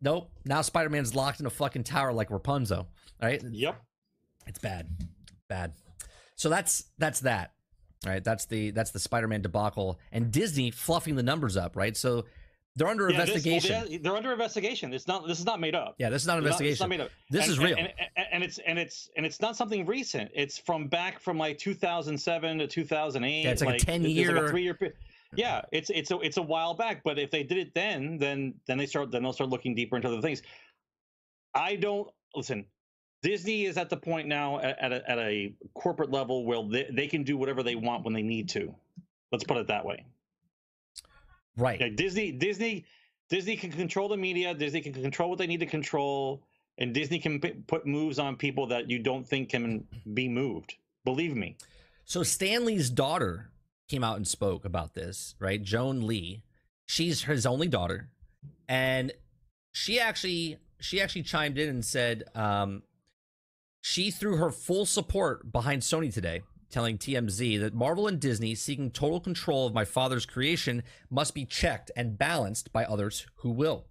[0.00, 0.30] Nope.
[0.46, 2.88] Now Spider-Man's locked in a fucking tower like Rapunzel,
[3.22, 3.42] right?
[3.42, 3.78] Yep.
[4.46, 4.88] It's bad,
[5.48, 5.74] bad.
[6.36, 7.52] So that's that's that,
[8.06, 8.24] right?
[8.24, 11.94] That's the that's the Spider-Man debacle, and Disney fluffing the numbers up, right?
[11.94, 12.24] So
[12.76, 13.86] they're under Yeah, this- well, investigation.
[13.90, 14.92] they're, they're under investigation.
[14.94, 15.26] It's not.
[15.26, 15.94] This is not made up.
[15.98, 16.84] yeah, this is not an It's not- investigation.
[16.84, 17.10] not made up.
[17.30, 17.76] This And- is real.
[17.78, 20.30] and, and, and it's and it's and it's not something recent.
[20.34, 23.44] It's from back from like 2007 to 2008.
[23.44, 24.78] Yeah, it's like a 10 there's year- like a three year.
[25.34, 27.02] Yeah, it's it's a it's a while back.
[27.02, 29.96] But if they did it then, then then they start then they'll start looking deeper
[29.96, 30.42] into the things.
[31.54, 32.66] I don't listen.
[33.22, 36.86] Disney is at the point now at, at, a, at a corporate level where they,
[36.92, 38.72] they can do whatever they want when they need to.
[39.32, 40.04] Let's put it that way.
[41.56, 41.94] Right.
[41.96, 42.84] Disney, Disney,
[43.30, 44.54] Disney can control the media.
[44.54, 46.42] Disney can control what they need to control.
[46.78, 50.74] and Disney can p- put moves on people that you don't think can be moved.
[51.04, 51.56] Believe me.
[52.04, 53.50] So Stan Lee's daughter
[53.88, 55.62] came out and spoke about this, right?
[55.62, 56.42] Joan Lee.
[56.84, 58.10] She's his only daughter,
[58.68, 59.12] and
[59.72, 62.82] she actually she actually chimed in and said um,
[63.80, 68.90] she threw her full support behind Sony today, telling TMZ that Marvel and Disney seeking
[68.90, 73.86] total control of my father's creation must be checked and balanced by others who will,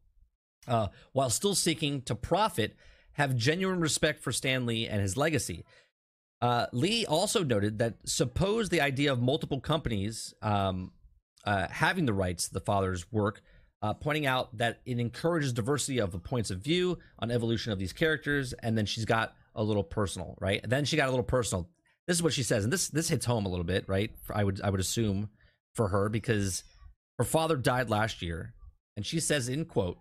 [0.68, 2.76] uh, while still seeking to profit.
[3.14, 5.64] Have genuine respect for Stan Lee and his legacy.
[6.42, 10.92] Uh, Lee also noted that suppose the idea of multiple companies um,
[11.46, 13.42] uh, having the rights to the father's work,
[13.82, 17.80] uh, pointing out that it encourages diversity of the points of view on evolution of
[17.80, 20.68] these characters, and then she's got a little personal, right?
[20.68, 21.70] Then she got a little personal.
[22.08, 24.12] This is what she says, and this this hits home a little bit, right?
[24.34, 25.30] I would I would assume
[25.74, 26.64] for her because
[27.18, 28.54] her father died last year,
[28.96, 29.98] and she says in quote,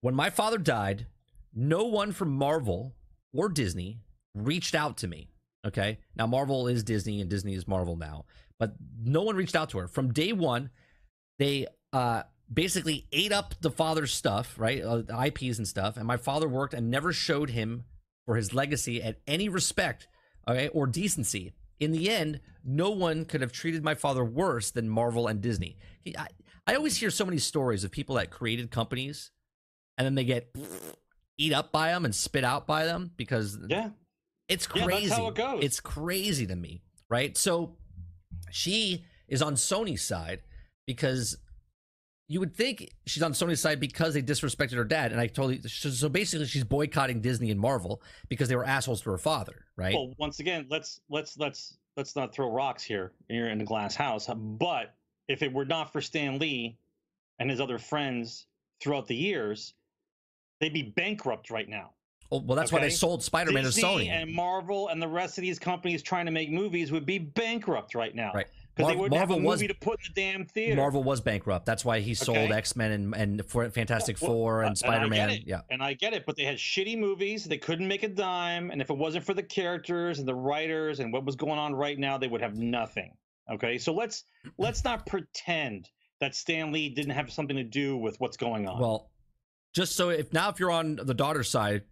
[0.00, 1.06] "When my father died,
[1.54, 2.94] no one from Marvel
[3.34, 4.00] or Disney
[4.34, 5.28] reached out to me."
[5.66, 5.98] Okay.
[6.16, 8.24] Now Marvel is Disney and Disney is Marvel now,
[8.58, 10.70] but no one reached out to her from day one.
[11.38, 14.82] They uh, basically ate up the father's stuff, right?
[14.82, 15.96] Uh, the IPs and stuff.
[15.96, 17.84] And my father worked and never showed him
[18.26, 20.06] for his legacy at any respect,
[20.48, 21.52] okay, or decency.
[21.80, 25.76] In the end, no one could have treated my father worse than Marvel and Disney.
[26.04, 26.28] He, I,
[26.66, 29.30] I always hear so many stories of people that created companies
[29.98, 30.54] and then they get
[31.38, 33.90] eat up by them and spit out by them because Yeah.
[34.48, 35.08] it's Yeah, crazy.
[35.08, 35.64] that's how it goes.
[35.64, 37.36] It's crazy to me, right?
[37.36, 37.76] So
[38.50, 40.42] she is on Sony's side
[40.86, 41.36] because
[42.32, 45.60] you would think she's on Sony's side because they disrespected her dad, and I totally
[45.68, 49.92] so basically she's boycotting Disney and Marvel because they were assholes to her father, right?
[49.92, 53.12] Well, once again, let's let's let's let's not throw rocks here.
[53.28, 54.28] You're in a glass house.
[54.34, 54.94] But
[55.28, 56.78] if it were not for Stan Lee
[57.38, 58.46] and his other friends
[58.80, 59.74] throughout the years,
[60.58, 61.90] they'd be bankrupt right now.
[62.30, 64.08] Oh, well, that's why they sold Spider-Man to Sony.
[64.08, 67.94] and Marvel and the rest of these companies trying to make movies would be bankrupt
[67.94, 68.32] right now.
[68.34, 68.46] Right.
[68.74, 70.76] Because they wouldn't Marvel have a was- movie to put in the damn theater.
[70.76, 71.66] Marvel was bankrupt.
[71.66, 72.52] That's why he sold Okay.
[72.52, 73.44] X Men and and
[73.74, 75.38] Fantastic Well, Four uh, and get Spider Man.
[75.44, 77.44] Yeah, And I get it, but they had shitty movies.
[77.44, 78.70] They couldn't make a dime.
[78.70, 81.74] And if it wasn't for the characters and the writers and what was going on
[81.74, 83.12] right now, they would have nothing.
[83.52, 83.76] Okay.
[83.76, 84.24] So let's
[84.56, 88.80] let's not pretend that Stan Lee didn't have something to do with what's going on.
[88.80, 89.10] Well,
[89.74, 91.82] just so if now if you're on the daughter's side,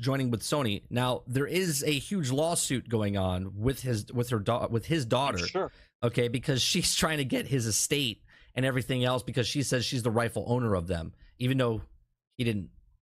[0.00, 4.38] joining with Sony, now there is a huge lawsuit going on with his with her
[4.40, 5.38] da- with his daughter.
[5.46, 5.70] sure.
[6.02, 8.22] Okay, because she's trying to get his estate
[8.54, 11.82] and everything else because she says she's the rightful owner of them, even though
[12.36, 12.70] he didn't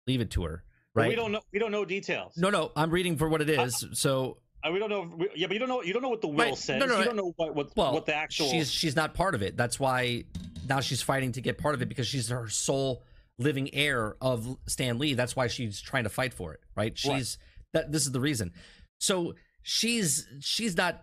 [0.06, 0.64] leave it to her.
[0.94, 1.08] Right?
[1.08, 1.40] we don't know.
[1.52, 2.32] We don't know details.
[2.36, 3.86] no, no, I'm reading for what it is.
[3.92, 5.02] so Uh, we don't know.
[5.16, 5.82] we- yeah, but you don't know.
[5.82, 6.56] You don't know what the will Right.
[6.58, 6.80] says.
[6.80, 8.48] No, no, you don't know what what, well, what the actual.
[8.50, 9.56] she's she's not part of it.
[9.56, 10.24] That's why
[10.68, 13.02] now she's fighting to get part of it because she's her sole
[13.40, 15.14] living heir of Stan Lee.
[15.14, 16.96] That's why she's trying to fight for it, right?
[16.96, 17.38] She's
[17.72, 18.52] that this is the reason.
[19.00, 21.02] So she's she's not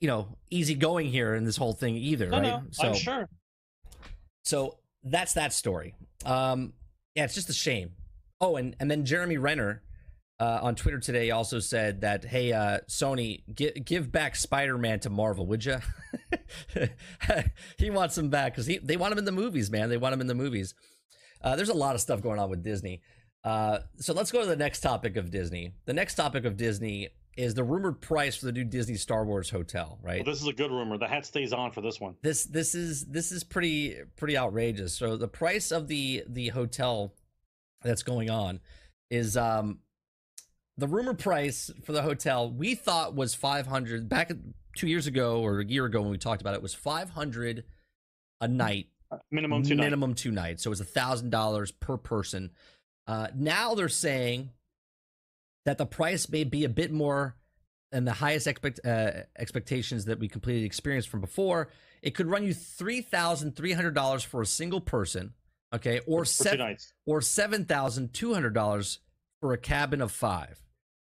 [0.00, 2.42] you know easy going here in this whole thing either, no, right?
[2.42, 2.62] no.
[2.70, 3.28] so I'm sure.
[4.44, 5.94] so that's that story.
[6.26, 6.74] Um,
[7.14, 7.92] yeah, it's just a shame.
[8.40, 9.82] Oh, and and then Jeremy Renner
[10.40, 15.00] uh, on Twitter today also said that, hey, uh, Sony, gi- give back Spider Man
[15.00, 15.78] to Marvel, would you?
[17.78, 19.88] he wants him back because they want him in the movies, man.
[19.88, 20.74] They want him in the movies.
[21.42, 23.00] Uh, there's a lot of stuff going on with Disney.
[23.44, 25.72] Uh, so let's go to the next topic of Disney.
[25.86, 29.48] The next topic of Disney is the rumored price for the new Disney Star Wars
[29.48, 30.24] hotel, right?
[30.24, 30.98] Well, this is a good rumor.
[30.98, 32.16] The hat stays on for this one.
[32.22, 34.92] this this is this is pretty pretty outrageous.
[34.92, 37.14] So the price of the the hotel
[37.82, 38.58] that's going on
[39.08, 39.78] is um
[40.76, 44.30] the rumor price for the hotel we thought was 500 back
[44.76, 47.64] 2 years ago or a year ago when we talked about it was 500
[48.40, 48.88] a night
[49.30, 50.22] Minimum two nights.
[50.22, 50.62] two nights.
[50.62, 52.50] So it was a thousand dollars per person.
[53.06, 54.50] Uh, now they're saying
[55.64, 57.36] that the price may be a bit more
[57.90, 61.68] than the highest expect uh, expectations that we completed experience from before.
[62.02, 65.32] It could run you three thousand three hundred dollars for a single person,
[65.74, 68.98] okay, or for two seven or seven thousand two hundred dollars
[69.40, 70.60] for a cabin of five.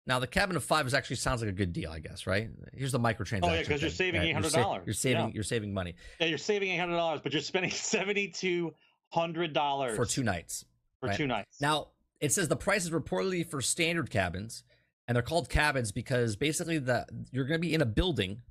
[0.10, 2.50] Now the cabin of five is actually sounds like a good deal, I guess, right?
[2.74, 3.44] Here's the microtransaction.
[3.44, 4.24] Oh, 'cause you're thing, saving?
[4.24, 4.86] You're saving $800.
[4.88, 5.32] You're saving, Yeah.
[5.36, 8.74] you're saving money Yeah, you're saving eight hundred dollars, but you're spending seventy two
[9.10, 10.66] hundred dollars for two nights.
[11.00, 11.16] for right.
[11.18, 11.62] two nights.
[11.62, 11.90] Now,
[12.20, 14.64] it says the price is reportedly for standard cabins,
[15.08, 18.42] and they're called cabins because basically the you're going to be in a building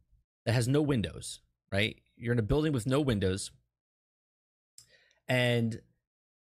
[0.47, 1.41] that has no windows,
[1.73, 2.01] right?
[2.17, 3.51] You're in a building with no windows,
[5.29, 5.81] and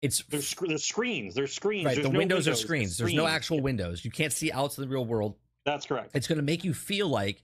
[0.06, 1.34] it's there's sc- there's screens.
[1.36, 1.86] There's screens.
[1.86, 1.96] right.
[1.96, 2.98] There's The no windows, are there's screens.
[2.98, 3.36] There's no screens.
[3.36, 4.06] actual windows.
[4.06, 5.36] You can't see out to the real world.
[5.66, 6.12] That's correct.
[6.14, 7.42] It's going to make you feel like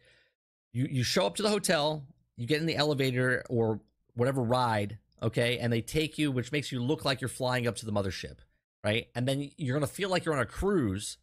[0.74, 2.05] you you show up to the hotel,
[2.38, 3.80] you get in the elevator or
[4.16, 7.76] whatever ride, okay, and they take you, which makes you look like you're flying up
[7.78, 8.38] to the mothership.
[8.84, 9.07] right?
[9.16, 11.18] And then you're gonna feel like you're on a cruise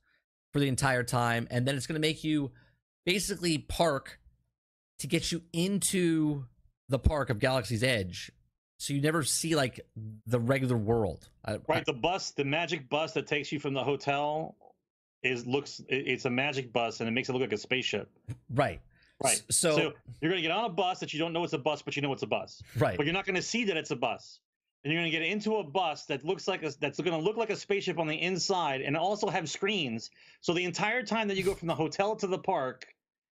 [0.52, 2.50] for the entire time, and then it's gonna make you
[3.04, 4.18] basically park
[5.00, 6.44] to get you into
[6.88, 8.30] the park of Galaxy's Edge,
[8.78, 9.80] so you never see like
[10.26, 11.28] the regular world.
[11.44, 14.56] I- Right, the bus, the magic bus that takes you from the hotel
[15.22, 18.08] is looks it's a magic bus and it makes it look like a spaceship.
[18.54, 18.80] Right,
[19.22, 19.42] Right.
[19.48, 21.82] S- So, you're gonna get on a bus that you don't know it's a bus,
[21.82, 22.62] but you know it's a bus.
[22.78, 24.38] right, But you're not gonna see that it's a bus.
[24.84, 27.50] And you're gonna get into a bus that looks like a, that's gonna look like
[27.50, 30.10] a spaceship on the inside and also have screens.
[30.40, 32.86] So the entire time that you go from the hotel to the park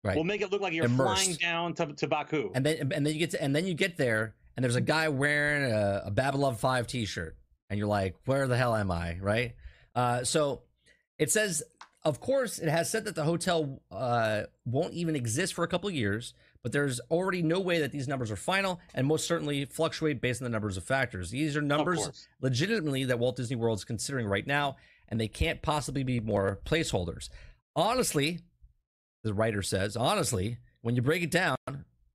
[0.03, 0.17] right.
[0.17, 1.23] will make it look like you're Immersed.
[1.23, 2.51] flying down to, to Batuu.
[2.55, 4.81] and then and then you get to, and then you get there and there's a
[4.81, 7.37] guy wearing a, a Babylon 5 t-shirt
[7.71, 9.55] and you're like where the hell am I right
[9.95, 10.63] uh, so
[11.19, 11.63] it says
[12.03, 15.89] of course it has said that the hotel uh, won't even exist for a couple
[15.89, 19.65] of years but there's already no way that these numbers are final and most certainly
[19.67, 23.79] fluctuate based on the numbers of factors these are numbers legitimately that Walt Disney World
[23.79, 24.77] is considering right now,
[25.09, 27.29] and they can't possibly be more placeholders.
[27.77, 28.41] Honestly,
[29.23, 31.57] the writer says, honestly, when you break it down,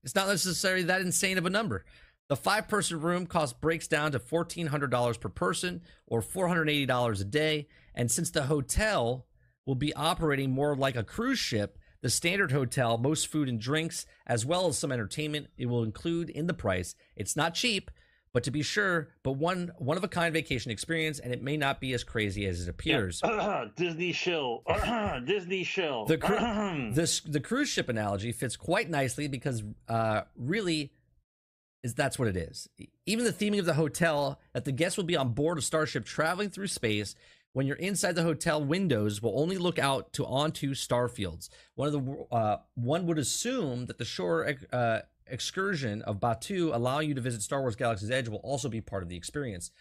[0.04, 1.84] it's not necessarily that insane of a number.
[2.30, 7.68] The five person room cost breaks down to $1,400 per person or $480 a day.
[7.96, 9.26] And since the hotel
[9.66, 14.06] will be operating more like a cruise ship, the standard hotel, most food and drinks,
[14.28, 16.94] as well as some entertainment, it will include in the price.
[17.16, 17.90] It's not cheap,
[18.32, 21.58] but to be sure, but one one of a kind vacation experience, and it may
[21.58, 23.22] not be as crazy as it appears.
[23.76, 24.64] Disney shill.
[25.26, 26.06] Disney shill.
[26.06, 30.94] The cru- This the cruise ship analogy fits quite nicely because uh, really
[31.84, 32.68] is that's what it is.
[33.06, 36.06] Even the theming of the hotel that the guests will be on board a starship
[36.06, 37.16] traveling through space.
[37.54, 41.50] When you're inside the hotel windows, will only look out to onto starfields.
[41.76, 47.10] One of the uh, one would assume that the shore uh, excursion of Batuu, allowing
[47.10, 49.72] you to visit Star Wars Galaxy's Edge, will also be part of the experience.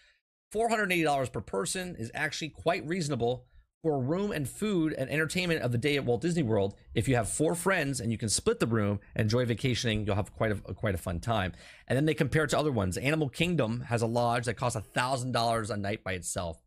[0.55, 3.45] $480 per person is actually quite reasonable
[3.83, 6.75] for room and food and entertainment of the day at Walt Disney World.
[6.95, 10.17] If you have four friends and you can split the room and enjoy vacationing, you'll
[10.17, 11.53] have quite a quite a fun time.
[11.87, 12.97] And then they compare it to other ones.
[12.97, 16.61] Animal Kingdom has a lodge that costs a thousand dollars a night by itself.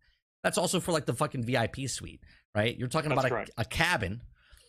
[0.43, 2.22] That's also for like the fucking VIP suite,
[2.55, 2.76] right?
[2.78, 4.22] You're talking That's about a, a cabin,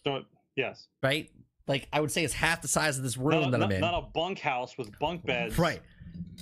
[0.04, 0.22] So,
[0.56, 0.86] yes.
[1.02, 1.30] right?
[1.68, 3.66] Like I would say it's half the size of this room Not, a- that not,
[3.66, 3.80] I'm in.
[3.80, 5.58] not a bunkhouse with bunk beds.
[5.58, 5.80] right.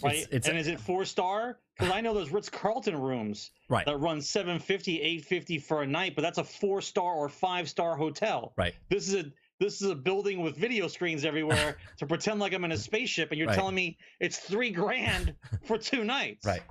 [0.02, 0.16] Right.
[0.16, 1.58] It's, it's and is it four star?
[1.78, 3.84] Because I know those Ritz Carlton rooms right.
[3.86, 7.96] that run 750 850 for a night, but that's a four star or five star
[7.96, 8.52] hotel.
[8.56, 8.74] Right.
[8.88, 9.24] This is a
[9.58, 13.30] this is a building with video screens everywhere to pretend like I'm in a spaceship,
[13.30, 13.56] and you're Right.
[13.56, 15.34] telling me it's three grand
[15.66, 16.46] for two nights.
[16.46, 16.62] Right.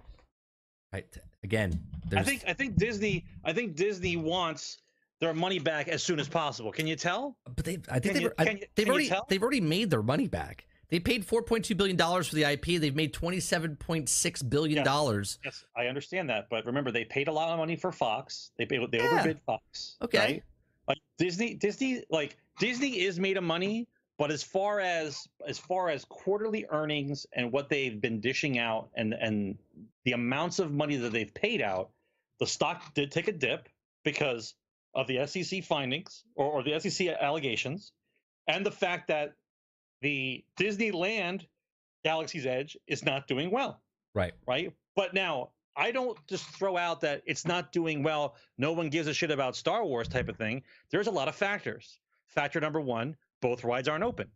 [0.93, 1.05] Right.
[1.43, 1.79] Again,
[2.15, 4.79] I think I think Disney I think Disney wants
[5.21, 6.71] their money back as soon as possible.
[6.71, 7.37] Can you tell?
[7.55, 9.89] But they, I think Can they've, you- I- can they've can already they've already made
[9.89, 10.65] their money back.
[10.89, 12.79] They paid 4.2 billion dollars for the IP.
[12.81, 14.85] They've made 27.6 billion Yes.
[14.85, 15.39] dollars.
[15.45, 18.51] Yes, I understand that, but remember they paid a lot of money for Fox.
[18.57, 19.11] They paid, they Yeah.
[19.13, 19.97] overbid Fox.
[20.01, 20.17] Okay.
[20.17, 20.43] right?
[20.87, 23.87] Like Disney, Disney, like Disney is made of money,
[24.17, 28.89] but as far as as far as quarterly earnings and what they've been dishing out
[28.95, 29.57] and and
[30.05, 31.91] the amounts of money that they've paid out,
[32.39, 33.69] the stock did take a dip
[34.03, 34.55] because
[34.95, 37.91] of the SEC findings or, or the SEC allegations,
[38.47, 39.35] and the fact that
[40.01, 41.45] the Disneyland
[42.03, 43.81] Galaxy's Edge is not doing well
[44.15, 44.33] Right.
[44.47, 44.71] right?
[44.95, 48.35] But now I don't just throw out that it's not doing well.
[48.57, 50.63] No one gives a shit about Star Wars type of thing.
[50.91, 51.99] There's a lot of factors.
[52.27, 54.27] Factor number one: both rides aren't open.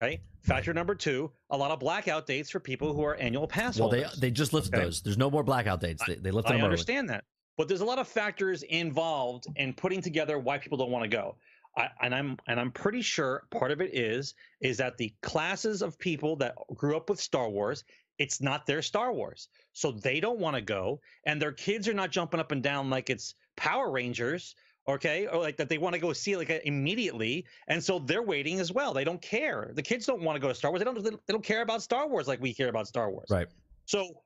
[0.00, 0.20] Right.
[0.42, 3.88] Factor number two: a lot of blackout dates for people who are annual pass Well,
[3.88, 4.20] they holders.
[4.20, 4.84] they just lifted Okay.
[4.84, 5.00] those.
[5.02, 6.02] There's no more blackout dates.
[6.06, 6.72] They, they lifted I them early.
[6.72, 7.24] understand that,
[7.56, 11.08] but there's a lot of factors involved in putting together why people don't want to
[11.08, 11.36] go.
[11.76, 15.82] I, and I'm and I'm pretty sure part of it is is that the classes
[15.82, 17.84] of people that grew up with Star Wars,
[18.18, 21.94] it's not their Star Wars, so they don't want to go, and their kids are
[21.94, 24.54] not jumping up and down like it's Power Rangers,
[24.88, 28.22] okay, or like that they want to go see like uh, immediately, and so they're
[28.22, 28.94] waiting as well.
[28.94, 29.72] They don't care.
[29.74, 30.80] The kids don't want to go to Star Wars.
[30.80, 31.02] They don't.
[31.02, 33.28] They don't care about Star Wars like we care about Star Wars.
[33.30, 33.48] Right.
[33.86, 34.22] So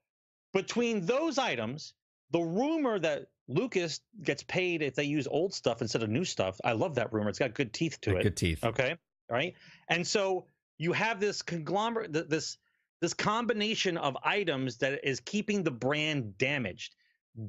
[0.53, 1.95] between those items,
[2.31, 6.61] the rumor that Lucas gets paid if they use old stuff instead of new stuff,
[6.65, 7.31] I love that rumor.
[7.31, 8.23] It's got good teeth to it.
[8.23, 8.63] Good teeth.
[8.63, 8.97] Okay.
[9.31, 9.55] Right.
[9.89, 10.47] And so
[10.79, 12.59] you have this conglomerate, this
[13.01, 16.97] this combination of items that is keeping the brand damaged.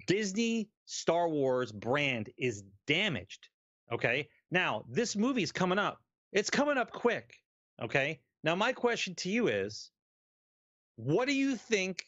[0.05, 3.49] Disney Star Wars brand is damaged.
[3.91, 4.29] Okay.
[4.51, 6.01] Now this movie's coming up.
[6.31, 7.35] It's coming up quick.
[7.81, 8.19] Okay.
[8.43, 9.91] Now my question to you is,
[10.95, 12.05] what do you think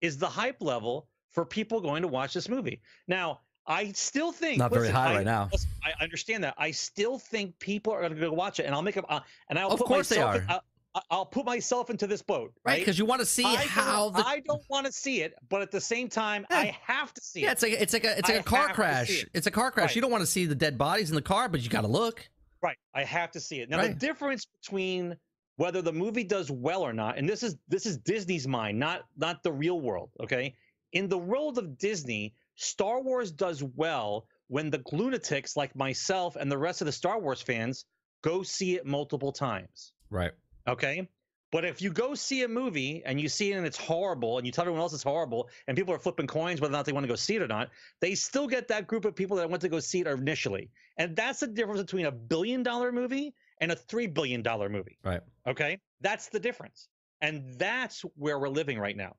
[0.00, 2.80] is the hype level for people going to watch this movie?
[3.08, 5.48] Now I still think Not very listen, high I- right now.
[5.52, 6.54] listen, I understand that.
[6.58, 9.20] I still think people are going to go watch it, and I'll make a uh,
[9.48, 10.46] and I'll Of put course they myself are.
[10.48, 10.62] I'll,
[10.96, 12.72] I- I'll put myself into this boat, right?
[12.72, 12.78] right?
[12.80, 15.62] Because you want to see I how the I don't want to see it, but
[15.62, 16.56] at the same time, Yeah.
[16.58, 17.52] I have to see yeah, it.
[17.52, 19.22] it's like it's like a it's like I a car have to see crash.
[19.22, 19.28] it.
[19.34, 19.90] It's a car crash.
[19.90, 19.94] Right.
[19.96, 21.86] You don't want to see the dead bodies in the car, but you got to
[21.86, 22.28] look.
[22.62, 22.76] Right.
[22.92, 23.70] I have to see it.
[23.70, 25.16] Now the difference between
[25.56, 29.02] whether the movie does well or not, and this is this is Disney's mind, not
[29.16, 30.56] not the real world, okay?
[30.92, 36.50] In the world of Disney, Star Wars does well when the lunatics like myself and
[36.50, 37.84] the rest of the Star Wars fans
[38.22, 39.92] go see it multiple times.
[40.10, 40.32] Right.
[40.66, 41.08] Okay.
[41.52, 44.46] But if you go see a movie and you see it and it's horrible and
[44.46, 46.92] you tell everyone else it's horrible and people are flipping coins whether or not they
[46.92, 47.70] want to go see it or not,
[48.00, 50.70] they still get that group of people that went to go see it initially.
[50.96, 54.98] And that's the difference between a billion dollar movie and a three billion dollar movie.
[55.04, 55.22] Right.
[55.46, 55.80] Okay.
[56.00, 56.88] That's the difference.
[57.20, 59.16] And that's where we're living right now.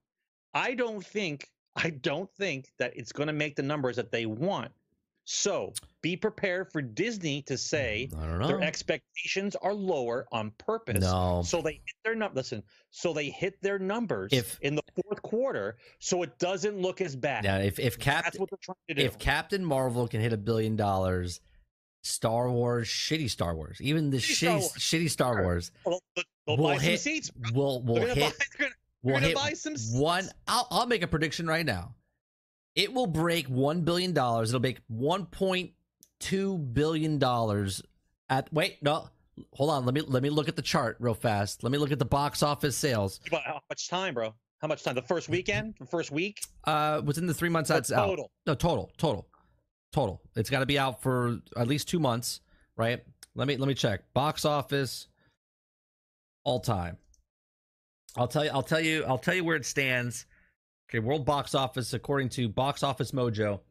[0.54, 4.26] I don't think, I don't think that it's going to make the numbers that they
[4.26, 4.72] want.
[5.24, 8.48] So be prepared for Disney to say I don't know.
[8.48, 11.00] their expectations are lower on purpose.
[11.00, 11.44] No.
[11.46, 12.64] So they hit their num- listen.
[12.90, 17.16] So they hit their numbers If- in the fourth quarter, so it doesn't look as
[17.16, 17.44] bad.
[17.46, 19.02] Yeah, if if That's Captain what they're trying to do.
[19.04, 21.40] if Captain Marvel can hit a billion dollars,
[22.04, 24.74] Star Wars, shitty Star Wars, even the Shitty Star Wars.
[24.74, 25.44] shitty Star.
[25.44, 27.32] Wars they'll will hit- seats.
[27.54, 28.72] will will hit buy, gonna,
[29.04, 30.30] will gonna hit buy some one.
[30.48, 31.96] I'll I'll make a prediction right now.
[32.76, 34.50] It will break one billion dollars.
[34.50, 35.72] It'll make one point
[36.20, 37.82] two billion dollars.
[38.30, 39.10] At wait no,
[39.54, 39.86] hold on.
[39.86, 41.64] Let me let me look at the chart real fast.
[41.64, 43.20] Let me look at the box office sales.
[43.32, 44.34] How much time, bro?
[44.60, 44.96] How much time?
[44.96, 45.74] The first weekend?
[45.80, 46.42] The first week?
[46.66, 48.06] Uh, within the three months Or that's out.
[48.06, 48.32] total.
[48.46, 49.28] No, total, total,
[49.92, 50.22] total.
[50.36, 52.42] It's got to be out for at least two months,
[52.78, 53.04] right?
[53.34, 54.02] Let me let me check.
[54.14, 55.08] Box office,
[56.44, 56.98] all time.
[58.18, 58.52] I'll tell you.
[58.52, 59.04] I'll tell you.
[59.06, 60.26] I'll tell you where it stands.
[60.90, 63.62] Okay, world box office according to Box Office Mojo.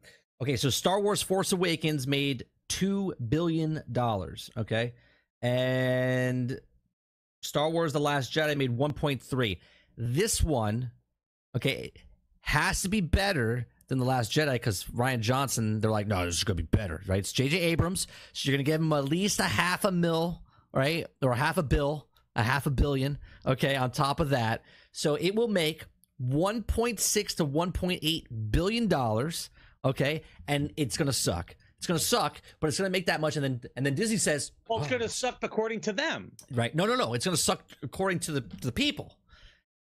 [0.41, 4.49] Okay, so Star Wars: Force Awakens made two billion dollars.
[4.57, 4.93] Okay,
[5.41, 6.59] and
[7.41, 9.59] Star Wars: The Last Jedi made one point three.
[9.97, 10.91] This one,
[11.55, 11.91] okay,
[12.41, 15.79] has to be better than the Last Jedi because Rian Johnson.
[15.79, 17.19] They're like, no, this is gonna be better, right?
[17.19, 17.59] It's J.J.
[17.59, 20.41] Abrams, so you're gonna give him at least a half a mil,
[20.73, 24.63] right, or half a bill, a half a billion, okay, on top of that.
[24.91, 25.85] So it will make
[26.21, 29.49] 1.6 to 1.8 billion dollars,
[29.83, 31.55] okay, and it's gonna suck.
[31.77, 34.51] It's gonna suck, but it's gonna make that much, and then and then Disney says,
[34.69, 36.31] Well, it's "Oh, going to suck according to them.
[36.51, 36.73] Right.
[36.75, 37.13] No, no, no.
[37.13, 39.17] It's going to suck according to the to the people.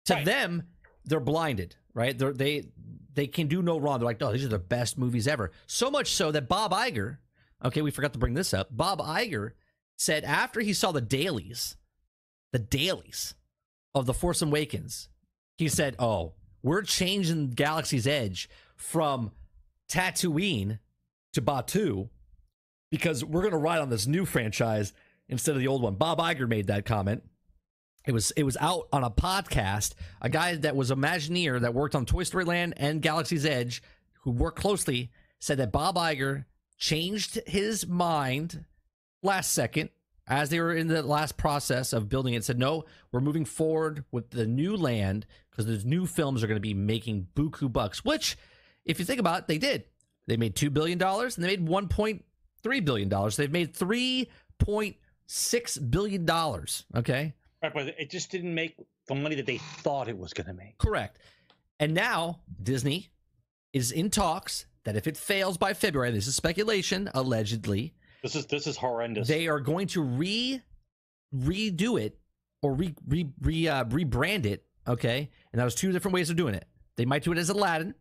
[0.05, 0.25] To Right.
[0.25, 0.63] them,
[1.05, 2.17] they're blinded, right?
[2.17, 2.69] They're, they
[3.13, 3.99] they can do no wrong.
[3.99, 5.51] They're like, oh, these are the best movies ever.
[5.65, 7.17] So much so that Bob Iger,
[7.65, 8.67] okay, we forgot to bring this up.
[8.69, 9.53] Bob Iger
[9.97, 11.75] said after he saw the dailies,
[12.57, 13.35] the dailies
[13.93, 15.09] of the Force Awakens,
[15.59, 16.33] he said, "Oh,
[16.63, 19.31] we're changing Galaxy's Edge from
[19.87, 20.79] Tatooine
[21.33, 22.09] to Batuu
[22.89, 24.91] because we're going to ride on this new franchise
[25.29, 27.21] instead of the old one." Bob Iger made that comment.
[28.07, 29.93] It was it was out on a podcast.
[30.19, 33.83] A guy that was Imagineer that worked on Toy Story Land and Galaxy's Edge,
[34.23, 36.45] who worked closely, said that Bob Iger
[36.79, 38.65] changed his mind
[39.21, 39.91] last second
[40.27, 42.43] as they were in the last process of building it.
[42.43, 46.57] Said no, we're moving forward with the new land because the new films are going
[46.57, 48.03] to be making buku bucks.
[48.03, 48.37] Which,
[48.85, 49.85] if you think about it, they did.
[50.27, 52.25] They made two billion dollars and they made one point
[52.61, 53.37] three billion dollars.
[53.37, 56.85] They've made three point six billion dollars.
[56.95, 57.33] Okay.
[57.63, 58.75] Right, but it just didn't make
[59.07, 60.77] the money that they thought it was going to make.
[60.77, 61.17] Correct.
[61.79, 63.09] And now Disney
[63.73, 67.93] is in talks that if it fails by February, this is speculation, allegedly,
[68.27, 69.27] This is this is horrendous.
[69.27, 70.61] they are going to re
[71.33, 72.19] redo it
[72.61, 74.65] or re re, re uh, rebrand it.
[74.85, 76.65] Okay, and that was two different ways of doing it.
[76.97, 77.95] They might do it as Aladdin.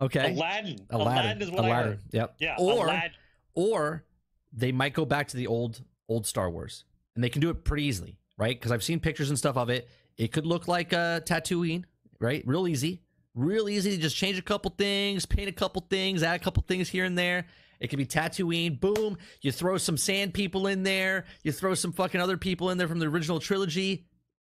[0.00, 0.78] Okay, Aladdin.
[0.90, 1.42] Aladdin.
[1.42, 2.00] is what I heard.
[2.12, 2.36] Yep.
[2.38, 2.54] Yeah.
[2.58, 3.10] Or Aladdin.
[3.54, 4.04] or
[4.52, 6.84] they might go back to the old old Star Wars,
[7.16, 8.58] and they can do it pretty easily, right?
[8.58, 9.88] Because I've seen pictures and stuff of it.
[10.16, 11.84] It could look like a Tatooine,
[12.20, 12.44] right?
[12.46, 13.02] Real easy,
[13.34, 16.62] real easy to just change a couple things, paint a couple things, add a couple
[16.68, 17.46] things here and there.
[17.80, 18.78] It could be Tatooine.
[18.78, 19.16] Boom!
[19.40, 21.24] You throw some sand people in there.
[21.42, 24.06] You throw some fucking other people in there from the original trilogy.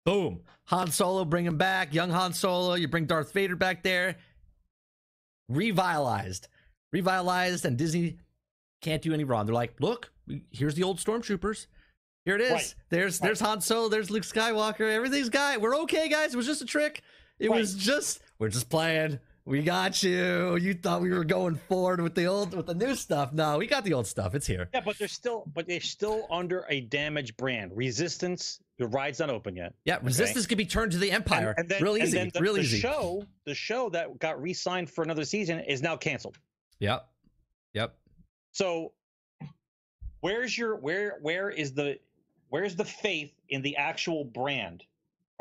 [0.05, 0.41] Boom!
[0.65, 1.95] Han Solo, bring him back.
[1.95, 2.75] Young Han Solo.
[2.75, 4.17] You bring Darth Vader back there.
[5.49, 6.49] Revitalized,
[6.93, 8.19] revitalized, and Disney
[8.81, 9.45] can't do any wrong.
[9.47, 10.11] They're like, look,
[10.51, 11.67] here's the old stormtroopers.
[12.25, 12.53] Here it is.
[12.53, 12.75] Right.
[12.91, 13.89] There's there's Han Solo.
[13.89, 14.91] There's Luke Skywalker.
[14.91, 15.57] Everything's guy.
[15.59, 16.33] We're okay, guys.
[16.33, 17.03] It was just a trick.
[17.39, 17.59] It Right.
[17.59, 19.19] was just we're just playing.
[19.45, 20.57] We got you.
[20.57, 23.33] You thought we were going forward with the old with the new stuff.
[23.33, 24.37] No, we got the old stuff.
[24.37, 24.69] It's here.
[24.73, 27.73] Yeah, but they're still but they're still under a damaged brand.
[27.75, 29.75] Resistance, the ride's not open yet.
[29.85, 31.55] Yeah, resistance could be turned to the Empire.
[31.57, 32.19] And, and then, Real and easy.
[32.19, 32.79] then the, Real the easy.
[32.79, 36.39] show, the show that got re-signed for another season is now canceled.
[36.79, 37.09] Yep.
[37.75, 37.97] Yep.
[38.53, 38.93] So
[40.21, 41.99] where's your where where is the
[42.49, 44.85] Where's the faith in the actual brand?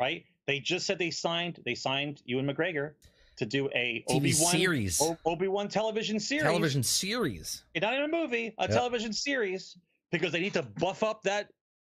[0.00, 0.24] Right?
[0.46, 1.60] They just said they signed.
[1.64, 2.94] They signed Ewan McGregor
[3.36, 6.44] to do a TV Obi Wan series, Obi Wan television series.
[6.44, 7.64] television series.
[7.80, 8.70] not in a movie, a Yep.
[8.70, 9.76] television series,
[10.10, 11.48] because they need to buff up that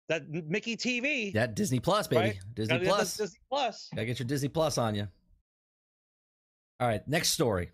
[0.09, 1.31] that Mickey TV.
[1.33, 2.19] That Disney Plus, baby.
[2.21, 2.39] Right.
[2.55, 3.17] Disney Gotta Plus.
[3.17, 3.89] Disney Plus.
[3.93, 5.07] Gotta get your Disney Plus on you.
[6.79, 7.71] All right, next story.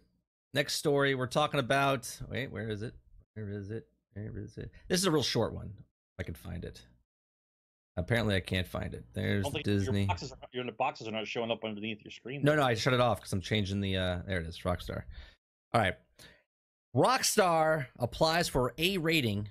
[0.54, 2.20] Next story, we're talking about.
[2.30, 2.94] Wait, where is it?
[3.36, 3.88] Where is it?
[4.14, 4.72] Where is it?
[4.88, 5.74] This is a real short one.
[5.78, 6.82] If I can find it.
[7.98, 9.06] Apparently, I can't find it.
[9.14, 10.00] There's Disney.
[10.02, 12.42] Your boxes, are, your boxes are not showing up underneath your screen.
[12.44, 13.96] No, no, I shut it off because I'm changing the.
[13.96, 15.04] uh There it is, Rockstar.
[15.74, 15.96] All right,
[16.96, 19.50] Rockstar applies for A rating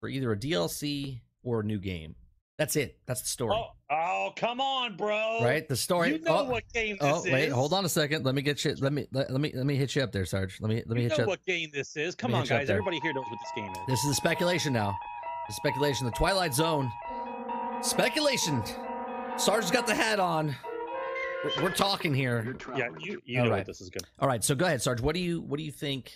[0.00, 2.14] for either a DLC or a new game.
[2.58, 2.98] That's it.
[3.06, 3.54] That's the story.
[3.54, 5.40] Oh, oh, come on, bro.
[5.42, 6.12] right, the story.
[6.12, 7.30] You know oh, what game this Oh is.
[7.30, 8.24] wait, hold on a second.
[8.24, 8.74] Let me get you.
[8.80, 10.60] Let me let, let me let me hit you up there, Sarge.
[10.60, 11.22] Let me let me You hit know you.
[11.24, 11.28] Up.
[11.28, 12.14] what game this is.
[12.14, 12.70] Come on, hit you up guys.
[12.70, 13.78] Everybody here knows what this game is.
[13.86, 14.96] This is a speculation now.
[15.48, 16.06] The speculation.
[16.06, 16.90] The Twilight Zone.
[17.82, 18.62] Speculation.
[19.36, 20.54] Sarge's got the hat on.
[21.44, 22.56] We're, we're talking here.
[22.76, 23.58] yeah, you, you know right.
[23.58, 24.02] what this is good.
[24.18, 25.00] All right, so go ahead, Sarge.
[25.00, 26.12] What do you what do you think?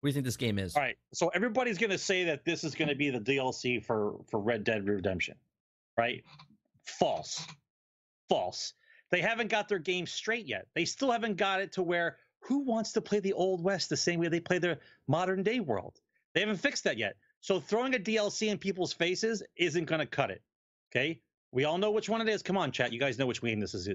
[0.00, 0.74] What do you think this game is?
[0.74, 3.84] All right, so everybody's going to say that this is going to be the DLC
[3.84, 5.36] for for Red Dead Redemption,
[5.96, 6.24] right?
[6.84, 7.46] False,
[8.28, 8.74] false.
[9.10, 10.66] They haven't got their game straight yet.
[10.74, 13.96] They still haven't got it to where who wants to play the old west the
[13.96, 16.00] same way they play the modern day world.
[16.34, 17.16] They haven't fixed that yet.
[17.40, 20.42] So throwing a DLC in people's faces isn't going to cut it.
[20.94, 21.20] Okay,
[21.52, 22.42] we all know which one it is.
[22.42, 22.92] Come on, chat.
[22.92, 23.88] You guys know which game this is.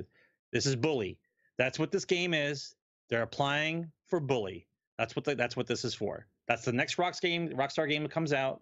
[0.51, 1.17] This is Bully.
[1.57, 2.75] That's what this game is.
[3.09, 4.67] They're applying for Bully.
[4.97, 6.25] That's what the, that's what this is for.
[6.47, 8.61] That's the next Rocks game, Rockstar game that comes out.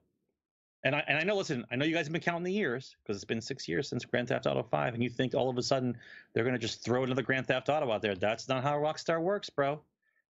[0.84, 2.96] And I and I know, listen, I know you guys have been counting the years
[3.02, 5.58] because it's been six years since Grand Theft Auto Five, and you think all of
[5.58, 5.98] a sudden
[6.34, 8.16] they're gonna just throw another Grand Theft Auto out there.
[8.16, 9.82] That's not how Rockstar works, bro.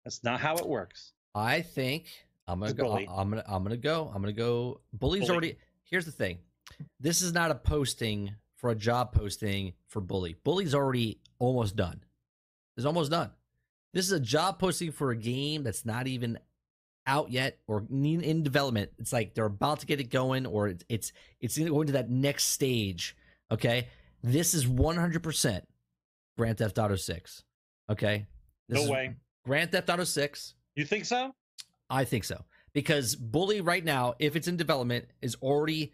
[0.04, 1.12] That's not how it works.
[1.34, 2.06] I think
[2.46, 2.84] I'm gonna It's go.
[2.84, 3.08] Bully.
[3.10, 4.10] I'm gonna I'm gonna go.
[4.14, 4.80] I'm gonna go.
[4.92, 5.30] Bully's Bully.
[5.30, 5.58] already.
[5.84, 6.38] Here's the thing.
[7.00, 10.36] This is not a posting for a job posting for Bully.
[10.44, 12.02] Bully's already almost done.
[12.76, 13.30] It's almost done.
[13.92, 16.38] This is a job posting for a game that's not even
[17.06, 18.90] out yet or in development.
[18.98, 22.10] It's like they're about to get it going, or it's it's it's going to that
[22.10, 23.16] next stage.
[23.52, 23.88] Okay,
[24.22, 25.68] this is 100 percent
[26.36, 27.44] Grand Theft Auto Six.
[27.88, 28.26] Okay,
[28.68, 29.14] This no way.
[29.44, 30.54] Grand Theft Auto Six.
[30.74, 31.34] You think so?
[31.90, 35.92] I think so because Bully right now, if it's in development, is already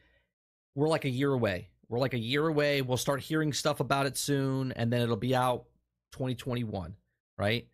[0.81, 1.69] we're like a year away.
[1.89, 2.81] We're like a year away.
[2.81, 5.67] We'll start hearing stuff about it soon, and then it'll be out
[6.13, 6.95] 2021,
[7.37, 7.69] right?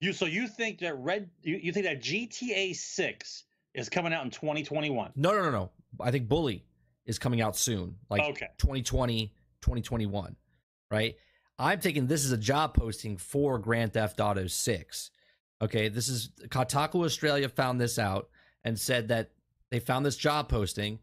[0.00, 3.44] You so you think that Red you, you think that GTA Six
[3.74, 5.12] is coming out in 2021?
[5.16, 5.70] No, no, no, no.
[6.00, 6.64] I think Bully
[7.06, 8.48] is coming out soon, like Okay.
[8.58, 10.36] 2020, 2021,
[10.92, 11.16] right?
[11.58, 15.10] I'm taking this as a job posting for Grand Theft Auto 6.
[15.60, 18.28] Okay, this is Kotaku Australia found this out
[18.62, 19.30] and said that
[19.70, 21.00] they found this job posting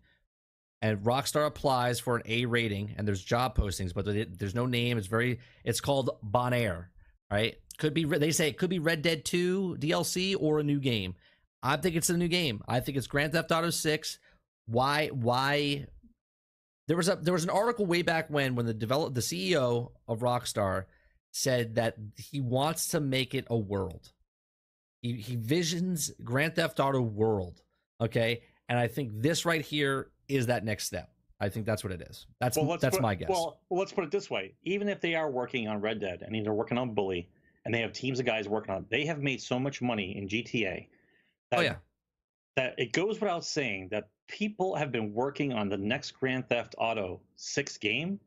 [0.82, 4.06] and Rockstar applies for an A rating and there's job postings but
[4.38, 4.98] there's no name.
[4.98, 6.88] It's very it's called Bonaire
[7.32, 7.56] right?
[7.78, 11.16] Could be they say it could be Red Dead 2 DLC or a new game.
[11.64, 12.62] I think it's a new game.
[12.68, 14.20] I think it's Grand Theft Auto 6
[14.72, 15.86] why why?
[16.88, 19.92] There was a there was an article way back when when the develop the CEO
[20.08, 20.86] of Rockstar
[21.32, 24.12] said that he wants to make it a world.
[25.02, 27.62] He he visions Grand Theft Auto world,
[28.00, 28.44] okay?
[28.68, 31.10] And I think this right here is that next step.
[31.40, 32.28] I think that's what it is.
[32.40, 33.30] That's that's put, my guess.
[33.30, 36.22] Well, well, let's put it this way: even if they are working on Red Dead
[36.22, 37.30] and they're working on Bully,
[37.66, 40.16] and they have teams of guys working on, it, they have made so much money
[40.18, 40.88] in GTA.
[41.50, 41.76] That, oh yeah.
[42.56, 46.76] that it goes without saying that people have been working on the next Grand Theft
[46.78, 48.20] Auto Six game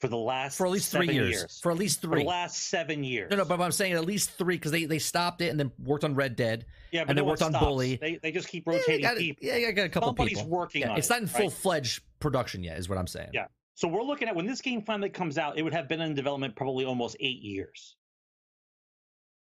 [0.00, 1.60] for the last For at least 3 seven years.
[1.62, 2.22] For at least For 3.
[2.22, 3.30] the last seven years.
[3.30, 5.72] no, no, but I'm saying at least 3 cuz they they stopped it and then
[5.78, 6.66] worked on Red Dead.
[6.92, 7.52] yeah, but and they no one worked on.
[7.52, 7.96] Bully.
[7.96, 9.46] They, they just keep Yeah, rotating got, people.
[9.46, 10.50] yeah, you got a couple Somebody's people.
[10.50, 13.30] working Yeah, on it's it, It's not in full-fledged production yet is what I'm saying.
[13.32, 13.46] Yeah.
[13.74, 16.14] So we're looking at when this game finally comes out, it would have been in
[16.14, 17.96] development probably almost eight years.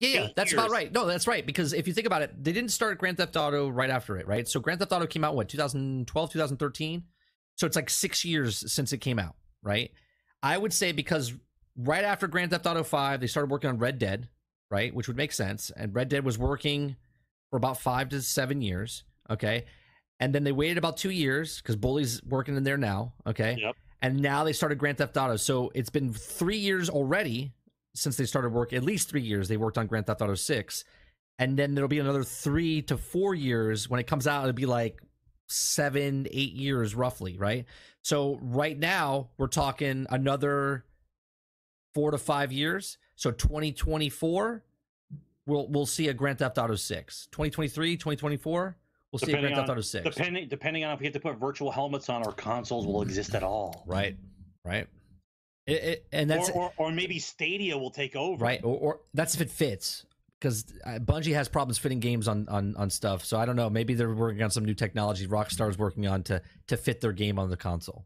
[0.01, 0.91] Yeah, yeah, that's about right.
[0.91, 1.45] No, that's right.
[1.45, 4.27] Because if you think about it, they didn't start Grand Theft Auto right after it,
[4.27, 4.45] right?
[4.45, 7.03] So Grand Theft Auto came out, what, 2012, 2013?
[7.55, 9.91] So it's like six years since it came out, right?
[10.45, 11.33] I would say because
[11.75, 14.29] right after Grand Theft Auto 5, they started working on Red Dead,
[14.69, 14.93] right?
[14.93, 15.71] Which would make sense.
[15.75, 16.95] And Red Dead was working
[17.49, 19.65] for about five to seven years, okay?
[20.19, 23.57] And then they waited about two years because Bully's working in there now, okay?
[23.59, 23.75] Yep.
[24.03, 25.35] And now they started Grand Theft Auto.
[25.35, 27.51] So it's been three years already
[27.95, 28.71] since they started work.
[28.71, 30.83] At least three years they worked on Grand Theft Auto 6.
[31.39, 34.43] And then there'll be another three to four years when it comes out.
[34.43, 35.01] It'll be like
[35.47, 37.65] seven, eight years roughly, right?
[38.01, 40.85] So right now we're talking another
[41.93, 42.97] four to five years.
[43.15, 44.63] So 2024,
[45.45, 47.27] we'll we'll see a Grand Theft Auto 6.
[47.31, 48.77] 2023, 2024,
[49.11, 50.15] we'll see if Depending Grand Theft Auto Six.
[50.15, 53.33] Depending depending on if we have to put virtual helmets on, or consoles will exist
[53.35, 53.83] at all.
[53.87, 54.17] Right,
[54.63, 54.87] right.
[55.65, 58.43] It, it, and that's or, or, or maybe Stadia will take over.
[58.43, 60.05] right, or, or that's if it fits.
[60.39, 63.69] Because Bungie has problems fitting games on, on on stuff, so I don't know.
[63.69, 65.27] Maybe they're working on some new technology.
[65.27, 68.05] Rockstar's working on to to fit their game on the console.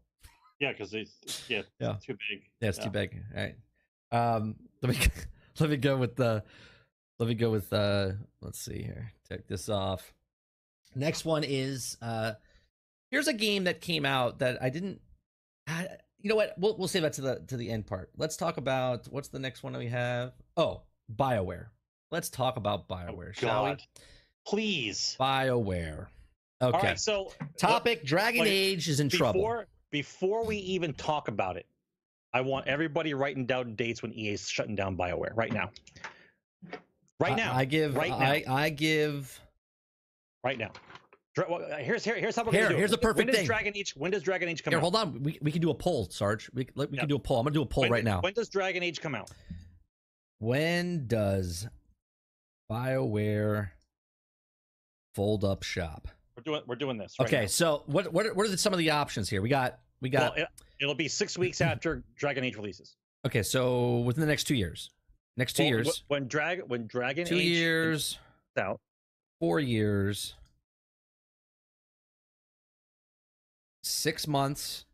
[0.60, 1.96] Yeah, because it's yeah, Yeah.
[2.04, 2.42] too big.
[2.60, 3.20] Yeah, it's too big.
[3.36, 3.56] All right.
[4.12, 5.06] Um, let me
[5.58, 6.44] let me go with the
[7.18, 9.12] let me go with uh let's see here.
[9.28, 10.12] Take this off.
[10.94, 12.34] Next one is uh
[13.10, 15.00] here's a game that came out that I didn't
[15.66, 15.88] I,
[16.20, 16.54] you know what?
[16.58, 18.10] We'll we'll save that to the to the end part.
[18.16, 20.32] Let's talk about what's the next one that we have?
[20.56, 20.82] Oh,
[21.14, 21.66] BioWare.
[22.10, 23.76] Let's talk about Oh, BioWare, shall we?
[24.46, 25.16] Please.
[25.20, 26.06] BioWare.
[26.62, 26.76] Okay.
[26.76, 26.98] All right.
[27.00, 29.40] So Topic Dragon like, Age is in trouble.
[29.40, 31.66] before before we even talk about it,
[32.32, 35.70] I want everybody writing down dates when EA is shutting down BioWare right now.
[37.18, 37.54] Right now.
[37.54, 39.38] I, give right I I give
[40.44, 40.70] right now.
[41.48, 42.78] Well, uh, here's here, here's how we're Here, gonna do it.
[42.78, 43.46] here's the perfect when does thing.
[43.46, 44.82] Dragon Age when does Dragon Age come Here, out?
[44.82, 45.22] hold on.
[45.22, 46.50] We, we can do a poll, Sarge.
[46.52, 47.00] We, we Yeah.
[47.00, 47.38] can do a poll.
[47.38, 48.20] I'm gonna do a poll When- right now.
[48.20, 49.30] When does Dragon Age come out?
[50.38, 51.66] When does
[52.70, 53.70] BioWare
[55.14, 56.08] fold up shop?
[56.36, 57.16] We're doing we're doing this.
[57.18, 57.46] Right okay, now.
[57.48, 59.42] so what what are, what are some of the options here?
[59.42, 60.48] We got we got Well, it,
[60.80, 62.96] it'll be six weeks after Dragon Age releases.
[63.26, 63.42] okay.
[63.42, 64.90] So within the next two years,
[65.36, 68.18] next two Well, years, When Drag when Dragon two Age years,
[68.56, 68.80] out.
[69.40, 70.34] four years,
[73.82, 74.86] six months,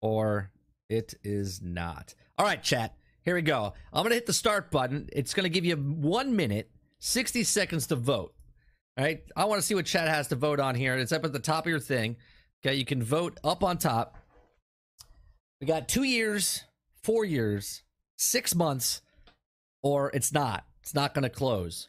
[0.00, 0.50] or
[0.88, 2.14] it is not.
[2.38, 2.94] All right, chat.
[3.24, 3.72] Here we go.
[3.92, 5.08] I'm gonna hit the start button.
[5.12, 8.34] It's gonna give you one minute, 60 seconds to vote.
[8.98, 9.22] All right.
[9.36, 10.96] I want to see what chat has to vote on here.
[10.96, 12.16] It's up at the top of your thing.
[12.64, 14.16] Okay, you can vote up on top.
[15.60, 16.64] We got two years,
[17.02, 17.82] four years,
[18.16, 19.00] six months,
[19.82, 20.64] or it's not.
[20.82, 21.88] It's not gonna close.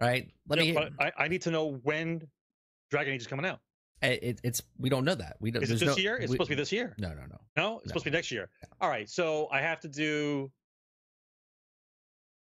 [0.00, 0.30] Right.
[0.48, 2.26] Let Yeah, me I, I need to know when
[2.90, 3.60] Dragon Age is coming out.
[4.02, 5.36] Eh, It, it's we don't know that.
[5.40, 5.62] We don't.
[5.62, 6.16] Is it this no- year?
[6.16, 6.94] It's we- supposed to be this year.
[6.98, 7.38] No, no, no.
[7.56, 8.50] No, it's supposed to be next year.
[8.80, 10.50] All right, so I have to do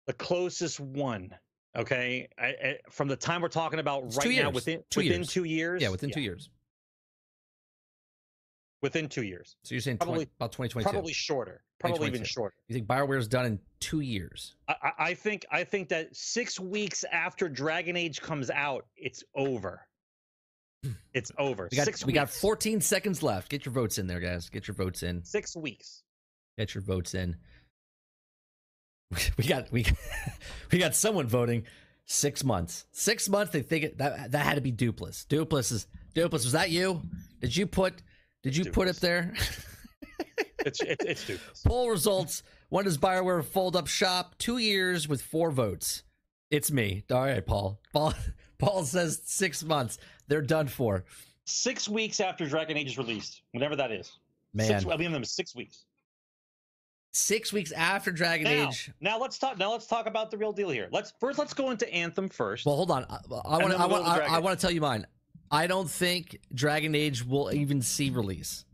[0.08, 1.34] the closest one.
[1.76, 5.18] Okay, I, I, from the time we're talking about It's right now, within Two within
[5.20, 5.28] years.
[5.30, 5.82] two years.
[5.82, 6.50] Yeah, within two years.
[8.84, 10.90] Within two years, So you're saying Probably- 20, about 2022.
[10.92, 11.64] probably shorter.
[11.80, 12.56] Probably even shorter.
[12.68, 14.56] You think Bioware's done in two years?
[14.68, 19.82] I, I- think I think that six weeks after Dragon Age comes out, it's over.
[21.14, 21.68] It's over.
[21.72, 23.50] We got six we got 14 seconds left.
[23.50, 24.50] Get your votes in there, guys.
[24.50, 25.24] Get your votes in.
[25.24, 26.04] Six weeks.
[26.60, 27.36] Get your votes in.
[29.38, 29.86] We got we
[30.72, 31.64] we got someone voting
[32.06, 32.86] six months.
[32.92, 33.52] Six months.
[33.52, 35.26] They think it, that that had to be Dupless.
[35.26, 36.44] Dupless is Dupless.
[36.44, 37.02] Was that you?
[37.42, 38.02] Did you put
[38.44, 39.34] Did you put it there?
[40.66, 41.42] It's it's, it's stupid.
[41.66, 42.44] Poll results.
[42.70, 44.36] When does Bioware fold up shop?
[44.38, 46.04] Two years with four votes.
[46.52, 47.06] It's me.
[47.10, 47.80] All right, Paul.
[47.94, 48.14] Paul
[48.58, 49.98] Paul says six months.
[50.28, 51.06] They're done for.
[51.46, 54.12] Six weeks after Dragon Age is released, whatever that is.
[54.54, 54.68] Man.
[54.68, 55.86] Six, I mean, them six weeks.
[57.18, 58.91] Six weeks after Dragon Now, Age.
[59.02, 59.57] now let's talk.
[59.57, 60.88] Now let's talk about the real deal here.
[60.91, 62.64] Let's first let's go into Anthem first.
[62.64, 63.06] Well, hold on.
[63.10, 63.80] I want to.
[63.80, 64.06] I want.
[64.06, 65.07] to I, I want to tell you mine.
[65.49, 68.65] I don't think Dragon Age will even see release.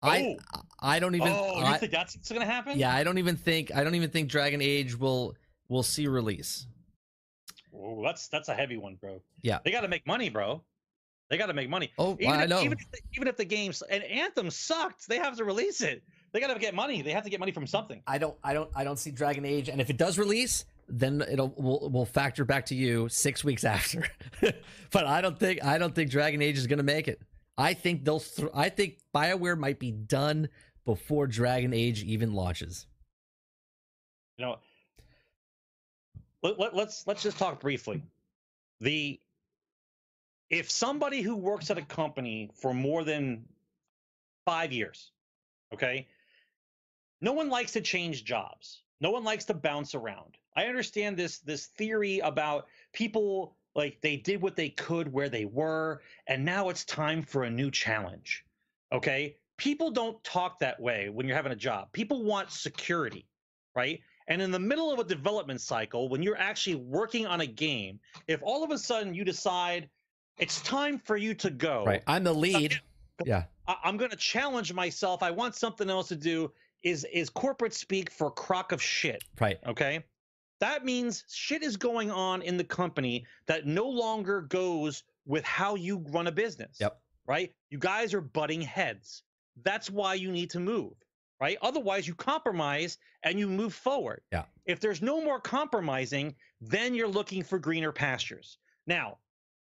[0.00, 0.38] I.
[0.54, 0.60] Oh.
[0.80, 1.28] I don't even.
[1.28, 2.78] oh, you I- think that's what's gonna happen?
[2.78, 3.74] yeah, I don't even think.
[3.74, 5.36] I don't even think Dragon Age will
[5.68, 6.66] will see release.
[7.76, 9.20] Oh, that's that's a heavy one, bro.
[9.42, 9.58] Yeah.
[9.66, 10.62] They got to make money, bro.
[11.28, 11.92] They got to make money.
[11.98, 12.62] Oh, Even I if, know.
[12.62, 16.02] Even if, the, even if the games and Anthem sucked, they have to release it.
[16.32, 17.02] They got to get money.
[17.02, 18.02] They have to get money from something.
[18.06, 18.36] I don't.
[18.42, 18.70] I don't.
[18.74, 19.68] I don't see Dragon Age.
[19.68, 23.64] And if it does release, then it'll will will factor back to you six weeks
[23.76, 24.06] after.
[24.90, 25.62] but I don't think.
[25.62, 27.20] I don't think Dragon Age is going to make it.
[27.58, 28.20] I think they'll.
[28.20, 30.48] Th- I think Bioware might be done
[30.86, 32.86] before Dragon Age even launches.
[34.38, 34.58] You know,
[36.42, 38.02] let, let, let's let's just talk briefly.
[38.80, 39.20] The
[40.48, 43.44] if somebody who works at a company for more than
[44.44, 45.12] five years,
[45.72, 46.06] okay,
[47.22, 48.82] no one likes to change jobs.
[49.00, 50.36] No one likes to bounce around.
[50.54, 55.46] I understand this this theory about people like they did what they could where they
[55.46, 58.44] were, and now it's time for a new challenge.
[58.92, 61.90] Okay, people don't talk that way when you're having a job.
[61.92, 63.26] People want security,
[63.74, 64.00] right?
[64.28, 67.98] And in the middle of a development cycle, when you're actually working on a game,
[68.28, 69.88] if all of a sudden you decide
[70.38, 72.02] it's time for you to go, Right.
[72.06, 72.80] I'm the lead.
[73.24, 73.44] Yeah.
[73.66, 75.22] I- I'm going to challenge myself.
[75.22, 76.52] I want something else to do.
[76.82, 79.22] Is is corporate speak for crock of shit?
[79.40, 79.58] Right.
[79.66, 80.04] Okay,
[80.60, 85.74] that means shit is going on in the company that no longer goes with how
[85.74, 86.78] you run a business.
[86.80, 87.00] Yep.
[87.26, 87.52] Right.
[87.70, 89.22] You guys are butting heads.
[89.64, 90.92] That's why you need to move.
[91.40, 91.58] Right.
[91.62, 94.22] Otherwise, you compromise and you move forward.
[94.30, 94.44] Yeah.
[94.64, 98.58] If there's no more compromising, then you're looking for greener pastures.
[98.86, 99.18] Now,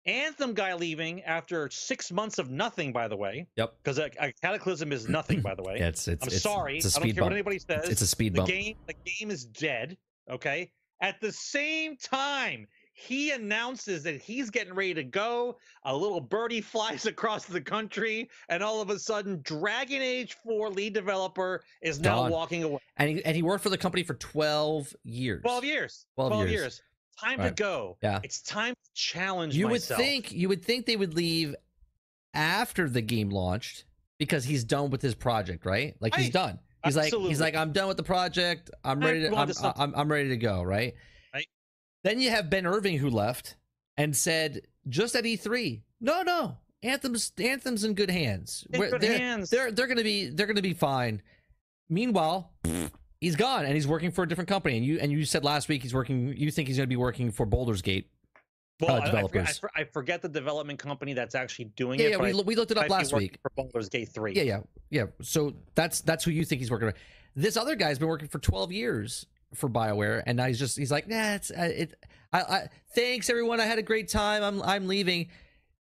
[0.08, 3.48] Anthem guy leaving after six months of nothing, by the way.
[3.58, 3.76] Yep.
[3.84, 5.76] Because a, uh, a uh, cataclysm is nothing, by the way.
[5.78, 6.78] Yeah, it's it's I'm it's, sorry.
[6.78, 7.88] It's a I don't care what anybody says.
[7.88, 8.50] It's, a speed the bump.
[8.50, 9.98] game the game is dead
[10.30, 10.72] okay
[11.02, 16.62] at the same time he announces that he's getting ready to go a little birdie
[16.74, 22.00] flies across the country and all of a sudden dragon age 4 lead developer is
[22.00, 25.42] now walking away And he, and he worked for the company for 12 years.
[25.42, 26.82] 12 years 12 years.
[27.20, 27.56] Time Right.
[27.56, 28.20] to go Yeah.
[28.24, 29.98] it's time to challenge You myself.
[30.00, 31.56] would think you would think they would leave
[32.34, 33.86] after the game launched
[34.18, 35.96] because he's done with his project, right?
[36.00, 36.34] Like he's Right.
[36.34, 36.60] done.
[36.84, 38.70] He's like he's like I'm done with the project.
[38.84, 39.74] I'm ready to I'm, to.
[39.78, 40.94] I'm I'm ready to go, right?
[41.34, 41.48] Right.
[42.04, 43.56] Then you have Ben Irving who left
[43.98, 48.66] and said just at E3, no, no, Anthem's Anthem's in good hands.
[48.72, 49.50] In good they're, hands.
[49.50, 51.22] They're they're gonna be they're gonna be fine.
[51.90, 52.54] Meanwhile,
[53.22, 54.78] he's gone and he's working for a different company.
[54.78, 56.34] And you and you said last week he's working.
[56.38, 58.10] You think he's gonna be working for Baldur's Gate?
[58.80, 59.62] well, uh, I- I, forget, I, developers.
[59.76, 62.18] I forget the development company that's actually doing Yeah, it yeah.
[62.18, 63.40] We, I we looked it up last week.
[63.42, 64.60] for Baldur's Gate 3 Yeah, yeah,
[64.92, 65.06] yeah.
[65.22, 66.96] So that's that's who you think he's working with.
[67.36, 69.26] This other guy's been working for 12 years
[69.56, 71.94] for Bioware, and now he's just he's like, nah, it's uh, it.
[72.34, 73.60] I, I thanks everyone.
[73.60, 74.44] I had a great time.
[74.44, 75.30] I'm I'm leaving.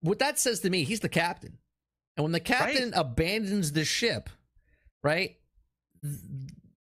[0.01, 1.57] What that says to me, he's the captain,
[2.18, 4.30] and when the captain abandons the ship,
[5.01, 5.38] right?
[6.03, 6.15] th-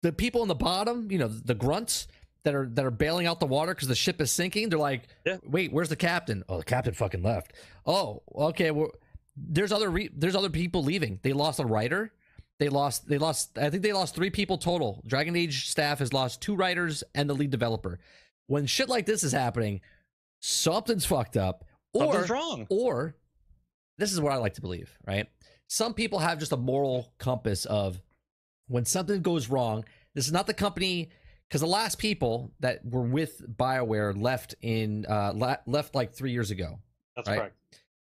[0.02, 2.08] The people in the bottom, you know, the grunts
[2.44, 4.70] that are that are bailing out the water because the ship is sinking.
[4.70, 5.38] They're like, Yeah.
[5.44, 6.44] wait, where's the captain?
[6.50, 7.54] Oh, the captain fucking left.
[7.86, 8.72] Oh, okay.
[8.72, 8.90] Well,
[9.38, 11.20] there's other re- there's other people leaving.
[11.22, 12.12] They lost a writer.
[12.60, 15.04] They lost they lost I think they lost 3 people total.
[15.06, 18.00] Dragon Age staff has lost two writers and the lead developer.
[18.48, 19.82] When shit like this is happening,
[20.42, 21.64] something's fucked up
[21.94, 23.16] or something's wrong or
[23.98, 25.28] this is what I like to believe, right?
[25.68, 28.02] Some people have just a moral compass of
[28.72, 29.84] when something goes wrong,
[30.16, 31.10] this is not the company
[31.48, 36.32] because the last people that were with BioWare left in uh la- left like 3
[36.32, 36.80] years ago.
[37.16, 37.38] that's right.
[37.40, 37.56] correct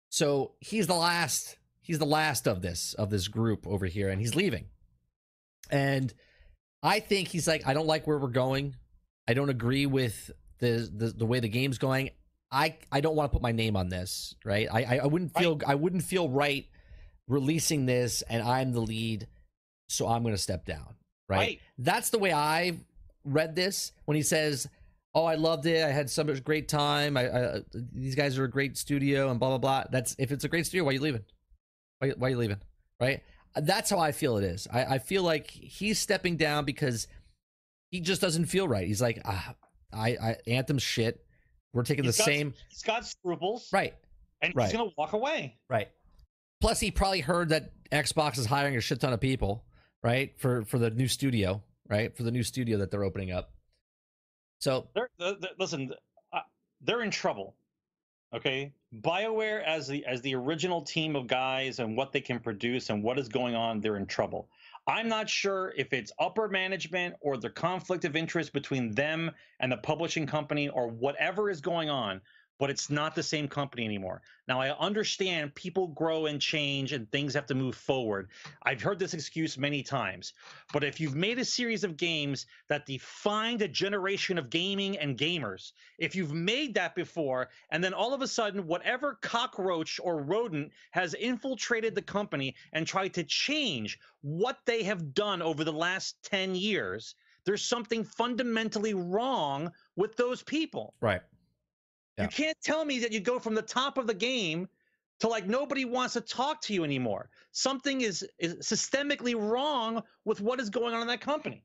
[0.09, 1.57] So he's the last.
[1.81, 4.65] He's the last of this of this group over here, and he's leaving.
[5.71, 6.13] And
[6.83, 8.75] I think he's like, I don't like where we're going.
[9.27, 12.11] I don't agree with the the, the way the game's going.
[12.51, 14.67] I I don't want to put my name on this, right?
[14.71, 16.65] I I, I wouldn't feel I wouldn't feel right
[17.27, 19.27] releasing this, and I'm the lead,
[19.89, 20.95] so I'm going to step down,
[21.27, 21.37] right?
[21.37, 21.59] Right.
[21.77, 22.77] That's the way I
[23.25, 24.67] read this when he says,
[25.13, 25.83] "Oh, I loved it.
[25.83, 27.17] I had so much great time.
[27.17, 30.43] I, I these guys are a great studio and blah blah blah." That's if it's
[30.45, 31.23] a great studio, why are you leaving?
[31.99, 32.59] Why, why are you leaving?
[32.99, 33.21] Right?
[33.55, 34.67] That's how I feel it is.
[34.71, 37.07] I, I feel like he's stepping down because
[37.91, 38.85] he just doesn't feel right.
[38.87, 39.55] He's like, ah,
[39.91, 41.25] I, I Anthem's shit.
[41.73, 43.93] We're taking He's the got- same he's got scruples right,
[44.41, 44.65] and right.
[44.69, 45.89] he's gonna walk away right.
[46.61, 49.63] Plus, he probably heard that Xbox is hiring a shit ton of people,
[50.03, 53.51] right, for for the new studio, right, for the new studio that they're opening up.
[54.59, 55.93] So they're, they're, listen
[56.33, 56.41] uh,
[56.81, 57.55] they're in trouble
[58.33, 58.71] okay?
[59.01, 63.03] Bioware as the as the original team of guys and what they can produce and
[63.03, 64.49] what is going on they're in trouble.
[64.87, 69.71] I'm not sure if it's upper management or the conflict of interest between them and
[69.71, 72.21] the publishing company or whatever is going on
[72.59, 74.21] but it's not the same company anymore.
[74.47, 78.29] Now i understand people grow and change and things have to move forward.
[78.63, 80.33] I've heard this excuse many times
[80.71, 85.17] but if you've made a series of games that defined a generation of gaming and
[85.17, 90.21] gamers, if you've made that before, and then all of a sudden, whatever cockroach or
[90.21, 95.73] rodent has infiltrated the company and tried to change what they have done over the
[95.73, 97.15] last 10 years,
[97.45, 100.93] there's something fundamentally wrong with those people.
[101.01, 101.21] right,
[102.19, 102.25] Yeah.
[102.25, 104.67] You can't tell me that you go from the top of the game
[105.21, 107.29] to like nobody wants to talk to you anymore.
[107.53, 111.63] Something is, is systemically wrong with what is going on in that company.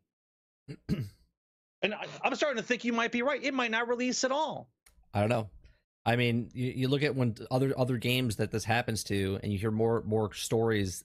[0.88, 3.42] and I, I'm starting to think you might be right.
[3.42, 4.70] It might not release at all.
[5.12, 5.50] I don't know.
[6.06, 9.52] I mean, you, you look at when other other games that this happens to, and
[9.52, 11.02] you hear more more stories.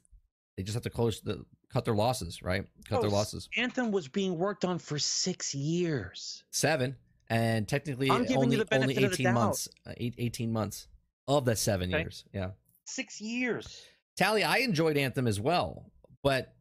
[0.57, 2.65] They just have to close the cut their losses, right?
[2.88, 3.47] Cut oh, their Oh, losses.
[3.55, 6.43] Anthem was being worked on for six years.
[6.51, 6.97] Seven,
[7.30, 9.68] and technically I'm giving you only only of the eighteen months.
[9.85, 10.88] Uh, eight, 18 months
[11.27, 12.01] of the seven Okay.
[12.03, 12.26] years.
[12.34, 12.51] Yeah.
[12.85, 13.81] Six years.
[14.18, 15.91] Tally, I enjoyed Anthem as well,
[16.23, 16.53] but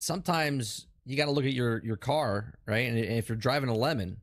[0.00, 2.88] sometimes you got to look at your your car, right?
[2.88, 4.18] And if you're driving a lemon,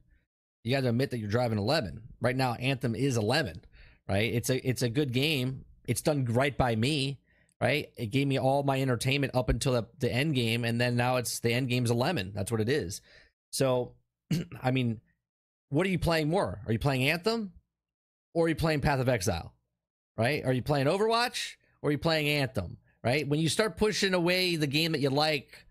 [0.63, 2.01] you got to admit that you're driving a lemon.
[2.21, 3.61] Right now, Anthem is a lemon,
[4.07, 4.33] right?
[4.33, 5.65] It's a it's a good game.
[5.87, 7.19] It's done right by me,
[7.59, 7.89] right?
[7.97, 11.15] It gave me all my entertainment up until the, the end game, and then now
[11.17, 12.31] it's the end game's a lemon.
[12.35, 13.01] That's what it is.
[13.51, 13.93] So,
[14.61, 15.01] I mean,
[15.69, 16.61] what are you playing more?
[16.65, 17.53] Are you playing Anthem,
[18.33, 19.53] or are you playing Path of Exile?
[20.17, 20.43] Right?
[20.45, 21.55] Are you playing Overwatch?
[21.81, 22.75] or are you playing Anthem,
[23.05, 23.25] right?
[23.25, 25.65] When you start pushing away the game that you like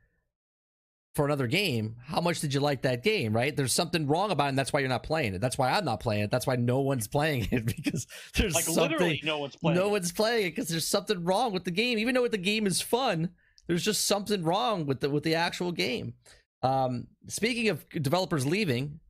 [1.14, 3.54] for another game, how much did you like that game, right?
[3.54, 5.40] There's something wrong about it, and that's why you're not playing it.
[5.42, 6.30] That's why I'm not playing it.
[6.30, 9.76] That's why no one's playing it because there's Like something literally, no one's playing.
[9.76, 9.90] no it.
[9.90, 11.98] one's playing it because there's something wrong with the game.
[11.98, 13.30] Even though the game is fun,
[13.66, 16.14] there's just something wrong with the with the actual game.
[16.62, 19.00] Um, speaking of developers leaving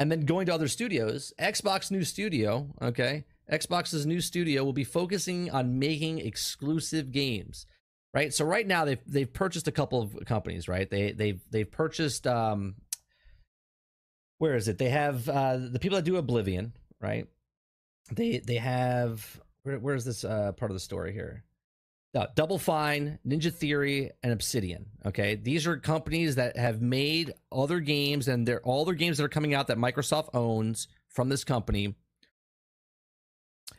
[0.00, 4.82] and then going to other studios, Xbox new studio, okay, Xbox's new studio will be
[4.82, 7.66] focusing on making exclusive games.
[8.12, 8.34] Right.
[8.34, 10.90] So right now they've they've purchased a couple of companies, right?
[10.90, 12.74] They they've they've purchased um
[14.38, 14.78] where is it?
[14.78, 17.28] They have uh the people that do Oblivion, right?
[18.10, 21.44] They they have where, where's this uh part of the story here?
[22.12, 24.86] No, Double Fine, Ninja Theory, and Obsidian.
[25.06, 29.24] Okay, these are companies that have made other games, and they're all their games that
[29.24, 31.94] are coming out that Microsoft owns from this company.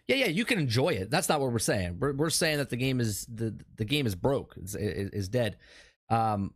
[0.07, 1.11] Yeah, yeah, you can enjoy it.
[1.11, 1.97] That's not what we're saying.
[1.99, 5.57] We're, we're saying that the game is the the game is broke, is dead.
[6.09, 6.53] Um,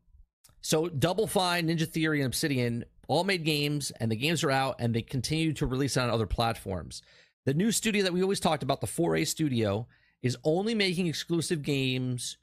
[0.61, 4.77] so Double Fine, Ninja Theory, and Obsidian all made games, and the games are out,
[4.79, 7.01] and they continue to release it on other platforms.
[7.45, 9.87] The new studio that we always talked about, the 4A studio,
[10.25, 12.37] is only making exclusive games,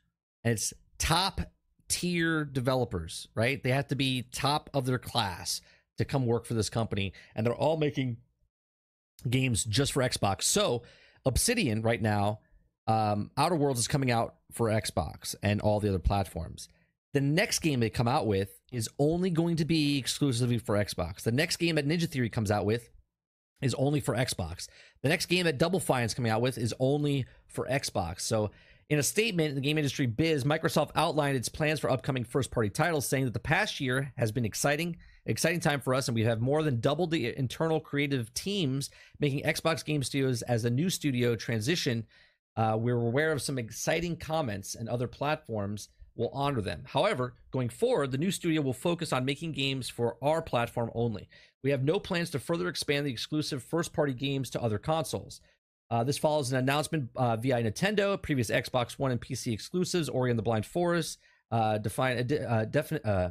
[0.45, 1.41] and it's top
[1.89, 3.61] tier developers, right?
[3.61, 5.61] They have to be top of their class
[5.99, 8.19] to come work for this company, and they're all making
[9.29, 10.43] games just for Xbox.
[10.45, 10.85] So
[11.27, 12.39] Obsidian right now,
[12.87, 16.69] um, Outer Worlds is coming out for Xbox and all the other platforms.
[17.15, 21.23] The next game they come out with is only going to be exclusively for Xbox.
[21.23, 22.91] The next game that Ninja Theory comes out with
[23.63, 24.69] is only for Xbox.
[25.03, 28.21] The next game that Double Fine is coming out with is only for Xbox.
[28.21, 28.51] So,
[28.91, 32.51] in a statement in the game industry biz, Microsoft outlined its plans for upcoming first
[32.51, 36.15] party titles, saying that the past year has been exciting, exciting time for us, and
[36.15, 40.71] we have more than doubled the internal creative teams making Xbox Game Studios as a
[40.71, 42.05] new studio transition.
[42.55, 46.83] Uh, we're aware of some exciting comments and other platforms will honor them.
[46.87, 51.29] However, going forward, the new studio will focus on making games for our platform only.
[51.63, 55.41] We have no plans to further expand the exclusive first party games to other consoles.
[55.91, 60.31] Uh, this follows an announcement uh, via Nintendo, previous Xbox One and PC exclusives, Ori
[60.31, 61.19] and the Blind Forest,
[61.51, 62.65] uh, Defiant, uh,
[63.05, 63.31] uh,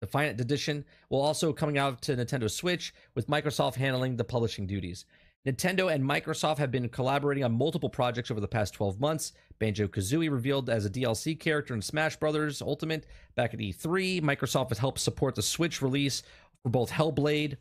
[0.00, 5.04] Defiant Edition, will also coming out to Nintendo Switch, with Microsoft handling the publishing duties.
[5.46, 9.32] Nintendo and Microsoft have been collaborating on multiple projects over the past 12 months.
[9.58, 12.60] Banjo Kazooie revealed as a DLC character in Smash Bros.
[12.60, 14.20] Ultimate back at E3.
[14.20, 16.22] Microsoft has helped support the Switch release
[16.62, 17.56] for both Hellblade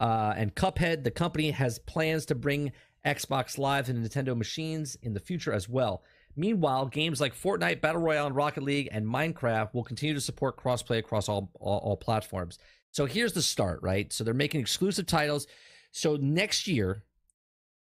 [0.00, 1.04] uh, and Cuphead.
[1.04, 2.72] The company has plans to bring
[3.04, 6.02] Xbox Live to Nintendo machines in the future as well.
[6.36, 10.62] Meanwhile, games like Fortnite, Battle Royale, and Rocket League and Minecraft will continue to support
[10.62, 12.58] crossplay across all, all, all platforms.
[12.90, 14.12] So here's the start, right?
[14.12, 15.46] So they're making exclusive titles.
[15.92, 17.04] So next year,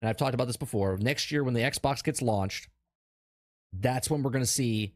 [0.01, 2.67] and I've talked about this before, next year when the Xbox gets launched,
[3.71, 4.95] that's when we're going to see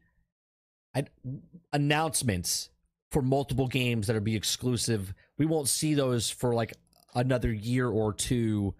[1.72, 2.70] announcements
[3.16, 5.14] for multiple games that'll be exclusive.
[5.38, 6.74] We won't see those for like
[7.14, 8.74] another year or two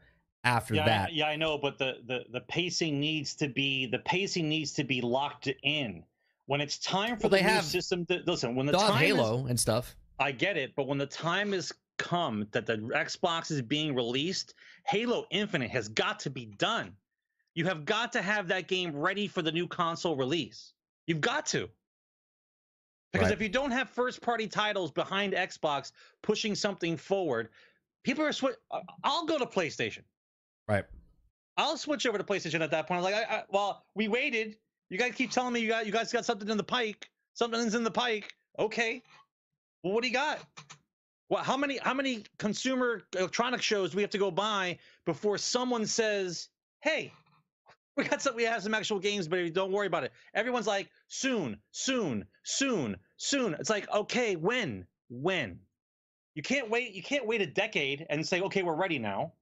[0.45, 1.09] after yeah, that.
[1.09, 4.75] I, yeah, I know, but the, the the pacing needs to be the pacing needs
[4.75, 6.05] to be locked in.
[6.45, 8.55] When it's time for Well, the they new have- system, to, listen.
[8.55, 9.97] When the time is- Halo and stuff.
[10.21, 14.53] I get it, but when the time has come that the Xbox is being released,
[14.85, 16.93] Halo Infinite has got to be done.
[17.55, 20.75] You have got to have that game ready for the new console release.
[21.07, 21.71] You've got to.
[23.18, 23.36] Because Right.
[23.36, 27.48] if you don't have first party titles behind Xbox pushing something forward,
[28.05, 30.02] people are swi- I- I'll go to PlayStation.
[30.68, 30.84] Right.
[31.56, 32.98] I'll switch over to PlayStation at that point.
[32.98, 34.59] I'm like, I, I, well, we waited.
[34.90, 37.09] You guys keep telling me you got you guys got something in the pike.
[37.34, 38.34] Something's in the pike.
[38.59, 39.02] Okay.
[39.82, 40.40] Well, what do you got?
[41.28, 45.38] Well, how many how many consumer electronic shows do we have to go by before
[45.38, 46.48] someone says,
[46.82, 47.12] "Hey,
[47.97, 50.90] we got some we have some actual games, but don't worry about it." Everyone's like,
[51.09, 54.86] "Soon, soon, soon, soon." It's like, "Okay, when?
[55.09, 55.60] When?"
[56.34, 56.94] You can't wait.
[56.94, 59.32] You can't wait a decade and say, "Okay, we're ready now."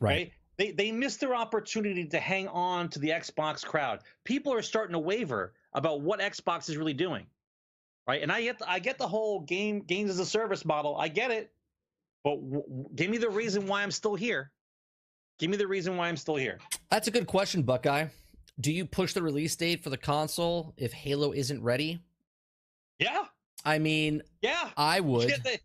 [0.00, 0.10] Right.
[0.10, 0.32] right?
[0.56, 4.00] They they missed their opportunity to hang on to the Xbox crowd.
[4.24, 7.26] People are starting to waver about what Xbox is really doing,
[8.06, 8.22] right?
[8.22, 10.96] And I get the, I get the whole game games as a service model.
[10.96, 11.52] I get it,
[12.24, 14.52] but w- give me the reason why I'm still here.
[15.38, 16.58] Give me the reason why I'm still here.
[16.90, 18.08] That's a good question, Buckeye.
[18.60, 22.02] Do you push the release date for the console if Halo isn't ready?
[23.00, 23.24] Yeah,
[23.64, 24.68] I mean, yeah.
[24.76, 25.28] I would.
[25.30, 25.58] Shit, they-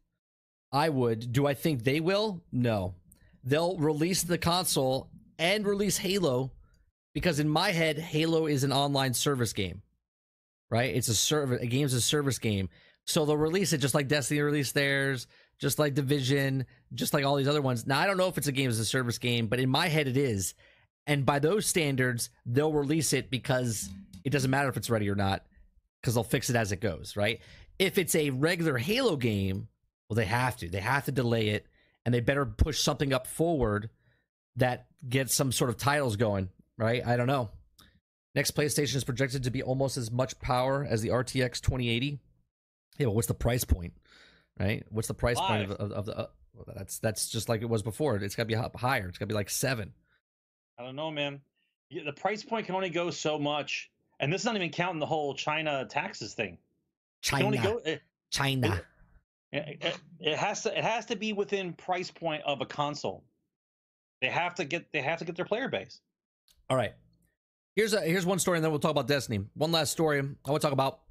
[0.71, 1.31] I would.
[1.31, 2.41] Do I think they will?
[2.51, 2.95] No.
[3.43, 6.51] They'll release the console and release Halo
[7.13, 9.81] because in my head, Halo is an online service game.
[10.69, 10.95] Right?
[10.95, 12.69] It's a service a game's a service game.
[13.05, 15.27] So they'll release it just like Destiny released theirs,
[15.59, 17.85] just like Division, just like all these other ones.
[17.85, 19.87] Now I don't know if it's a game as a service game, but in my
[19.87, 20.55] head it is.
[21.07, 23.89] And by those standards, they'll release it because
[24.23, 25.43] it doesn't matter if it's ready or not,
[26.05, 27.41] because they'll fix it as it goes, right?
[27.79, 29.69] If it's a regular Halo game,
[30.07, 30.69] well, they have to.
[30.69, 31.65] They have to delay it,
[32.05, 33.89] and they better push something up forward
[34.57, 37.03] that gets some sort of titles going, right?
[37.03, 37.49] I don't know.
[38.35, 42.19] Next PlayStation is projected to be almost as much power as the RTX 2080.
[42.99, 43.93] Yeah, well, what's the price point,
[44.59, 44.85] right?
[44.89, 46.15] What's the price point of, of, of the?
[46.15, 48.15] Uh, well, that's that's just like it was before.
[48.17, 49.07] It's got to be up higher.
[49.07, 49.91] It's got to be like seven.
[50.77, 51.41] I don't know, man.
[51.89, 53.89] Yeah, The price point can only go so much,
[54.19, 56.57] and this is not even counting the whole China taxes thing.
[57.21, 57.81] China, go.
[57.85, 58.01] It,
[58.31, 58.81] China.
[59.51, 60.75] it, it- it has to.
[60.77, 63.23] It has to be within price point of a console.
[64.21, 64.91] They have to get.
[64.91, 65.99] They have to get their player base.
[66.69, 66.93] All right.
[67.75, 69.45] Here's a here's one story, and then we'll talk about Destiny.
[69.53, 70.19] One last story.
[70.19, 71.01] I want to talk about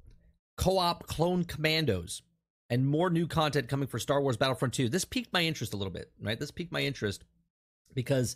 [0.57, 2.23] co-op clone commandos
[2.69, 4.89] and more new content coming for Star Wars Battlefront 2.
[4.89, 6.39] This piqued my interest a little bit, right?
[6.39, 7.23] This piqued my interest
[7.93, 8.35] because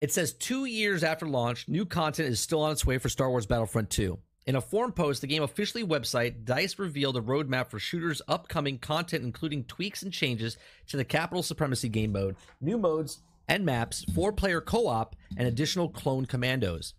[0.00, 3.30] it says two years after launch, new content is still on its way for Star
[3.30, 4.18] Wars Battlefront 2.
[4.46, 8.78] In a forum post, the game officially website, DICE revealed a roadmap for shooters' upcoming
[8.78, 10.56] content, including tweaks and changes
[10.88, 15.46] to the Capital Supremacy game mode, new modes and maps, four player co op, and
[15.46, 16.94] additional clone commandos.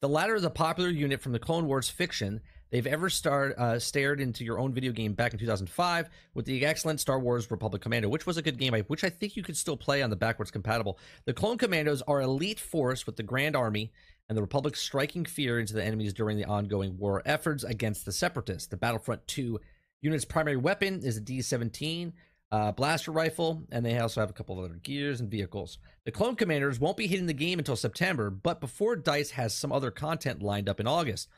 [0.00, 2.40] The latter is a popular unit from the Clone Wars fiction
[2.74, 3.08] they've ever
[3.56, 7.48] uh, stared into your own video game back in 2005 with the excellent Star Wars
[7.48, 10.10] Republic Commando, which was a good game, which I think you could still play on
[10.10, 10.98] the backwards compatible.
[11.24, 13.92] The Clone Commandos are elite force with the Grand Army
[14.28, 18.12] and the Republic striking fear into the enemies during the ongoing war efforts against the
[18.12, 18.66] Separatists.
[18.66, 19.60] The Battlefront 2
[20.00, 22.12] unit's primary weapon is a D 17
[22.50, 25.78] uh, blaster rifle, and they also have a couple of other gears and vehicles.
[26.06, 29.70] The Clone Commanders won't be hitting the game until September, but before DICE has some
[29.70, 31.28] other content lined up in August.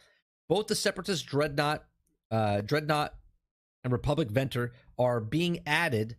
[0.48, 1.84] Both the Separatist Dreadnought,
[2.30, 3.14] uh, Dreadnought,
[3.84, 6.16] and Republic Ventor are being added.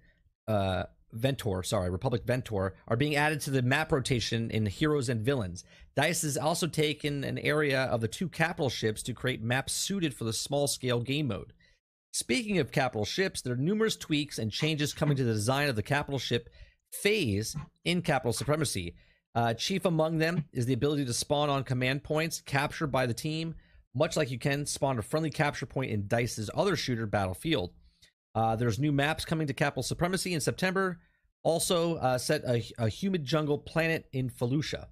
[0.48, 0.84] Uh,
[1.14, 5.64] Ventor, sorry, Republic Ventor are being added to the map rotation in Heroes and Villains.
[5.96, 10.14] Dice has also taken an area of the two capital ships to create maps suited
[10.14, 11.54] for the small scale game mode.
[12.12, 15.76] Speaking of capital ships, there are numerous tweaks and changes coming to the design of
[15.76, 16.50] the capital ship
[16.92, 17.56] phase
[17.86, 18.96] in Capital Supremacy.
[19.36, 23.14] Uh, chief among them is the ability to spawn on command points captured by the
[23.14, 23.56] team,
[23.98, 27.72] much like you can spawn a friendly capture point in Dice's other shooter, Battlefield.
[28.36, 31.00] Uh, there's new maps coming to Capital Supremacy in September.
[31.44, 34.86] Also, uh, set a, a humid jungle planet in Felucia.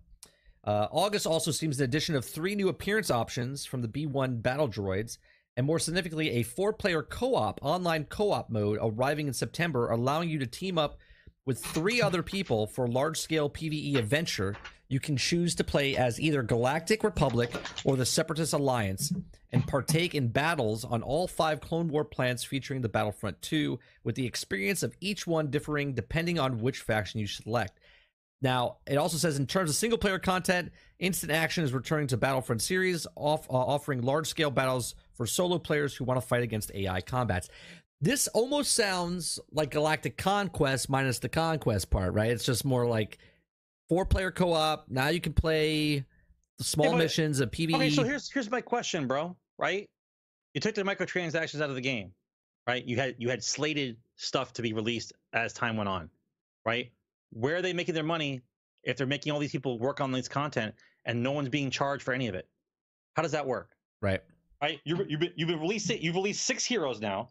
[0.64, 4.68] Uh, August also seems an addition of three new appearance options from the B1 battle
[4.68, 5.20] droids,
[5.58, 9.90] and more significantly, a four player co op, online co op mode arriving in September,
[9.90, 10.98] allowing you to team up
[11.46, 14.56] with three other people for large scale PvE adventure.
[14.88, 17.52] You can choose to play as either Galactic Republic
[17.84, 19.12] or the Separatist Alliance
[19.52, 24.16] and partake in battles on all five Clone War planets featuring the Battlefront 2, with
[24.16, 27.80] the experience of each one differing depending on which faction you select.
[28.42, 32.18] Now, it also says in terms of single player content, instant action is returning to
[32.18, 36.44] Battlefront series, off, uh, offering large scale battles for solo players who want to fight
[36.44, 37.50] against AI combats.
[38.02, 42.30] This almost sounds like Galactic Conquest minus the Conquest part, right?
[42.30, 43.18] It's just more like
[43.90, 44.86] four player co op.
[44.90, 46.06] Now you can play
[46.58, 47.76] the small Yeah, missions of PvE.
[47.76, 49.36] Okay, so here's here's my question, bro.
[49.58, 49.90] Right?
[50.54, 52.12] You took the microtransactions out of the game,
[52.68, 52.86] right?
[52.86, 56.10] You had you had slated stuff to be released as time went on,
[56.66, 56.92] right?
[57.32, 58.42] Where are they making their money
[58.84, 62.04] if they're making all these people work on this content and no one's being charged
[62.04, 62.48] for any of it?
[63.16, 63.72] How does that work?
[64.02, 64.22] right.
[64.62, 64.80] Right?
[64.86, 66.02] You've you've been, you've been released it.
[66.02, 67.30] You've released six heroes now,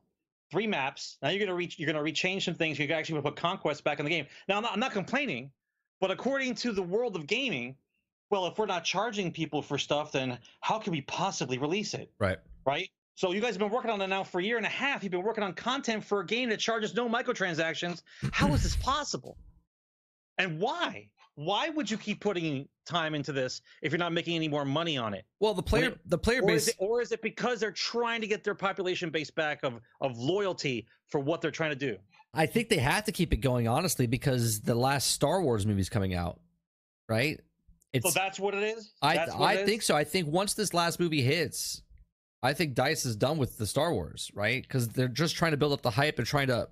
[0.55, 1.18] three maps.
[1.20, 1.81] Now you're gonna reach.
[1.81, 2.78] You're gonna rechange some things.
[2.78, 4.26] You're actually gonna put conquest back in the game.
[4.48, 5.51] Now I'm not, I'm not complaining,
[6.01, 7.74] but according to the world of gaming,
[8.31, 12.12] well, if we're not charging people for stuff, then how can we possibly release it?
[12.20, 12.39] Right.
[12.64, 12.89] right?
[13.16, 15.02] So you guys have been working on it now for a year and a half.
[15.02, 18.02] You've been working on content for a game that charges no microtransactions.
[18.31, 19.36] How is this possible?
[20.39, 21.10] And why?
[21.36, 24.97] Why would you keep putting time into this if you're not making any more money
[24.97, 25.24] on it?
[25.40, 26.62] Well, the player, it- the player Or base.
[26.62, 29.81] is, it, or is it because they're trying to get their population base back of,
[30.01, 31.97] of loyalty for what they're trying to do?
[32.32, 35.89] I think they have to keep it going, honestly, because the last Star Wars movie's
[35.89, 36.40] coming out,
[37.09, 37.40] right?
[37.93, 38.93] It's So that's what it is?
[39.02, 39.69] I That's I is?
[39.69, 39.94] think so.
[39.94, 41.82] I think once this last movie hits,
[42.43, 44.62] I think Dice is done with the Star Wars, right?
[44.62, 46.69] Because they're just trying to build up the hype and trying to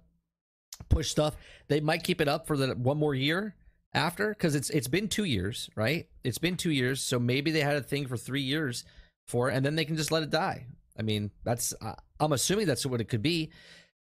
[0.88, 1.36] push stuff.
[1.68, 3.54] They might keep it up for the one more year
[3.94, 6.08] after, because it's it's been two years, right?
[6.24, 8.84] It's been two years, so maybe they had a thing for three years
[9.28, 10.66] for, it, and then they can just let it die.
[10.98, 13.50] I mean, that's uh, I'm assuming that's what it could be,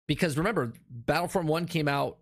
[0.07, 2.17] because remember, Battlefront One came out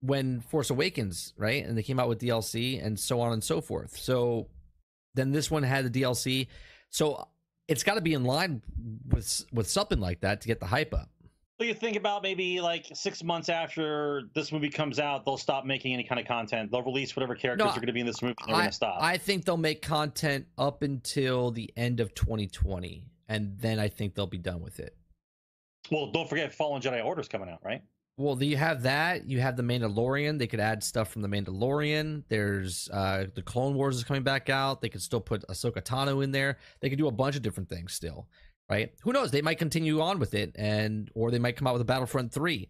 [0.00, 1.64] when Force Awakens, right?
[1.64, 3.96] And they came out with DLC and so on and so forth.
[3.96, 4.48] So
[5.14, 6.48] then this one had the DLC.
[6.90, 7.28] So
[7.68, 8.62] it's got to be in line
[9.08, 11.10] with with something like that to get the hype up.
[11.60, 15.66] So you think about maybe like six months after this movie comes out, they'll stop
[15.66, 16.70] making any kind of content.
[16.70, 18.34] They'll release whatever characters No, are going to be in this movie.
[18.40, 18.96] And they're going to stop.
[19.02, 24.14] I think they'll make content up until the end of 2020, and then I think
[24.14, 24.96] they'll be done with it.
[25.90, 27.82] Well, don't forget Fallen Jedi Order's coming out, right?
[28.16, 29.28] Well, do you have that.
[29.28, 30.38] You have the Mandalorian.
[30.38, 32.22] They could add stuff from the Mandalorian.
[32.28, 34.80] There's uh the Clone Wars is coming back out.
[34.80, 36.58] They could still put Ahsoka Tano in there.
[36.80, 38.28] They could do a bunch of different things still,
[38.70, 38.92] right?
[39.02, 39.30] Who knows?
[39.30, 42.32] They might continue on with it, and or they might come out with a Battlefront
[42.32, 42.68] three.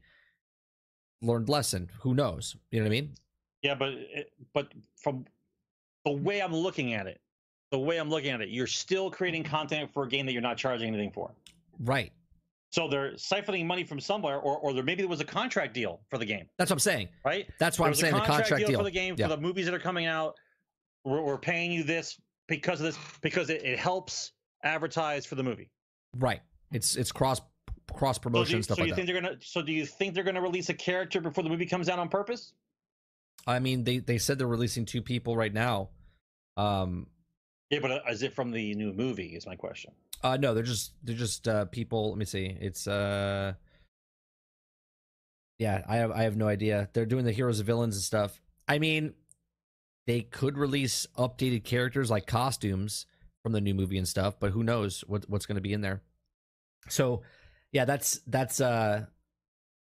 [1.22, 1.90] Learned lesson.
[2.00, 2.56] Who knows?
[2.70, 3.14] You know what I mean?
[3.62, 4.22] Yeah, but eh,
[4.54, 5.26] but from
[6.06, 7.20] the way I'm looking at it,
[7.70, 10.40] the way I'm looking at it, you're still creating content for a game that you're
[10.40, 11.30] not charging anything for.
[11.80, 12.10] Right.
[12.72, 16.00] So they're siphoning money from somewhere, or or there maybe there was a contract deal
[16.08, 17.08] for the game, That's what I'm saying.
[17.24, 17.46] right?
[17.58, 18.78] That's why There I'm saying the contract deal, deal.
[18.78, 19.26] for the game Yeah.
[19.28, 20.36] for the movies that are coming out.
[21.04, 24.32] We're, we're paying you this because of this because it, it helps
[24.62, 25.68] advertise for the movie.
[26.16, 26.40] Right.
[26.72, 27.40] It's it's cross
[27.92, 28.96] cross So do promotion you, stuff so like you that.
[28.96, 29.36] think they're gonna?
[29.40, 32.08] So do you think they're gonna release a character before the movie comes out on
[32.08, 32.52] purpose?
[33.46, 35.90] I mean, they they said they're releasing two people right now.
[36.56, 37.06] Um,
[37.70, 39.34] Yeah, but uh, is it from the new movie?
[39.34, 39.92] Is my question.
[40.22, 42.10] uh, no, they're just they're just uh people.
[42.10, 42.44] Let me see.
[42.60, 43.54] It's uh,
[45.58, 46.88] yeah, I have I have no idea.
[46.92, 48.40] They're doing the heroes and villains and stuff.
[48.68, 49.14] I mean,
[50.06, 53.06] they could release updated characters like costumes
[53.42, 55.80] from the new movie and stuff, but who knows what what's going to be in
[55.80, 56.02] there.
[56.88, 57.22] So,
[57.72, 59.06] yeah, that's that's uh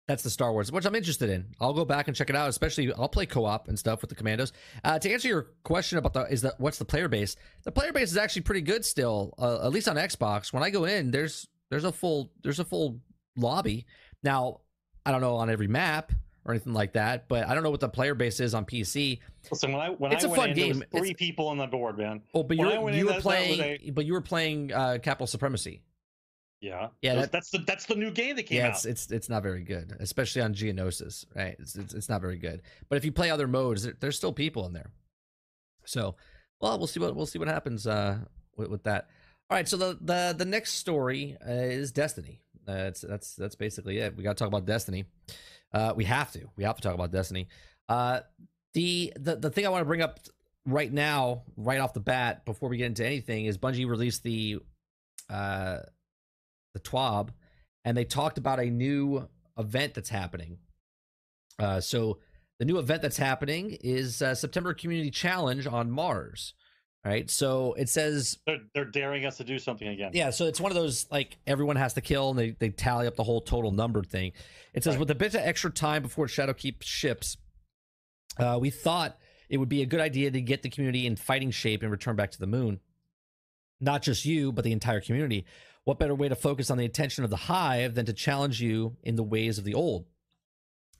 [0.06, 1.54] that's the Star Wars, which I'm interested in.
[1.60, 2.48] I'll go back and check it out.
[2.48, 4.52] Especially, I'll play co-op and stuff with the Commandos.
[4.82, 7.36] Uh, to answer your question about the is that what's the player base?
[7.64, 10.52] The player base is actually pretty good still, uh, at least on Xbox.
[10.52, 13.00] When I go in, there's there's a full there's a full
[13.36, 13.86] lobby.
[14.22, 14.60] Now,
[15.06, 16.12] I don't know on every map
[16.44, 19.18] or anything like that, but I don't know what the player base is on PC.
[19.50, 20.68] Listen, when I when It's I a fun in, game.
[20.70, 22.20] was It's- three people on the board, man.
[22.34, 24.98] Oh, but When you're you were that- that was playing, but you were playing uh,
[25.02, 25.82] Capital Supremacy.
[26.60, 28.74] Yeah, Yeah, that- that's the that's the new game that came yeah, out.
[28.74, 31.56] it's, it's it's not very good, especially on Geonosis, right?
[31.58, 32.62] It's, it's it's not very good.
[32.88, 34.90] But if you play other modes, there, there's still people in there.
[35.84, 36.16] So,
[36.60, 38.18] well, we'll see what we'll see what happens uh,
[38.56, 39.08] with, with that.
[39.50, 42.40] All right, so the the the next story uh, is Destiny.
[42.66, 44.16] Uh, that's that's that's basically it.
[44.16, 45.04] We got to talk about Destiny.
[45.74, 46.48] Uh, we have to.
[46.56, 47.48] We have to talk about Destiny.
[47.88, 48.20] Uh,
[48.72, 50.20] the the the thing I want to bring up
[50.64, 54.60] right now, right off the bat, before we get into anything, is Bungie released the
[55.28, 55.78] uh
[56.74, 57.30] the TWAB,
[57.84, 59.28] and they talked about a new
[59.58, 60.58] event that's happening.
[61.58, 62.18] Uh, so
[62.58, 66.54] the new event that's happening is uh, September Community Challenge on Mars.
[67.04, 70.12] All right, so it says they're they're daring us to do something again.
[70.14, 73.06] yeah, so it's one of those like everyone has to kill and they, they tally
[73.06, 74.32] up the whole total number thing.
[74.72, 75.00] It says Right.
[75.00, 77.36] with a bit of extra time before Shadowkeep ships,
[78.38, 79.18] uh, we thought
[79.50, 82.16] it would be a good idea to get the community in fighting shape and return
[82.16, 82.80] back to the moon.
[83.80, 85.44] Not just you, but the entire community.
[85.84, 88.96] What better way to focus on the attention of the hive than to challenge you
[89.02, 90.06] in the ways of the old?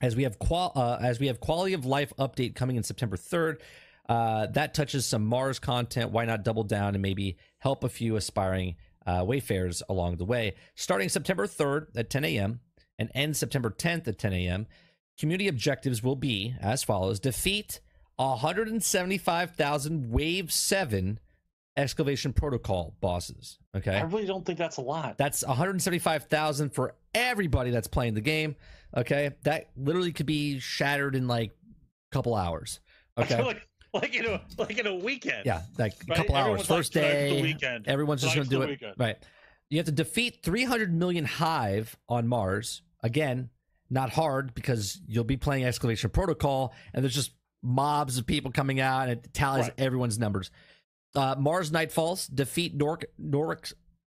[0.01, 3.17] As we have qual- uh, as we have quality of life update coming in September
[3.17, 3.59] third,
[4.07, 6.11] uh, that touches some Mars content.
[6.11, 8.75] Why not double down and maybe help a few aspiring
[9.05, 10.55] uh, wayfarers along the way?
[10.75, 12.59] Starting September 3rd at 10 a.m.
[12.99, 14.67] and end September 10th at 10 a.m.,
[15.19, 17.79] community objectives will be as follows defeat
[18.17, 21.19] 175,000 Wave 7
[21.77, 23.59] escalation protocol bosses.
[23.75, 23.95] Okay.
[23.95, 25.17] I really don't think that's a lot.
[25.17, 28.55] That's 175,000 for everybody that's playing the game.
[28.95, 29.31] Okay.
[29.43, 32.79] That literally could be shattered in like a couple hours.
[33.17, 33.41] Okay.
[33.43, 35.45] like like in a like in a weekend.
[35.45, 36.17] Yeah, like a Right?
[36.17, 36.41] couple hours.
[36.45, 37.87] Everyone's like, First "Tonight's the day, weekend.
[37.87, 38.69] everyone's just going to do it.
[38.69, 39.17] weekend." Right.
[39.69, 42.81] You have to defeat 300 million Hive on Mars.
[43.01, 43.49] Again,
[43.89, 47.31] not hard because you'll be playing Escalation Protocol, and there's just
[47.63, 49.73] mobs of people coming out, and it tallies Right.
[49.79, 50.51] everyone's numbers.
[51.15, 53.73] Uh, Mars Nightfalls defeat Nor- Norix,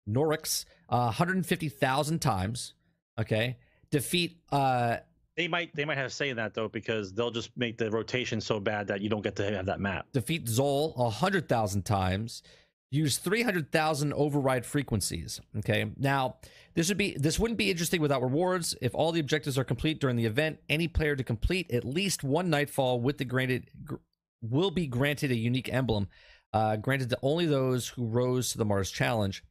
[0.09, 2.73] Norix uh, 150,000 times.
[3.19, 3.57] Okay.
[3.91, 4.97] Defeat uh,
[5.37, 8.41] They might they might have say in that though because they'll just make the rotation
[8.41, 10.07] so bad that you don't get to have that map.
[10.11, 12.41] defeat Xol 100,000 times,
[12.89, 15.39] use 300,000 override frequencies.
[15.59, 15.91] Okay.
[15.95, 16.37] Now,
[16.73, 18.75] this would be this wouldn't be interesting without rewards.
[18.81, 22.23] If all the objectives are complete during the event, any player to complete at least
[22.23, 23.95] one nightfall with the granted gr-
[24.41, 26.07] will be granted a unique emblem,
[26.53, 29.43] uh, granted to only those who rose to the Mars challenge.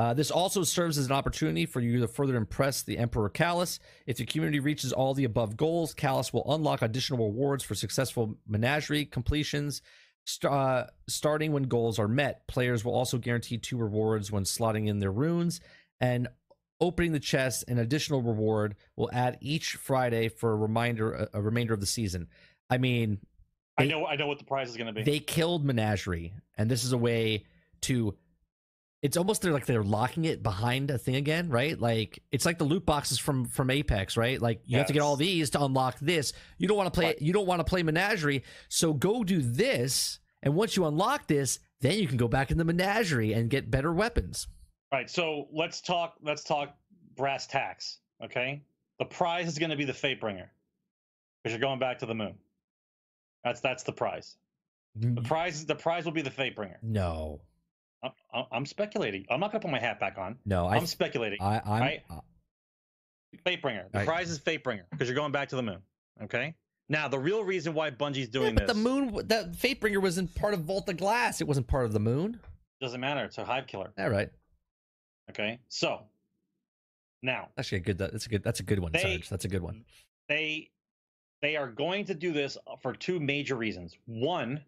[0.00, 3.78] Uh, this also serves as an opportunity for you to further impress the Emperor Calus.
[4.06, 8.34] If the community reaches all the above goals, Calus will unlock additional rewards for successful
[8.48, 9.82] menagerie completions.
[10.24, 14.88] St- uh, starting when goals are met, players will also guarantee two rewards when slotting
[14.88, 15.60] in their runes,
[16.00, 16.28] and
[16.80, 17.66] opening the chest.
[17.68, 21.84] An additional reward will add each Friday for a reminder, a, a remainder of the
[21.86, 22.28] season.
[22.70, 23.18] I mean,
[23.76, 25.02] I know I know what the prize is going to be.
[25.02, 27.44] they killed Menagerie, and this is a way
[27.82, 28.16] to.
[29.02, 31.78] It's almost they're like they're locking it behind a thing again, right?
[31.78, 34.40] Like it's like the loot boxes from from Apex, right?
[34.40, 36.34] Like you have to get all these to unlock this.
[36.58, 37.16] You don't want to play.
[37.18, 41.60] You don't want to play Menagerie, so go do this, and once you unlock this,
[41.80, 44.48] then you can go back in the Menagerie and get better weapons.
[44.92, 45.08] Right.
[45.08, 46.16] So let's talk.
[46.22, 46.76] Let's talk
[47.16, 47.98] brass tacks.
[48.22, 48.62] Okay,
[48.98, 50.48] the prize is going to be the Fatebringer
[51.42, 52.34] because you're going back to the moon.
[53.44, 54.36] That's that's the prize.
[54.96, 55.24] The mm-hmm.
[55.24, 56.76] prize the prize will be the Fatebringer.
[56.82, 57.40] No,
[58.02, 59.26] I'm, I'm- I'm speculating.
[59.30, 60.38] I'm not going to put my hat back on.
[60.46, 61.40] no, I, I'm speculating.
[61.40, 62.02] I, I'm, right?
[62.10, 62.20] uh,
[63.46, 63.90] Fatebringer.
[63.92, 64.06] The Right.
[64.06, 65.78] prize is Fatebringer because you're going back to the moon.
[66.22, 66.54] Okay.
[66.88, 70.34] Now the real reason why Bungie's doing yeah, but this the moon, that Fatebringer wasn't
[70.34, 71.40] part of Vault of Glass.
[71.40, 72.40] It wasn't part of the moon.
[72.80, 73.24] doesn't matter.
[73.24, 73.92] It's a hive killer.
[73.98, 74.28] All right,
[75.30, 75.60] Okay.
[75.68, 76.00] So
[77.22, 77.98] now actually, a good.
[77.98, 78.42] That's a good.
[78.42, 79.28] That's a good one, They- Sarge.
[79.28, 79.84] That's a good one.
[80.28, 80.70] they
[81.42, 83.96] they are going to do this for two major reasons.
[84.06, 84.60] One,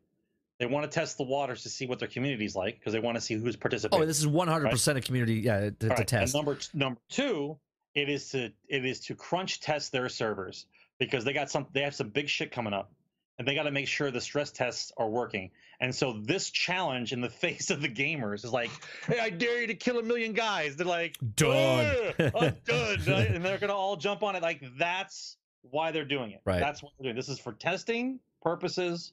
[0.63, 3.17] they want to test the waters to see what their community's like because they want
[3.17, 4.01] to see who's participating.
[4.01, 5.41] Oh, this is 100 percent a community.
[5.41, 6.35] Yeah, to, to right, and test.
[6.37, 7.59] number number two,
[7.97, 10.67] it is to it is to crunch test their servers
[11.01, 12.93] because they got some they have some big shit coming up,
[13.41, 15.51] and they got to make sure the stress tests are working.
[15.81, 18.71] And so this challenge in the face of the gamers is like,
[19.09, 20.77] hey, I dare you to kill a million guys.
[20.77, 22.15] They're like, Done.
[22.21, 24.45] I'm done, and they're gonna all jump on it.
[24.45, 26.41] Like that's why they're doing it.
[26.45, 26.61] Right.
[26.61, 27.17] That's what they're doing.
[27.17, 29.13] This is for testing purposes.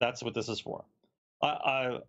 [0.00, 0.84] That's what this is for.
[1.42, 2.00] I,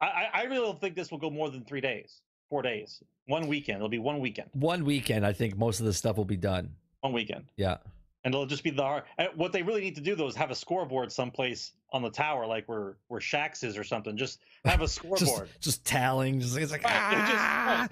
[0.00, 2.20] I I really don't think this will go more than three days,
[2.50, 3.76] four days, one weekend.
[3.76, 6.70] It'll be one weekend, One weekend, I think most of the stuff will be done.
[7.00, 7.76] one weekend, Yeah.
[8.24, 9.04] and it'll just be the hard.
[9.34, 12.46] What they really need to do though is have a scoreboard someplace on the tower,
[12.46, 14.16] like where where Shaxx is or something.
[14.16, 15.48] Just have a scoreboard.
[15.60, 16.40] just tallying.
[16.40, 17.88] Just it's like Right, it just- ah!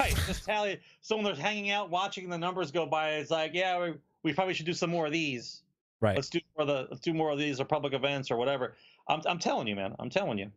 [0.00, 3.78] right just tally someone that's hanging out watching the numbers go by it's like yeah
[3.80, 5.62] we, we probably should do some more of these
[6.04, 6.16] right.
[6.16, 8.74] let's do more of the let's do more of these or public events or whatever
[9.08, 10.50] i'm, I'm telling you man i'm telling you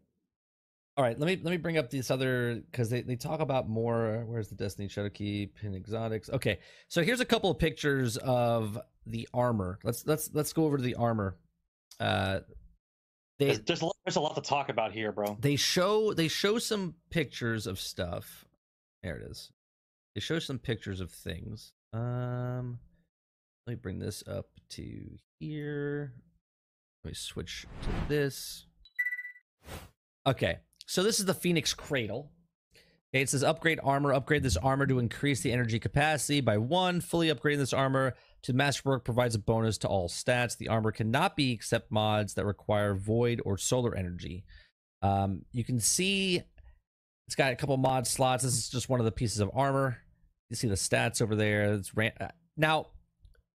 [0.98, 3.70] All right, let me let me bring up this other because they, they talk about
[3.70, 4.26] more.
[4.26, 6.28] Where's the Destiny Shadowkeep and exotics?
[6.32, 6.58] Okay,
[6.88, 9.78] so here's a couple of pictures of the armor.
[9.84, 11.38] Let's let's let's go over to the armor.
[12.00, 12.40] Uh,
[13.38, 16.14] they there's, there's, a lot, there's a lot to talk about here bro they show
[16.14, 18.46] they show some pictures of stuff.
[19.04, 19.52] There it is.
[20.16, 21.74] They show some pictures of things.
[21.94, 22.80] Um,
[23.68, 26.14] let me bring this up to here.
[27.04, 28.66] Let me switch to this.
[30.26, 32.32] Okay, so this is the Phoenix Cradle.
[33.14, 34.14] Okay, it says upgrade armor.
[34.14, 37.02] Upgrade this armor to increase the energy capacity by one.
[37.02, 40.58] Fully upgrading this armor to Masterwork provides a bonus to all stats.
[40.58, 44.46] The armor cannot be except mods that require void or solar energy.
[45.02, 46.42] Um, you can see
[47.28, 48.44] it's got a couple mod slots.
[48.44, 49.98] This is just one of the pieces of armor.
[50.50, 51.74] You see the stats over there.
[51.74, 52.88] It's ran- uh, now,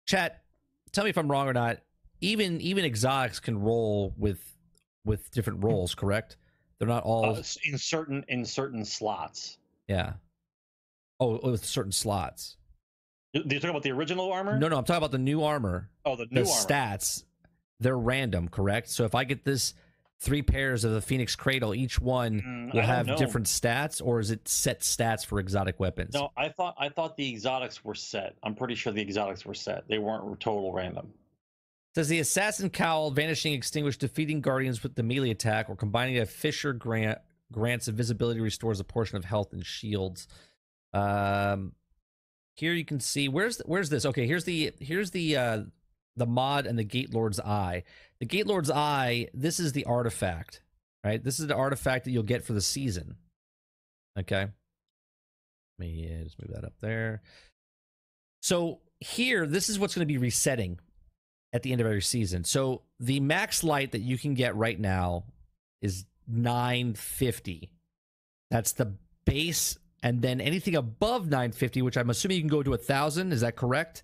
[0.10, 0.44] chat.
[0.91, 1.77] Tell me if I'm wrong or not.
[2.22, 4.44] Even even exotics can roll with
[5.06, 6.36] with different roles, correct?
[6.77, 9.57] They're not all uh, in certain in certain slots
[9.88, 10.14] yeah.
[11.19, 12.56] Oh, with certain slots.
[13.34, 15.90] do you talk about the original armor No, no, I'm talking about the new armor.
[16.06, 17.23] oh the The new armor stats,
[17.80, 18.90] they're random, correct?
[18.90, 19.73] So if I get this
[20.19, 23.15] three pairs of the Phoenix Cradle, each one Mm, will have know.
[23.17, 26.13] different stats, or is it set stats for exotic weapons?
[26.13, 29.53] no i thought i thought the exotics were set i'm pretty sure the exotics were
[29.53, 31.13] set they weren't total random
[31.95, 36.25] Does the assassin cowl, vanishing, extinguish, defeating guardians with the melee attack, or combining a
[36.25, 37.17] Fisher grant
[37.51, 40.27] grants invisibility, restores a portion of health and shields.
[40.93, 41.73] Um,
[42.55, 44.05] here you can see where's the, where's this?
[44.05, 45.63] Okay, here's the here's the uh
[46.15, 47.83] the mod and the Gate Lord's Eye.
[48.19, 49.27] The Gate Lord's Eye.
[49.33, 50.61] This is the artifact,
[51.03, 51.23] right?
[51.23, 53.15] This is the artifact that you'll get for the season.
[54.17, 54.47] Okay.
[55.77, 57.21] Let me uh, just move that up there.
[58.41, 60.79] So here, this is what's going to be resetting
[61.53, 62.43] at the end of every season.
[62.43, 65.23] So the max light that you can get right now
[65.81, 67.71] is 950.
[68.51, 68.93] That's the
[69.25, 73.31] base, and then anything above 950, which I'm assuming you can go to a thousand.
[73.31, 74.03] Is that correct?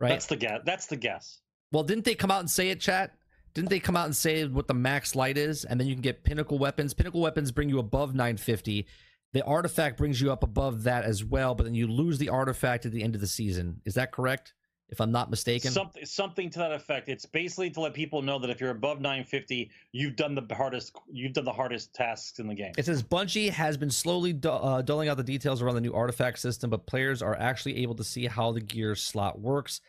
[0.00, 0.08] Right.
[0.08, 1.38] that's the guess that's the guess
[1.70, 3.14] Well, didn't they come out and say it, chat?
[3.54, 5.64] Didn't they come out and say what the max light is?
[5.64, 6.92] And then you can get pinnacle weapons.
[6.92, 8.86] Pinnacle weapons bring you above 950.
[9.32, 12.86] The artifact brings you up above that as well, but then you lose the artifact
[12.86, 13.80] at the end of the season.
[13.84, 14.54] Is that correct?
[14.90, 15.72] If I'm not mistaken.
[15.72, 17.08] Something something to that effect.
[17.08, 20.94] It's basically to let people know that if you're above 950, you've done the hardest
[21.10, 22.72] you've done the hardest tasks in the game.
[22.76, 25.94] It says Bungie has been slowly du- uh, dulling out the details around the new
[25.94, 29.80] artifact system, but players are actually able to see how the gear slot works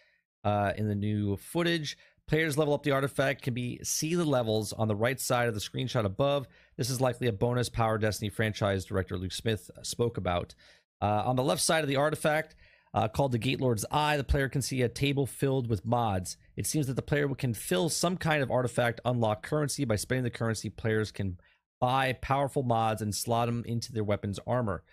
[0.45, 1.97] uh, in the new footage.
[2.27, 5.53] Players level up the artifact can be see the levels on the right side of
[5.53, 6.47] the screenshot above.
[6.76, 10.56] This is likely a bonus Power Destiny franchise director Luke Smith spoke about.
[11.02, 12.56] Uh, on the left side of the artifact,
[12.95, 16.38] uh, called the Gate Lord's Eye, the player can see a table filled with mods.
[16.56, 20.23] It seems that the player can fill some kind of artifact unlock currency by spending
[20.23, 20.69] the currency.
[20.69, 21.38] Players can
[21.81, 24.84] buy powerful mods and slot them into their weapon's armor.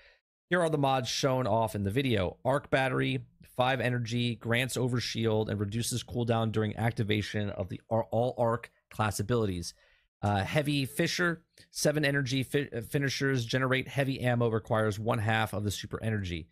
[0.53, 3.25] Here are the mods shown off in the video Arc Battery,
[3.57, 9.19] 5 Energy, grants over shield, and reduces cooldown during activation of the All Arc class
[9.19, 9.73] abilities.
[10.21, 15.71] Uh, heavy Finisher, 7 Energy fi- finishers generate heavy ammo, requires one half of the
[15.71, 16.49] super energy.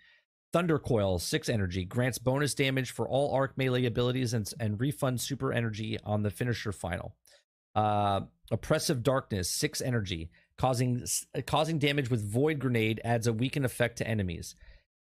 [0.51, 5.21] Thunder Coil, six energy, grants bonus damage for all arc melee abilities and, and refund
[5.21, 7.17] super energy on the finisher final.
[7.75, 10.31] Uh, Oppressive Darkness, six energy,
[10.61, 11.07] causing
[11.47, 14.55] causing damage with Void Grenade adds a weakened effect to enemies.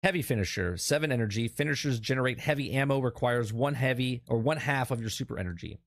[0.02, 1.46] Heavy Finisher, seven energy.
[1.46, 5.78] Finishers generate heavy ammo, requires one heavy or one half of your super energy.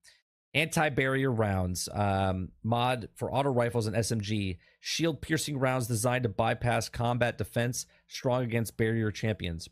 [0.53, 4.59] Anti barrier rounds, um, mod for auto rifles and SMG.
[4.81, 9.67] Shield piercing rounds designed to bypass combat defense, strong against barrier champions.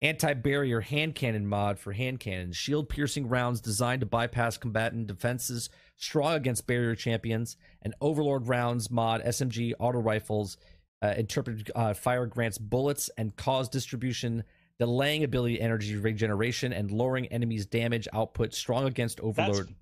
[0.00, 2.56] Anti barrier hand cannon mod for hand cannons.
[2.56, 5.68] Shield piercing rounds designed to bypass combatant defenses,
[5.98, 7.56] strong against barrier champions.
[7.82, 10.56] And Overload rounds mod SMG auto rifles.
[11.00, 14.42] Uh, interpreted uh, fire grants bullets and cause distribution,
[14.80, 18.52] delaying ability energy regeneration, and lowering enemies' damage output.
[18.52, 19.72] Strong against Overload.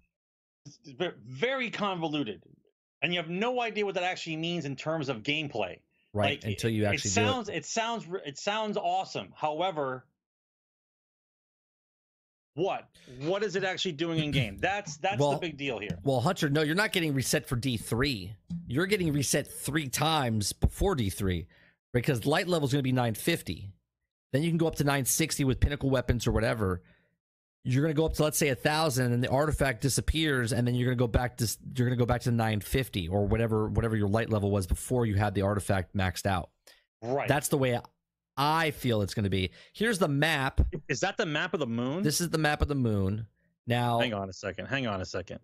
[0.98, 2.42] That's very convoluted,
[3.00, 5.78] and you have no idea what that actually means in terms of gameplay.
[6.12, 7.56] right Like, until you it actually sounds do it.
[7.56, 9.32] it sounds it sounds awesome.
[9.34, 10.04] However,
[12.56, 12.88] what
[13.20, 14.56] what is it actually doing in game?
[14.58, 15.98] That's that's Well, the big deal here.
[16.02, 18.32] Well, Hunter, no, you're not getting reset for D3.
[18.66, 21.46] You're getting reset three times before D3
[21.92, 23.70] because light level is going to be 950.
[24.32, 26.82] Then you can go up to 960 with pinnacle weapons or whatever.
[27.62, 30.66] You're going to go up to let's say a thousand, and the artifact disappears, and
[30.66, 33.26] then you're going to go back to you're going to go back to 950 or
[33.26, 36.50] whatever whatever your light level was before you had the artifact maxed out.
[37.02, 37.28] Right.
[37.28, 37.78] That's the way
[38.36, 39.50] I feel it's going to be.
[39.72, 40.60] Here's the map.
[40.88, 42.02] is that the map of the moon?
[42.02, 43.26] This is the map of the moon.
[43.66, 44.66] Now, Hang on a second.
[44.66, 45.40] Hang on a second.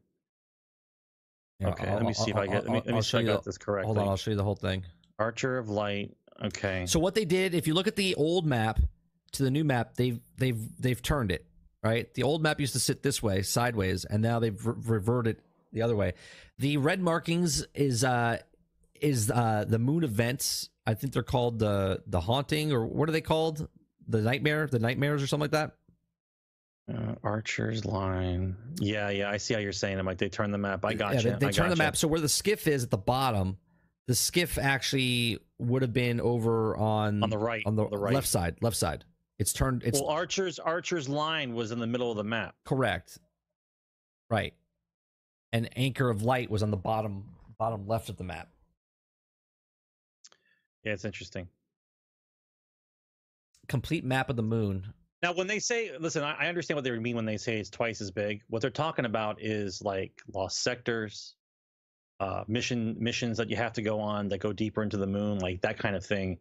[1.60, 2.64] know, Okay, I'll- let me see if I'll- I get.
[2.64, 3.86] Let me, I'll- let me show you got the- this correctly.
[3.86, 4.84] Hold on, I'll show you the whole thing.
[5.18, 6.16] Anchor of Light.
[6.42, 6.86] Okay.
[6.86, 8.80] So what they did, if you look at the old map
[9.32, 11.46] to the new map, they've they've they've turned it.
[11.84, 15.42] Right, the old map used to sit this way, sideways, and now they've re- reverted
[15.72, 16.14] the other way.
[16.58, 18.38] The red markings is uh
[19.00, 20.68] is uh the moon events.
[20.86, 23.68] I think they're called the the haunting or what are they called?
[24.08, 25.76] The nightmare, the nightmares or something like that.
[26.92, 28.56] Uh, Archer's line.
[28.80, 29.30] Yeah, yeah.
[29.30, 30.84] I see how you're saying it, like They turned the map.
[30.84, 31.30] I got yeah, you.
[31.30, 33.58] they, they I turn the map so where the skiff is at the bottom.
[34.08, 37.62] The skiff actually would have been over on on the right.
[37.64, 38.12] on the, the right.
[38.12, 38.56] left side.
[38.60, 39.04] Left side.
[39.38, 39.82] It's turned.
[39.84, 42.56] It's well, Archer's Archer's line was in the middle of the map.
[42.64, 43.18] Correct.
[44.28, 44.54] Right.
[45.52, 47.24] And anchor of light was on the bottom
[47.58, 48.48] bottom left of the map.
[50.84, 51.48] Yeah, it's interesting.
[53.68, 54.92] Complete map of the moon.
[55.22, 57.70] Now, when they say, listen, I, I understand what they mean when they say it's
[57.70, 58.42] twice as big.
[58.48, 61.36] What they're talking about is like lost sectors,
[62.18, 65.38] uh, mission missions that you have to go on that go deeper into the moon,
[65.38, 66.38] like that kind of thing.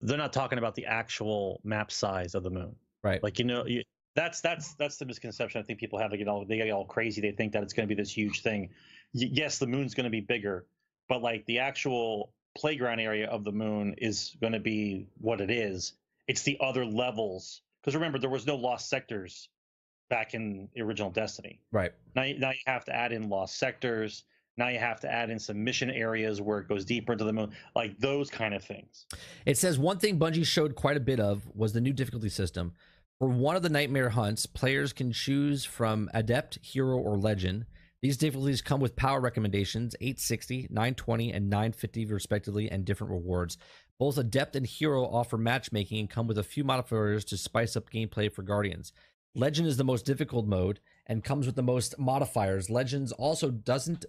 [0.00, 2.74] They're not talking about the actual map size of the moon.
[3.04, 3.22] Right.
[3.22, 3.84] Like you know, you,
[4.16, 6.10] that's that's that's the misconception I think people have.
[6.10, 7.20] They get all they get all crazy.
[7.20, 8.70] They think that it's going to be this huge thing.
[9.12, 10.66] Y- yes, the moon's going to be bigger,
[11.08, 15.50] but like the actual playground area of the moon is going to be what it
[15.50, 15.94] is.
[16.28, 19.48] It's the other levels because remember there was no lost sectors
[20.10, 21.60] back in the original Destiny.
[21.72, 21.92] right.
[22.14, 24.24] Now, you- now you have to add in lost sectors.
[24.56, 27.32] Now you have to add in some mission areas where it goes deeper into the
[27.32, 29.06] moon, like those kind of things.
[29.44, 32.72] It says one thing Bungie showed quite a bit of was the new difficulty system.
[33.18, 37.66] For one of the nightmare hunts, players can choose from adept, hero, or legend.
[38.04, 43.56] These difficulties come with power recommendations 860, 920, and 950 respectively, and different rewards.
[43.98, 47.88] Both adept and hero offer matchmaking and come with a few modifiers to spice up
[47.88, 48.92] gameplay for Guardians.
[49.34, 52.68] Legend is the most difficult mode and comes with the most modifiers.
[52.68, 54.04] Legends also doesn't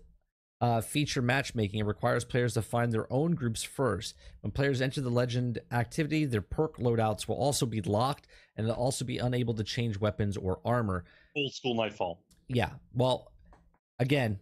[0.60, 4.14] uh, feature matchmaking and requires players to find their own groups first.
[4.42, 8.28] When players enter the legend activity, their perk loadouts will also be locked
[8.58, 11.06] and they'll also be unable to change weapons or armor.
[11.38, 12.20] Old school Nightfall.
[12.50, 13.32] Yeah, well,
[14.00, 14.40] again,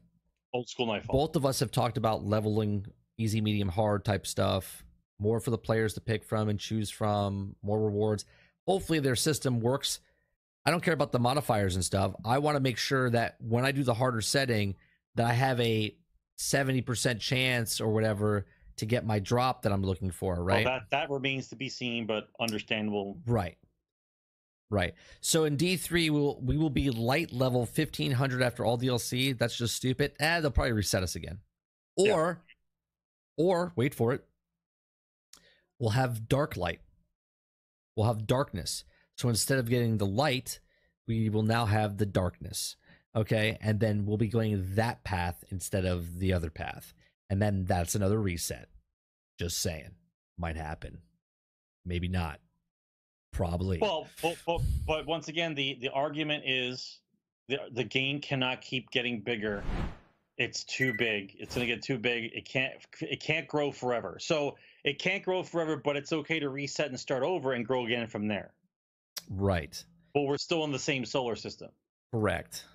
[0.53, 1.19] Old school Nightfall.
[1.27, 2.85] both of us have talked about leveling
[3.17, 4.83] easy, medium, hard type stuff,
[5.19, 8.25] more for the players to pick from and choose from, more rewards.
[8.67, 9.99] Hopefully, their system works.
[10.65, 12.13] I don't care about the modifiers and stuff.
[12.23, 14.75] I want to make sure that when I do the harder setting,
[15.15, 15.95] that I have a
[16.39, 18.45] 70% chance or whatever
[18.77, 20.65] to get my drop that I'm looking for, Well, right?
[20.65, 23.17] that that remains to be seen, but understandable.
[23.27, 23.57] Right.
[24.73, 24.95] Right.
[25.21, 28.75] So in D three, we will we will be light level fifteen hundred after all
[28.75, 29.37] DLC.
[29.37, 30.13] That's just stupid.
[30.19, 31.41] Eh, they'll probably reset us again.
[31.95, 32.13] Yeah.
[32.13, 32.41] Or,
[33.37, 34.25] or wait for it.
[35.77, 36.79] We'll have dark light.
[37.95, 38.83] We'll have darkness.
[39.15, 40.59] So instead of getting the light,
[41.07, 42.75] we will now have the darkness.
[43.15, 46.95] Okay, and then we'll be going that path instead of the other path,
[47.29, 48.69] and then that's another reset.
[49.37, 49.91] Just saying,
[50.35, 51.03] might happen.
[51.85, 52.39] Maybe not.
[53.33, 53.79] Probably.
[53.81, 56.99] Well, but, but, but once again, the the argument is
[57.49, 59.63] the the game cannot keep getting bigger.
[60.37, 61.35] It's too big.
[61.39, 62.31] It's going to get too big.
[62.33, 64.17] It can't it can't grow forever.
[64.19, 67.85] So it can't grow forever, but it's okay to reset and start over and grow
[67.85, 68.53] again from there.
[69.29, 69.83] Right.
[70.13, 71.69] But we're still in the same solar system.
[72.13, 72.65] Correct.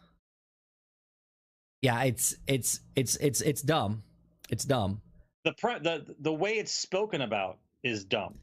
[1.83, 4.03] Yeah, it's it's it's it's it's dumb.
[4.51, 5.01] It's dumb.
[5.45, 8.35] The pre- the the way it's spoken about is dumb.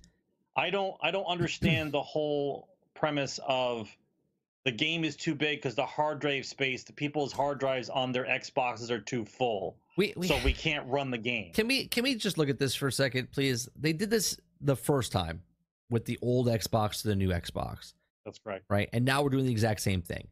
[0.56, 3.90] I don't I don't understand the whole premise of
[4.64, 8.12] the game is too big because the hard drive space, the people's hard drives on
[8.12, 11.52] their Xboxes are too full, We, we so we can't run the game.
[11.54, 13.70] can we can we just look at this for a second, please?
[13.80, 15.44] They did this the first time
[15.90, 17.94] with the old Xbox to the new Xbox,
[18.26, 18.66] That's correct.
[18.70, 18.90] right?
[18.92, 20.28] And now we're doing the exact same thing.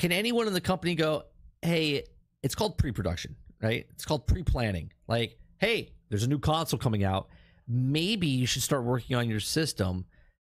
[0.00, 1.24] Can anyone in the company go,
[1.60, 2.02] "Hey,
[2.42, 3.86] it's called pre-production, right?
[3.90, 4.90] It's called pre-planning.
[5.06, 7.28] Like, hey, there's a new console coming out.
[7.68, 10.06] Maybe you should start working on your system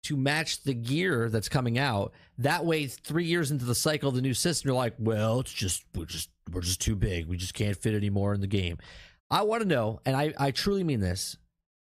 [0.04, 2.14] to match the gear that's coming out.
[2.38, 5.52] That way, three years into the cycle of the new system, you're like, well, it's
[5.52, 7.28] just we're just we're just too big.
[7.28, 8.78] We just can't fit anymore in the game.
[9.30, 11.38] I want to know, and I, I truly mean this.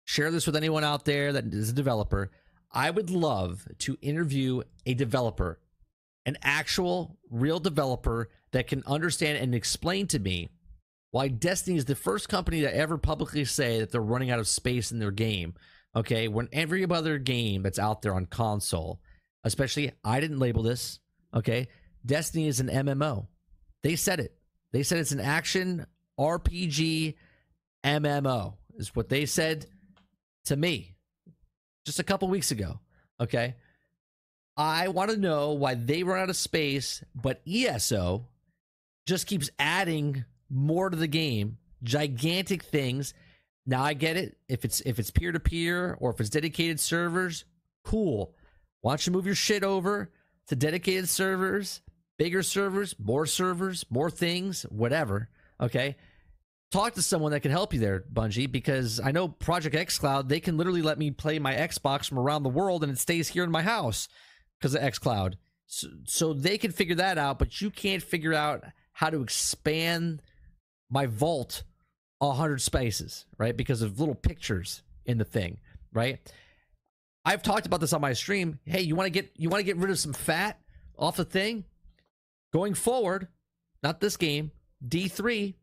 [0.06, 2.32] Share this with anyone out there that is a developer.
[2.72, 5.60] I would love to interview a developer,
[6.26, 10.50] an actual real developer that can understand and explain to me
[11.12, 14.48] why Destiny is the first company to ever publicly say that they're running out of
[14.48, 15.54] space in their game.
[15.96, 19.02] Okay, when every other game that's out there on console,
[19.44, 21.00] especially I didn't label this,
[21.34, 21.68] okay,
[22.06, 23.28] Destiny is an MMO.
[23.84, 24.34] They said it.
[24.72, 25.86] They said it's an action
[26.20, 27.16] RPG
[27.84, 29.66] MMO, is what they said
[30.46, 30.96] to me
[31.86, 32.80] just a couple weeks ago.
[33.20, 33.56] Okay.
[34.58, 38.28] I want to know why they run out of space, but ESO
[39.08, 43.14] just keeps adding more to the game, gigantic things.
[43.66, 44.38] Now I get it.
[44.48, 47.46] If it's if it's peer to peer or if it's dedicated servers,
[47.84, 48.36] cool.
[48.82, 50.12] Why don't you move your shit over
[50.48, 51.82] to dedicated servers,
[52.18, 55.30] bigger servers, more servers, more things, whatever.
[55.60, 55.96] Okay.
[56.72, 60.40] Talk to someone that can help you there, Bungie, because I know Project xCloud, they
[60.40, 63.44] can literally let me play my Xbox from around the world and it stays here
[63.44, 64.08] in my house
[64.58, 65.38] because of X Cloud.
[65.66, 68.64] So, so they can figure that out, but you can't figure out
[68.94, 70.22] how to expand
[70.92, 71.64] my vault
[72.20, 73.58] a 100 spaces, right?
[73.58, 75.58] Because of little pictures in the thing,
[75.92, 76.20] right?
[77.26, 78.60] I've talked about this on my stream.
[78.66, 80.60] Hey, you want to get you want to get rid of some fat
[80.98, 81.66] off the thing?
[82.54, 83.28] Going forward,
[83.82, 84.52] not this game,
[84.88, 85.56] D3,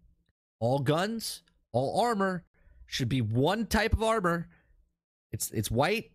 [0.61, 1.43] all guns,
[1.73, 2.45] all armor
[2.87, 4.49] should be one type of armor.
[5.31, 6.11] It's it's white,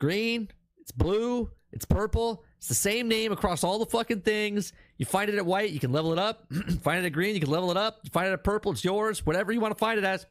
[0.00, 0.48] green,
[0.78, 2.44] it's blue, it's purple.
[2.64, 4.72] It's the same name across all the fucking things.
[4.96, 6.46] You find it at white, you can level it up.
[6.82, 8.00] find it at green, you can level it up.
[8.04, 9.26] You find it at purple, it's yours.
[9.26, 10.24] Whatever you want to find it as.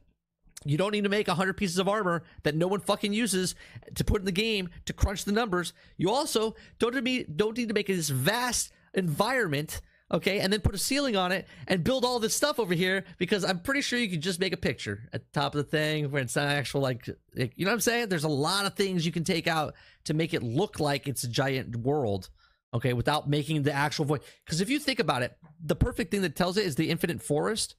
[0.65, 3.53] You don't need to make 100 pieces of armor that no one fucking uses
[3.93, 5.73] to put in the game to crunch the numbers.
[5.95, 9.81] You also don't need, don't need to make this vast environment,
[10.12, 13.04] okay, and then put a ceiling on it and build all this stuff over here
[13.18, 15.70] because I'm pretty sure you could just make a picture at the top of the
[15.70, 18.10] thing where it's not actual, like, you know what I'm saying?
[18.10, 19.74] There's a lot of things you can take out
[20.06, 22.30] to make it look like it's a giant world,
[22.74, 24.22] okay, without making the actual void.
[24.46, 27.22] Because if you think about it, the perfect thing that tells it is the infinite
[27.22, 27.76] forest.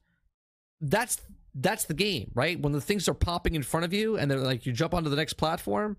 [0.81, 1.21] That's
[1.55, 2.59] that's the game, right?
[2.61, 5.09] When the things are popping in front of you and they're like you jump onto
[5.09, 5.97] the next platform,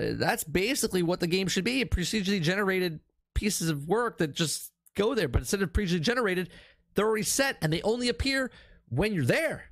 [0.00, 1.84] uh, that's basically what the game should be.
[1.84, 3.00] Procedurally generated
[3.34, 6.50] pieces of work that just go there, but instead of procedurally generated,
[6.94, 8.50] they're already set and they only appear
[8.88, 9.64] when you're there.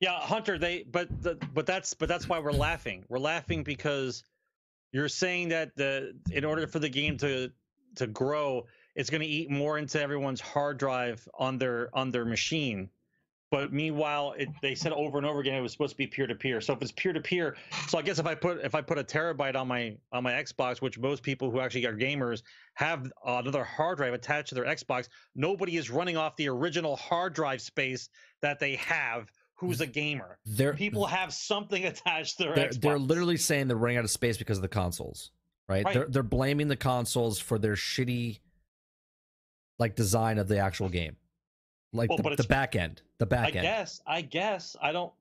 [0.00, 0.58] Yeah, Hunter.
[0.58, 3.04] They but the, but that's but that's why we're laughing.
[3.08, 4.22] We're laughing because
[4.92, 7.50] you're saying that the in order for the game to
[7.96, 12.24] to grow, it's going to eat more into everyone's hard drive on their on their
[12.24, 12.90] machine.
[13.50, 16.26] But meanwhile, it, they said over and over again it was supposed to be peer
[16.26, 16.60] to peer.
[16.60, 17.56] So if it's peer to peer,
[17.88, 20.32] so I guess if I put if I put a terabyte on my on my
[20.32, 22.42] Xbox, which most people who actually are gamers
[22.74, 27.32] have another hard drive attached to their Xbox, nobody is running off the original hard
[27.34, 28.10] drive space
[28.42, 29.32] that they have.
[29.54, 30.38] Who's a gamer?
[30.44, 32.80] They're People have something attached to their they're, Xbox.
[32.80, 35.30] they're literally saying they're running out of space because of the consoles,
[35.68, 35.84] right?
[35.84, 35.94] Right.
[35.94, 38.40] They're they're blaming the consoles for their shitty
[39.78, 41.16] like design of the actual game.
[41.92, 43.02] Like Well, the, the back end.
[43.18, 43.60] The I back end.
[43.60, 44.00] I guess.
[44.06, 44.76] I guess.
[44.80, 45.12] I don't.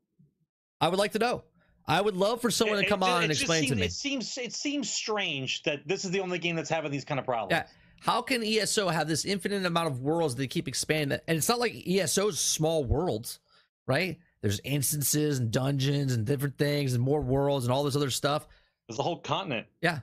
[0.81, 1.43] I would like to know.
[1.87, 3.75] I would love for someone it- to come it- on it and explain seems, to
[3.77, 3.85] me.
[3.85, 7.19] It seems it seems strange that this is the only game that's having these kind
[7.19, 7.51] of problems.
[7.51, 7.65] Yeah.
[8.01, 11.09] How can ESO have this infinite amount of worlds they keep expanding?
[11.09, 13.39] that- And it's not like ESO's small worlds,
[13.87, 14.19] right?
[14.41, 18.47] There's instances and dungeons and different things and more worlds and all this other stuff.
[18.87, 19.65] There's a whole continent.
[19.81, 19.99] Yeah.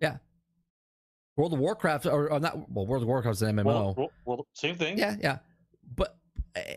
[0.00, 0.18] Yeah.
[1.36, 3.64] World of Warcraft or, or not well, World of Warcraft's an MMO.
[3.96, 4.98] Well, well, same thing.
[4.98, 5.38] Yeah, yeah.
[5.94, 6.16] But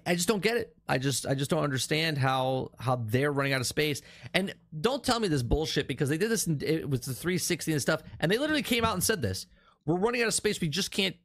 [0.05, 0.75] I- just don't get it.
[0.87, 4.01] I just I just don't understand how how they're running out of space.
[4.33, 7.71] And don't tell me this bullshit because they did this in, it was the 360
[7.71, 9.47] and stuff, and they literally came out and said this:
[9.85, 10.59] "We're running out of space.
[10.61, 11.15] We just can't."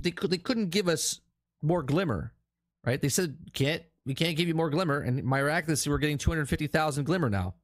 [0.00, 1.20] They could they couldn't give us
[1.62, 2.32] more glimmer,
[2.84, 3.00] right?
[3.00, 4.98] They said can't we can't give you more glimmer.
[5.00, 7.54] And miraculously, we're getting 250,000 glimmer now.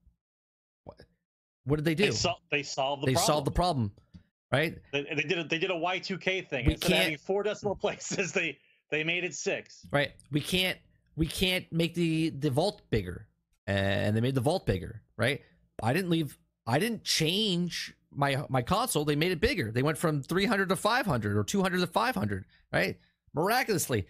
[0.85, 1.01] What,
[1.65, 2.05] what did they do?
[2.05, 3.27] They, sol- they solved the they problem.
[3.27, 3.93] solved the problem,
[4.53, 4.79] right?
[4.93, 6.67] They, they did a, they did a Y2K thing.
[6.67, 8.59] We Instead can't- having four decimal places, they
[8.91, 9.87] they made it six.
[9.91, 10.13] Right.
[10.31, 10.79] We can't
[11.17, 13.27] we can't make the the vault bigger,
[13.67, 15.03] and they made the vault bigger.
[15.17, 15.43] Right.
[15.83, 16.39] I didn't leave.
[16.67, 19.05] I didn't change my my console.
[19.05, 19.71] They made it bigger.
[19.71, 22.45] They went from 300 to 500 or 200 to 500.
[22.73, 22.99] Right.
[23.35, 24.07] Miraculously,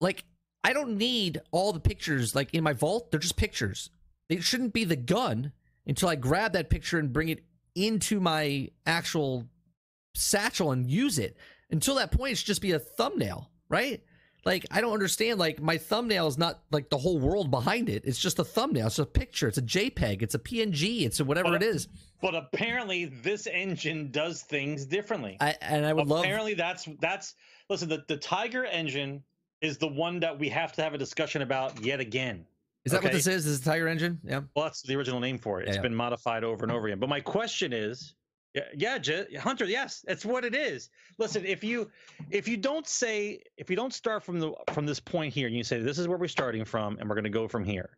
[0.00, 0.24] like
[0.64, 3.10] I don't need all the pictures like in my vault.
[3.10, 3.90] They're just pictures.
[4.28, 5.52] They shouldn't be the gun
[5.86, 9.48] until I grab that picture and bring it into my actual
[10.14, 11.36] satchel and use it.
[11.70, 14.02] Until that point, it should just be a thumbnail, right?
[14.44, 15.38] Like I don't understand.
[15.38, 18.02] Like my thumbnail is not like the whole world behind it.
[18.04, 18.88] It's just a thumbnail.
[18.88, 19.48] It's a picture.
[19.48, 20.22] It's a JPEG.
[20.22, 21.02] It's a PNG.
[21.02, 21.88] It's a whatever But- it is.
[22.20, 25.36] But apparently, this engine does things differently.
[25.40, 26.20] I and I would love.
[26.20, 27.34] apparently, that's that's
[27.68, 27.88] listen.
[27.88, 29.24] The the Tiger engine
[29.60, 32.46] is the one that we have to have a discussion about yet again.
[32.84, 33.46] Is that what this is?
[33.46, 34.20] Is it Tiger Engine?
[34.24, 34.40] Yeah.
[34.56, 35.68] Well, that's the original name for it.
[35.68, 35.82] It's yeah.
[35.82, 36.98] been modified over and over again.
[36.98, 38.14] But my question is,
[38.54, 40.90] yeah, yeah, Hunter, yes, that's what it is.
[41.18, 41.90] Listen, if you
[42.30, 45.56] if you don't say if you don't start from the from this point here, and
[45.56, 47.96] you say this is where we're starting from, and we're going to go from here.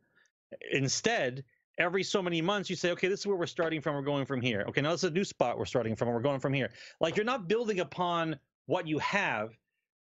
[0.72, 1.44] Instead,
[1.78, 3.94] every so many months, you say, okay, this is where we're starting from.
[3.96, 4.64] We're going from here.
[4.68, 6.08] Okay, now this is a new spot we're starting from.
[6.08, 6.70] and We're going from here.
[7.00, 9.56] Like you're not building upon what you have.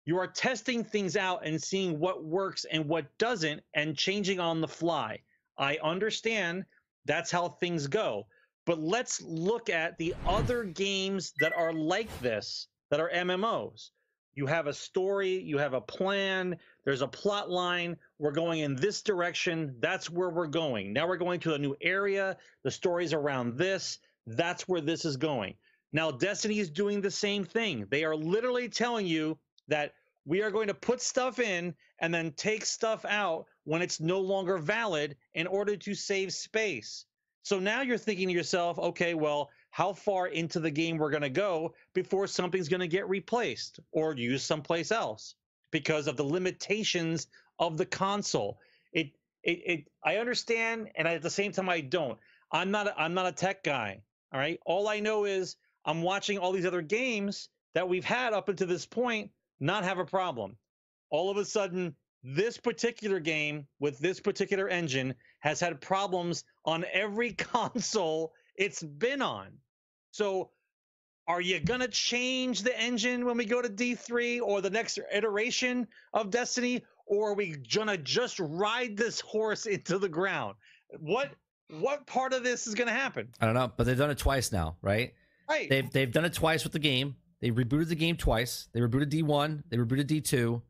[0.06, 4.60] You are testing things out and seeing what works and what doesn't, and changing on
[4.60, 5.20] the fly.
[5.58, 6.66] I understand
[7.06, 8.26] that's how things go.
[8.66, 13.90] But let's look at the other games that are like this, that are MMOs.
[14.36, 17.98] You have a story, you have a plan, there's a plot line.
[18.18, 19.76] We're going in this direction.
[19.80, 20.92] That's where we're going.
[20.92, 22.38] Now we're going to a new area.
[22.64, 24.00] The story's around this.
[24.26, 25.56] That's where this is going.
[25.92, 27.86] Now, Destiny is doing the same thing.
[27.90, 29.38] They are literally telling you
[29.68, 29.94] that
[30.26, 34.20] we are going to put stuff in and then take stuff out when it's no
[34.20, 37.06] longer valid in order to save space.
[37.44, 41.24] So now you're thinking to yourself, okay, well, how far into the game we're going
[41.24, 45.36] to go before something's going to get replaced or used someplace else
[45.72, 47.28] because of the limitations
[47.60, 48.60] of the console.
[48.94, 49.12] It,
[49.44, 52.18] it, it I understand, and at the same time, I don't.
[52.52, 54.02] I'm not, a, I'm not a tech guy.
[54.34, 54.60] All right.
[54.66, 55.56] All I know is
[55.86, 60.00] I'm watching all these other games that we've had up until this point not have
[60.00, 60.58] a problem.
[61.10, 66.86] All of a sudden, this particular game with this particular engine has had problems on
[66.92, 69.48] every console it's been on.
[70.12, 70.52] So,
[71.28, 75.00] are you going to change the engine when we go to D3 or the next
[75.12, 76.84] iteration of Destiny?
[77.06, 80.56] Or are we going to just ride this horse into the ground?
[81.00, 81.32] What
[81.70, 83.30] what part of this is going to happen?
[83.42, 85.14] I don't know, but they've done it twice now, right?
[85.50, 85.70] Right.
[85.70, 87.16] They've they've done it twice with the game.
[87.42, 88.68] They rebooted the game twice.
[88.72, 89.64] They rebooted D1.
[89.70, 90.62] They rebooted D2.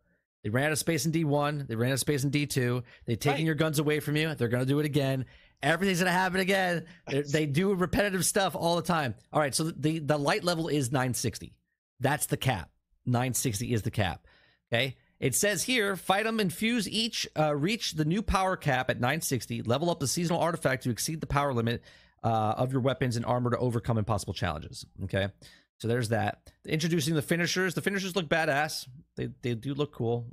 [0.43, 1.67] They ran out of space in D1.
[1.67, 2.83] They ran out of space in D2.
[3.05, 3.45] They've taken Right.
[3.45, 4.33] your guns away from you.
[4.35, 5.25] They're going to do it again.
[5.63, 6.85] Everything's going to happen again.
[7.09, 9.15] They, they do repetitive stuff all the time.
[9.31, 11.55] All right, so the the light level is 960.
[11.99, 12.69] That's the cap.
[13.05, 14.27] 960 is the cap.
[14.71, 14.95] Okay.
[15.19, 19.61] It says here, fight them, infuse each, uh, reach the new power cap at 960,
[19.61, 21.81] level up the seasonal artifact to exceed the power limit
[22.23, 24.85] uh, of your weapons and armor to overcome impossible challenges.
[25.05, 25.29] Okay,
[25.77, 26.51] so there's that.
[26.65, 27.73] Introducing the finishers.
[27.73, 28.87] The finishers look badass.
[29.15, 30.27] They they do look cool.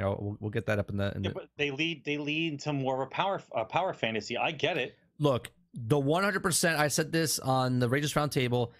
[0.00, 1.14] You know, we'll, we'll get that up in the.
[1.14, 3.92] In Yeah, the but they lead they lead into more of a power a power
[3.92, 4.38] fantasy.
[4.38, 4.96] I get it.
[5.18, 6.76] look, the 100%.
[6.76, 8.70] I said this on the Rages Roundtable.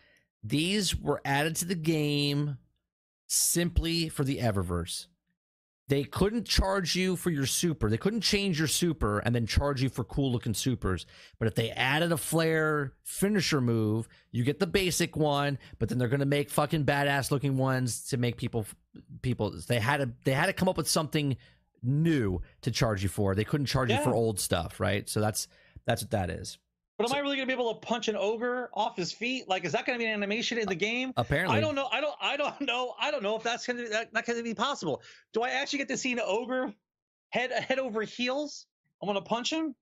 [0.42, 2.56] These were added to the game
[3.26, 5.08] simply for the Eververse.
[5.90, 7.90] They couldn't charge you for your super.
[7.90, 11.04] They couldn't change your super and then charge you for cool looking supers.
[11.40, 15.98] But if they added a flare finisher move, you get the basic one, but then
[15.98, 18.66] they're going to make fucking badass looking ones to make people
[19.22, 21.36] people they had to they had to come up with something
[21.82, 23.34] new to charge you for.
[23.34, 25.08] They couldn't charge you for old stuff, right?
[25.08, 25.48] So that's
[25.86, 26.58] that's what that is.
[27.00, 29.48] But am I really going to be able to punch an ogre off his feet?
[29.48, 31.14] Like, is that going to be an animation in the game?
[31.16, 31.88] Apparently, I don't know.
[31.90, 32.14] I don't.
[32.20, 32.94] I don't know.
[33.00, 35.00] I don't know if that's going to that, that going to be possible.
[35.32, 36.74] Do I actually get to see an ogre
[37.30, 38.66] head head over heels?
[39.02, 39.74] I'm going to punch him.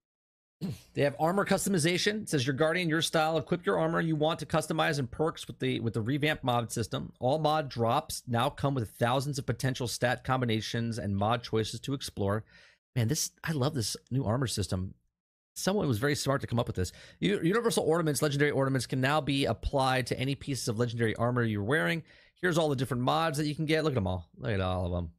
[0.94, 2.22] They have armor customization.
[2.22, 5.46] It says your guardian, your style, equip your armor you want to customize and perks
[5.46, 7.12] with the with the revamped mod system.
[7.20, 11.94] All mod drops now come with thousands of potential stat combinations and mod choices to
[11.94, 12.44] explore.
[12.96, 14.94] Man, this I love this new armor system.
[15.58, 16.92] Someone was very smart to come up with this.
[17.20, 21.62] Universal ornaments, legendary ornaments can now be applied to any pieces of legendary armor you're
[21.62, 22.02] wearing.
[22.40, 23.82] Here's all the different mods that you can get.
[23.84, 24.28] Look at them all.
[24.38, 25.10] Look at all of them.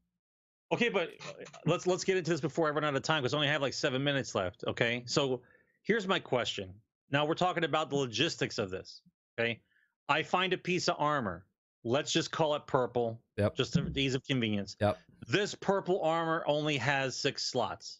[0.71, 3.33] Okay, but uh, let's let's get into this before I run out of time because
[3.33, 4.63] I only have like seven minutes left.
[4.67, 5.41] Okay, so
[5.81, 6.73] here's my question.
[7.11, 9.01] Now we're talking about the logistics of this.
[9.39, 9.59] Okay,
[10.07, 11.45] I find a piece of armor.
[11.83, 13.19] let's just call it purple.
[13.37, 13.55] Yep.
[13.55, 14.75] Just for ease of convenience.
[14.79, 14.97] Yep.
[15.27, 17.99] This purple armor only has six slots.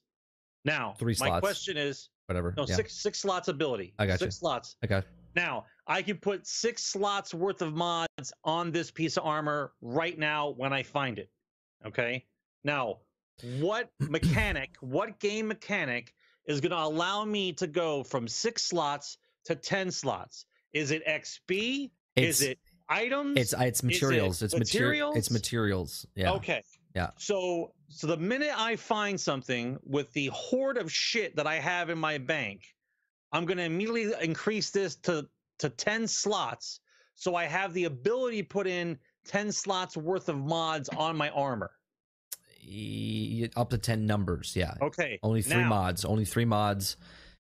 [0.65, 1.39] Now, Three my slots.
[1.41, 2.53] question is, Whatever.
[2.56, 2.76] no, yeah.
[2.76, 3.95] six six slots ability.
[3.97, 4.26] I got you.
[4.26, 4.76] six slots.
[4.85, 5.01] Okay.
[5.35, 10.18] Now, I can put six slots worth of mods on this piece of armor right
[10.18, 11.31] now when I find it.
[11.88, 12.26] Okay.
[12.64, 12.97] Now,
[13.60, 16.14] what mechanic, what game mechanic
[16.45, 20.45] is going to allow me to go from six slots to 10 slots?
[20.73, 21.89] Is it XP?
[22.15, 23.39] It's is it items?
[23.39, 24.43] it's it's materials.
[24.43, 25.14] it's material.
[25.15, 26.06] It's materials?
[26.06, 26.06] materials.
[26.15, 26.31] Yeah.
[26.34, 26.64] Okay.
[26.95, 27.10] Yeah.
[27.18, 31.89] So so the minute I find something with the hoard of shit that I have
[31.89, 32.61] in my bank,
[33.31, 35.27] I'm gonna immediately increase this to
[35.59, 36.79] to 10 slots.
[37.15, 41.29] So I have the ability to put in 10 slots worth of mods on my
[41.31, 41.71] armor.
[42.65, 44.53] Y- Up to ten numbers.
[44.55, 44.73] Yeah.
[44.81, 45.19] Okay.
[45.23, 46.05] Only three now- mods.
[46.05, 46.97] Only three mods.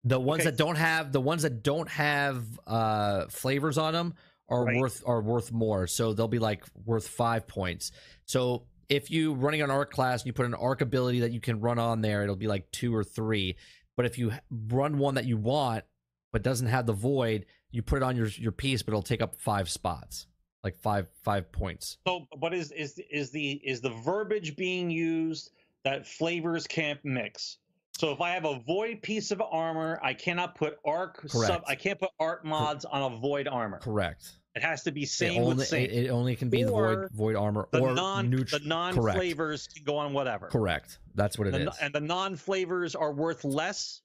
[0.02, 0.50] The ones Okay.
[0.50, 4.14] that don't have the ones that don't have uh flavors on them
[4.48, 4.76] are Right.
[4.78, 5.86] worth are worth more.
[5.86, 7.90] So they'll be like worth five points.
[8.26, 11.40] So if you running an arc class and you put an arc ability that you
[11.40, 13.56] can run on there, it'll be like two or three.
[13.96, 15.84] But if you run one that you want
[16.32, 19.22] but doesn't have the void, you put it on your your piece, but it'll take
[19.22, 20.26] up five spots,
[20.62, 21.98] like five five points.
[22.06, 25.50] So what is is is the is the verbiage being used
[25.84, 27.58] that flavors can't mix?
[27.96, 31.64] So if I have a void piece of armor, I cannot put arc sub Correct.
[31.68, 33.78] I can't put arc mods on a void armor.
[33.78, 34.32] Correct.
[34.54, 35.84] It has to be same only, with same.
[35.86, 38.94] It, it only can be Or void void armor the or non neut- the non
[38.94, 39.18] correct.
[39.18, 40.46] flavors can go on whatever.
[40.46, 40.98] Correct.
[41.16, 41.76] That's what it The is.
[41.80, 44.02] and the non flavors are worth less.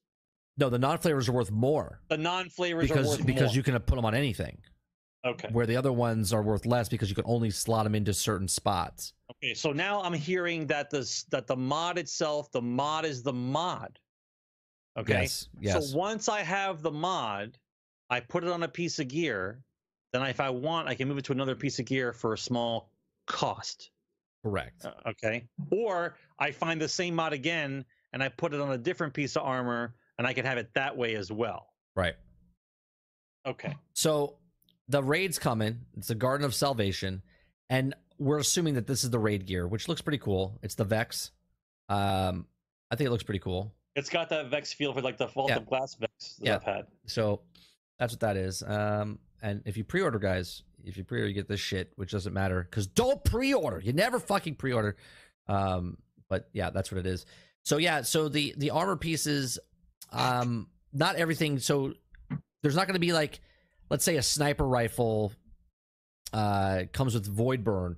[0.58, 3.56] No, the non flavors are worth more The non flavors are because worth because more.
[3.56, 4.58] you can put them on anything.
[5.24, 5.48] okay.
[5.52, 8.48] Where the other ones are worth less because you can only slot them into certain
[8.48, 9.12] spots.
[9.30, 9.54] Okay.
[9.54, 14.00] So now I'm hearing that this that the mod itself, the mod is the mod.
[14.98, 15.12] Okay.
[15.22, 15.48] Yes.
[15.60, 15.90] Yes.
[15.92, 17.56] So once I have the mod,
[18.10, 19.62] I put it on a piece of gear.
[20.12, 22.38] Then if I want, I can move it to another piece of gear for a
[22.38, 22.90] small
[23.26, 23.90] cost.
[24.44, 24.84] Correct.
[24.84, 25.46] Uh, okay.
[25.70, 29.36] Or I find the same mod again and I put it on a different piece
[29.36, 31.68] of armor and I can have it that way as well.
[31.94, 32.14] Right.
[33.46, 33.74] Okay.
[33.94, 34.36] So
[34.88, 35.80] the raid's coming.
[35.96, 37.22] It's the Garden of Salvation,
[37.70, 40.58] and we're assuming that this is the raid gear, which looks pretty cool.
[40.62, 41.30] It's the Vex.
[41.88, 42.46] Um,
[42.90, 43.72] I think it looks pretty cool.
[43.96, 45.56] It's got that Vex feel for like the Vault Yeah.
[45.56, 46.54] of Glass Vex that Yeah.
[46.56, 46.86] I've had.
[47.06, 47.40] So
[47.98, 48.62] that's what that is.
[48.62, 52.32] Um, and if you pre-order, guys, if you pre-order, you get this shit, which doesn't
[52.32, 53.80] matter because don't pre-order.
[53.80, 54.96] You never fucking pre-order.
[55.48, 55.98] Um,
[56.28, 57.26] but yeah, that's what it is.
[57.64, 59.58] So yeah, so the the armor pieces,
[60.12, 61.58] um, not everything.
[61.58, 61.94] So
[62.62, 63.40] there's not going to be like,
[63.90, 65.32] let's say a sniper rifle,
[66.32, 67.96] uh, comes with void burn.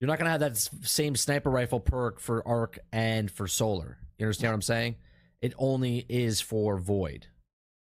[0.00, 3.98] You're not going to have that same sniper rifle perk for arc and for solar.
[4.18, 4.96] You understand what I'm saying?
[5.40, 7.26] It only is for void,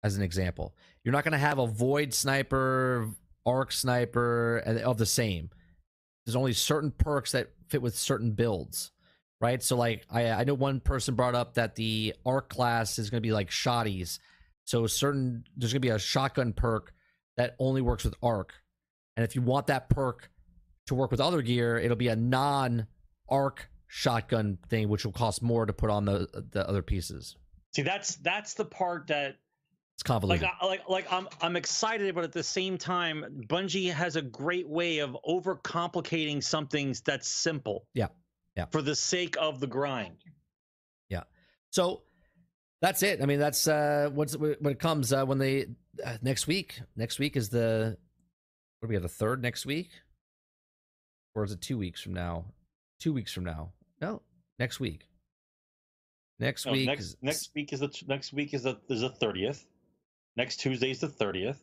[0.02, 0.74] as an example.
[1.04, 3.08] You're not going to have a void sniper,
[3.44, 5.50] arc sniper of the same.
[6.24, 8.90] There's only certain perks that fit with certain builds,
[9.40, 9.62] right?
[9.62, 13.22] So, like, I I know one person brought up that the arc class is going
[13.22, 14.18] to be like shotties.
[14.64, 16.92] So, certain there's going to be a shotgun perk
[17.36, 18.52] that only works with arc,
[19.16, 20.30] and if you want that perk
[20.86, 22.86] to work with other gear, it'll be a non
[23.28, 27.36] arc shotgun thing, which will cost more to put on the the other pieces.
[27.74, 29.36] See, that's that's the part that
[29.98, 30.42] It's convoluted.
[30.42, 34.22] like I, like like I'm I'm excited, but at the same time, Bungie has a
[34.22, 37.84] great way of overcomplicating something that's simple.
[37.94, 38.06] Yeah.
[38.56, 38.66] Yeah.
[38.66, 40.18] For the sake of the grind.
[41.08, 41.24] Yeah.
[41.70, 42.02] So
[42.80, 43.20] that's it.
[43.20, 45.66] I mean, that's uh, what's when it comes uh, when they
[46.06, 46.80] uh, next week.
[46.94, 47.96] Next week is the
[48.78, 49.02] what do we have?
[49.02, 49.90] The third next week,
[51.34, 52.44] or is it two weeks from now?
[53.00, 53.72] Two weeks from now?
[54.00, 54.22] No,
[54.60, 55.08] next week.
[56.38, 56.86] Next No, week.
[56.86, 59.66] next is- next week is the next week is the is the thirtieth.
[60.38, 61.60] Next Tuesday is the thirtieth.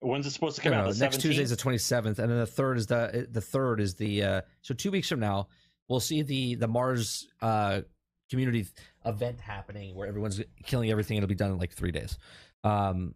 [0.00, 0.92] When's it supposed to come no, out?
[0.92, 3.80] The next Tuesday is the twenty seventh, and then the third is the the third
[3.80, 5.48] is the uh, so two weeks from now
[5.88, 7.80] we'll see the the Mars uh,
[8.28, 8.66] community
[9.06, 11.16] event happening where everyone's killing everything.
[11.16, 12.18] It'll be done in like three days.
[12.62, 13.14] Um,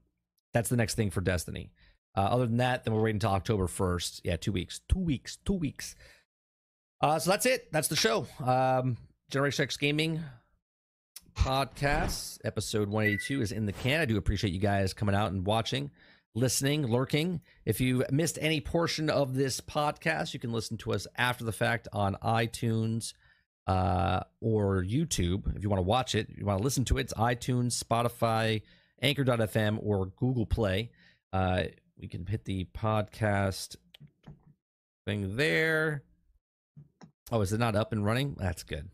[0.54, 1.70] that's the next thing for Destiny.
[2.16, 4.22] Uh, other than that, then we're waiting until October first.
[4.24, 5.96] Yeah, two weeks, two weeks, two weeks.
[7.02, 7.70] Uh, so that's it.
[7.72, 8.26] That's the show.
[8.42, 8.96] Um,
[9.28, 10.22] Generation X Gaming
[11.36, 14.00] podcast episode 182 is in the can.
[14.00, 15.90] I do appreciate you guys coming out and watching
[16.34, 17.40] listening, lurking.
[17.64, 21.52] If you missed any portion of this podcast, you can listen to us after the
[21.52, 23.14] fact on iTunes
[23.66, 25.56] uh, or YouTube.
[25.56, 28.62] If you want to watch it, you want to listen to it, it's iTunes, Spotify,
[29.00, 30.90] Anchor.fm, or Google Play.
[31.32, 31.64] Uh,
[31.98, 33.76] we can hit the podcast
[35.06, 36.02] thing there.
[37.32, 38.36] Oh, is it not up and running?
[38.38, 38.90] That's good.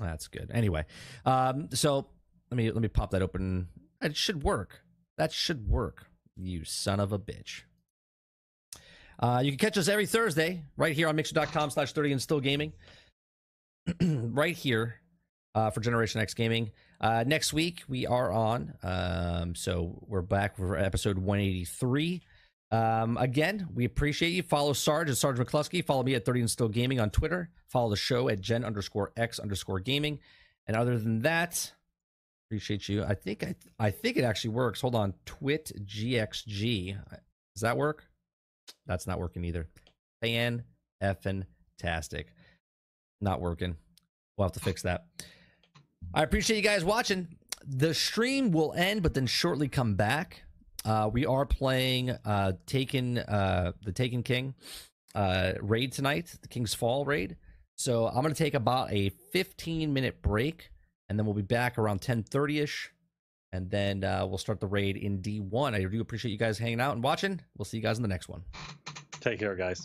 [0.00, 0.50] That's good.
[0.52, 0.84] Anyway,
[1.24, 2.06] um, so
[2.50, 3.68] let me let me pop that open.
[4.00, 4.82] It should work.
[5.18, 6.06] That should work.
[6.36, 7.62] You son of a bitch.
[9.18, 12.40] Uh, you can catch us every Thursday right here on mixer.com slash 30 and still
[12.40, 12.72] gaming.
[14.00, 14.96] right here
[15.54, 16.70] uh, for Generation X Gaming.
[17.00, 18.74] Uh, next week we are on.
[18.82, 22.22] Um, so we're back for episode 183.
[22.72, 24.42] Um, again, we appreciate you.
[24.42, 25.84] Follow Sarge at Sarge McCluskey.
[25.84, 27.50] Follow me at 30 and Still Gaming on Twitter.
[27.68, 30.18] Follow the show at Gen underscore X underscore Gaming.
[30.66, 31.70] And other than that,
[32.48, 33.04] appreciate you.
[33.04, 34.80] I think I, I think it actually works.
[34.80, 36.96] Hold on, Twit GXG.
[37.54, 38.04] Does that work?
[38.86, 39.68] That's not working either.
[40.22, 40.64] Fan
[41.02, 41.44] effing
[41.78, 42.28] tastic.
[43.20, 43.76] Not working.
[44.36, 45.04] We'll have to fix that.
[46.14, 47.28] I appreciate you guys watching.
[47.66, 50.42] The stream will end, but then shortly come back.
[50.84, 54.54] Uh, we are playing uh, Taken, uh, the Taken King
[55.14, 57.36] uh, raid tonight, the King's Fall raid.
[57.76, 60.70] So I'm gonna take about a 15 minute break,
[61.08, 62.90] and then we'll be back around 10:30 ish,
[63.52, 65.74] and then uh, we'll start the raid in D1.
[65.74, 67.40] I do appreciate you guys hanging out and watching.
[67.56, 68.42] We'll see you guys in the next one.
[69.20, 69.84] Take care, guys.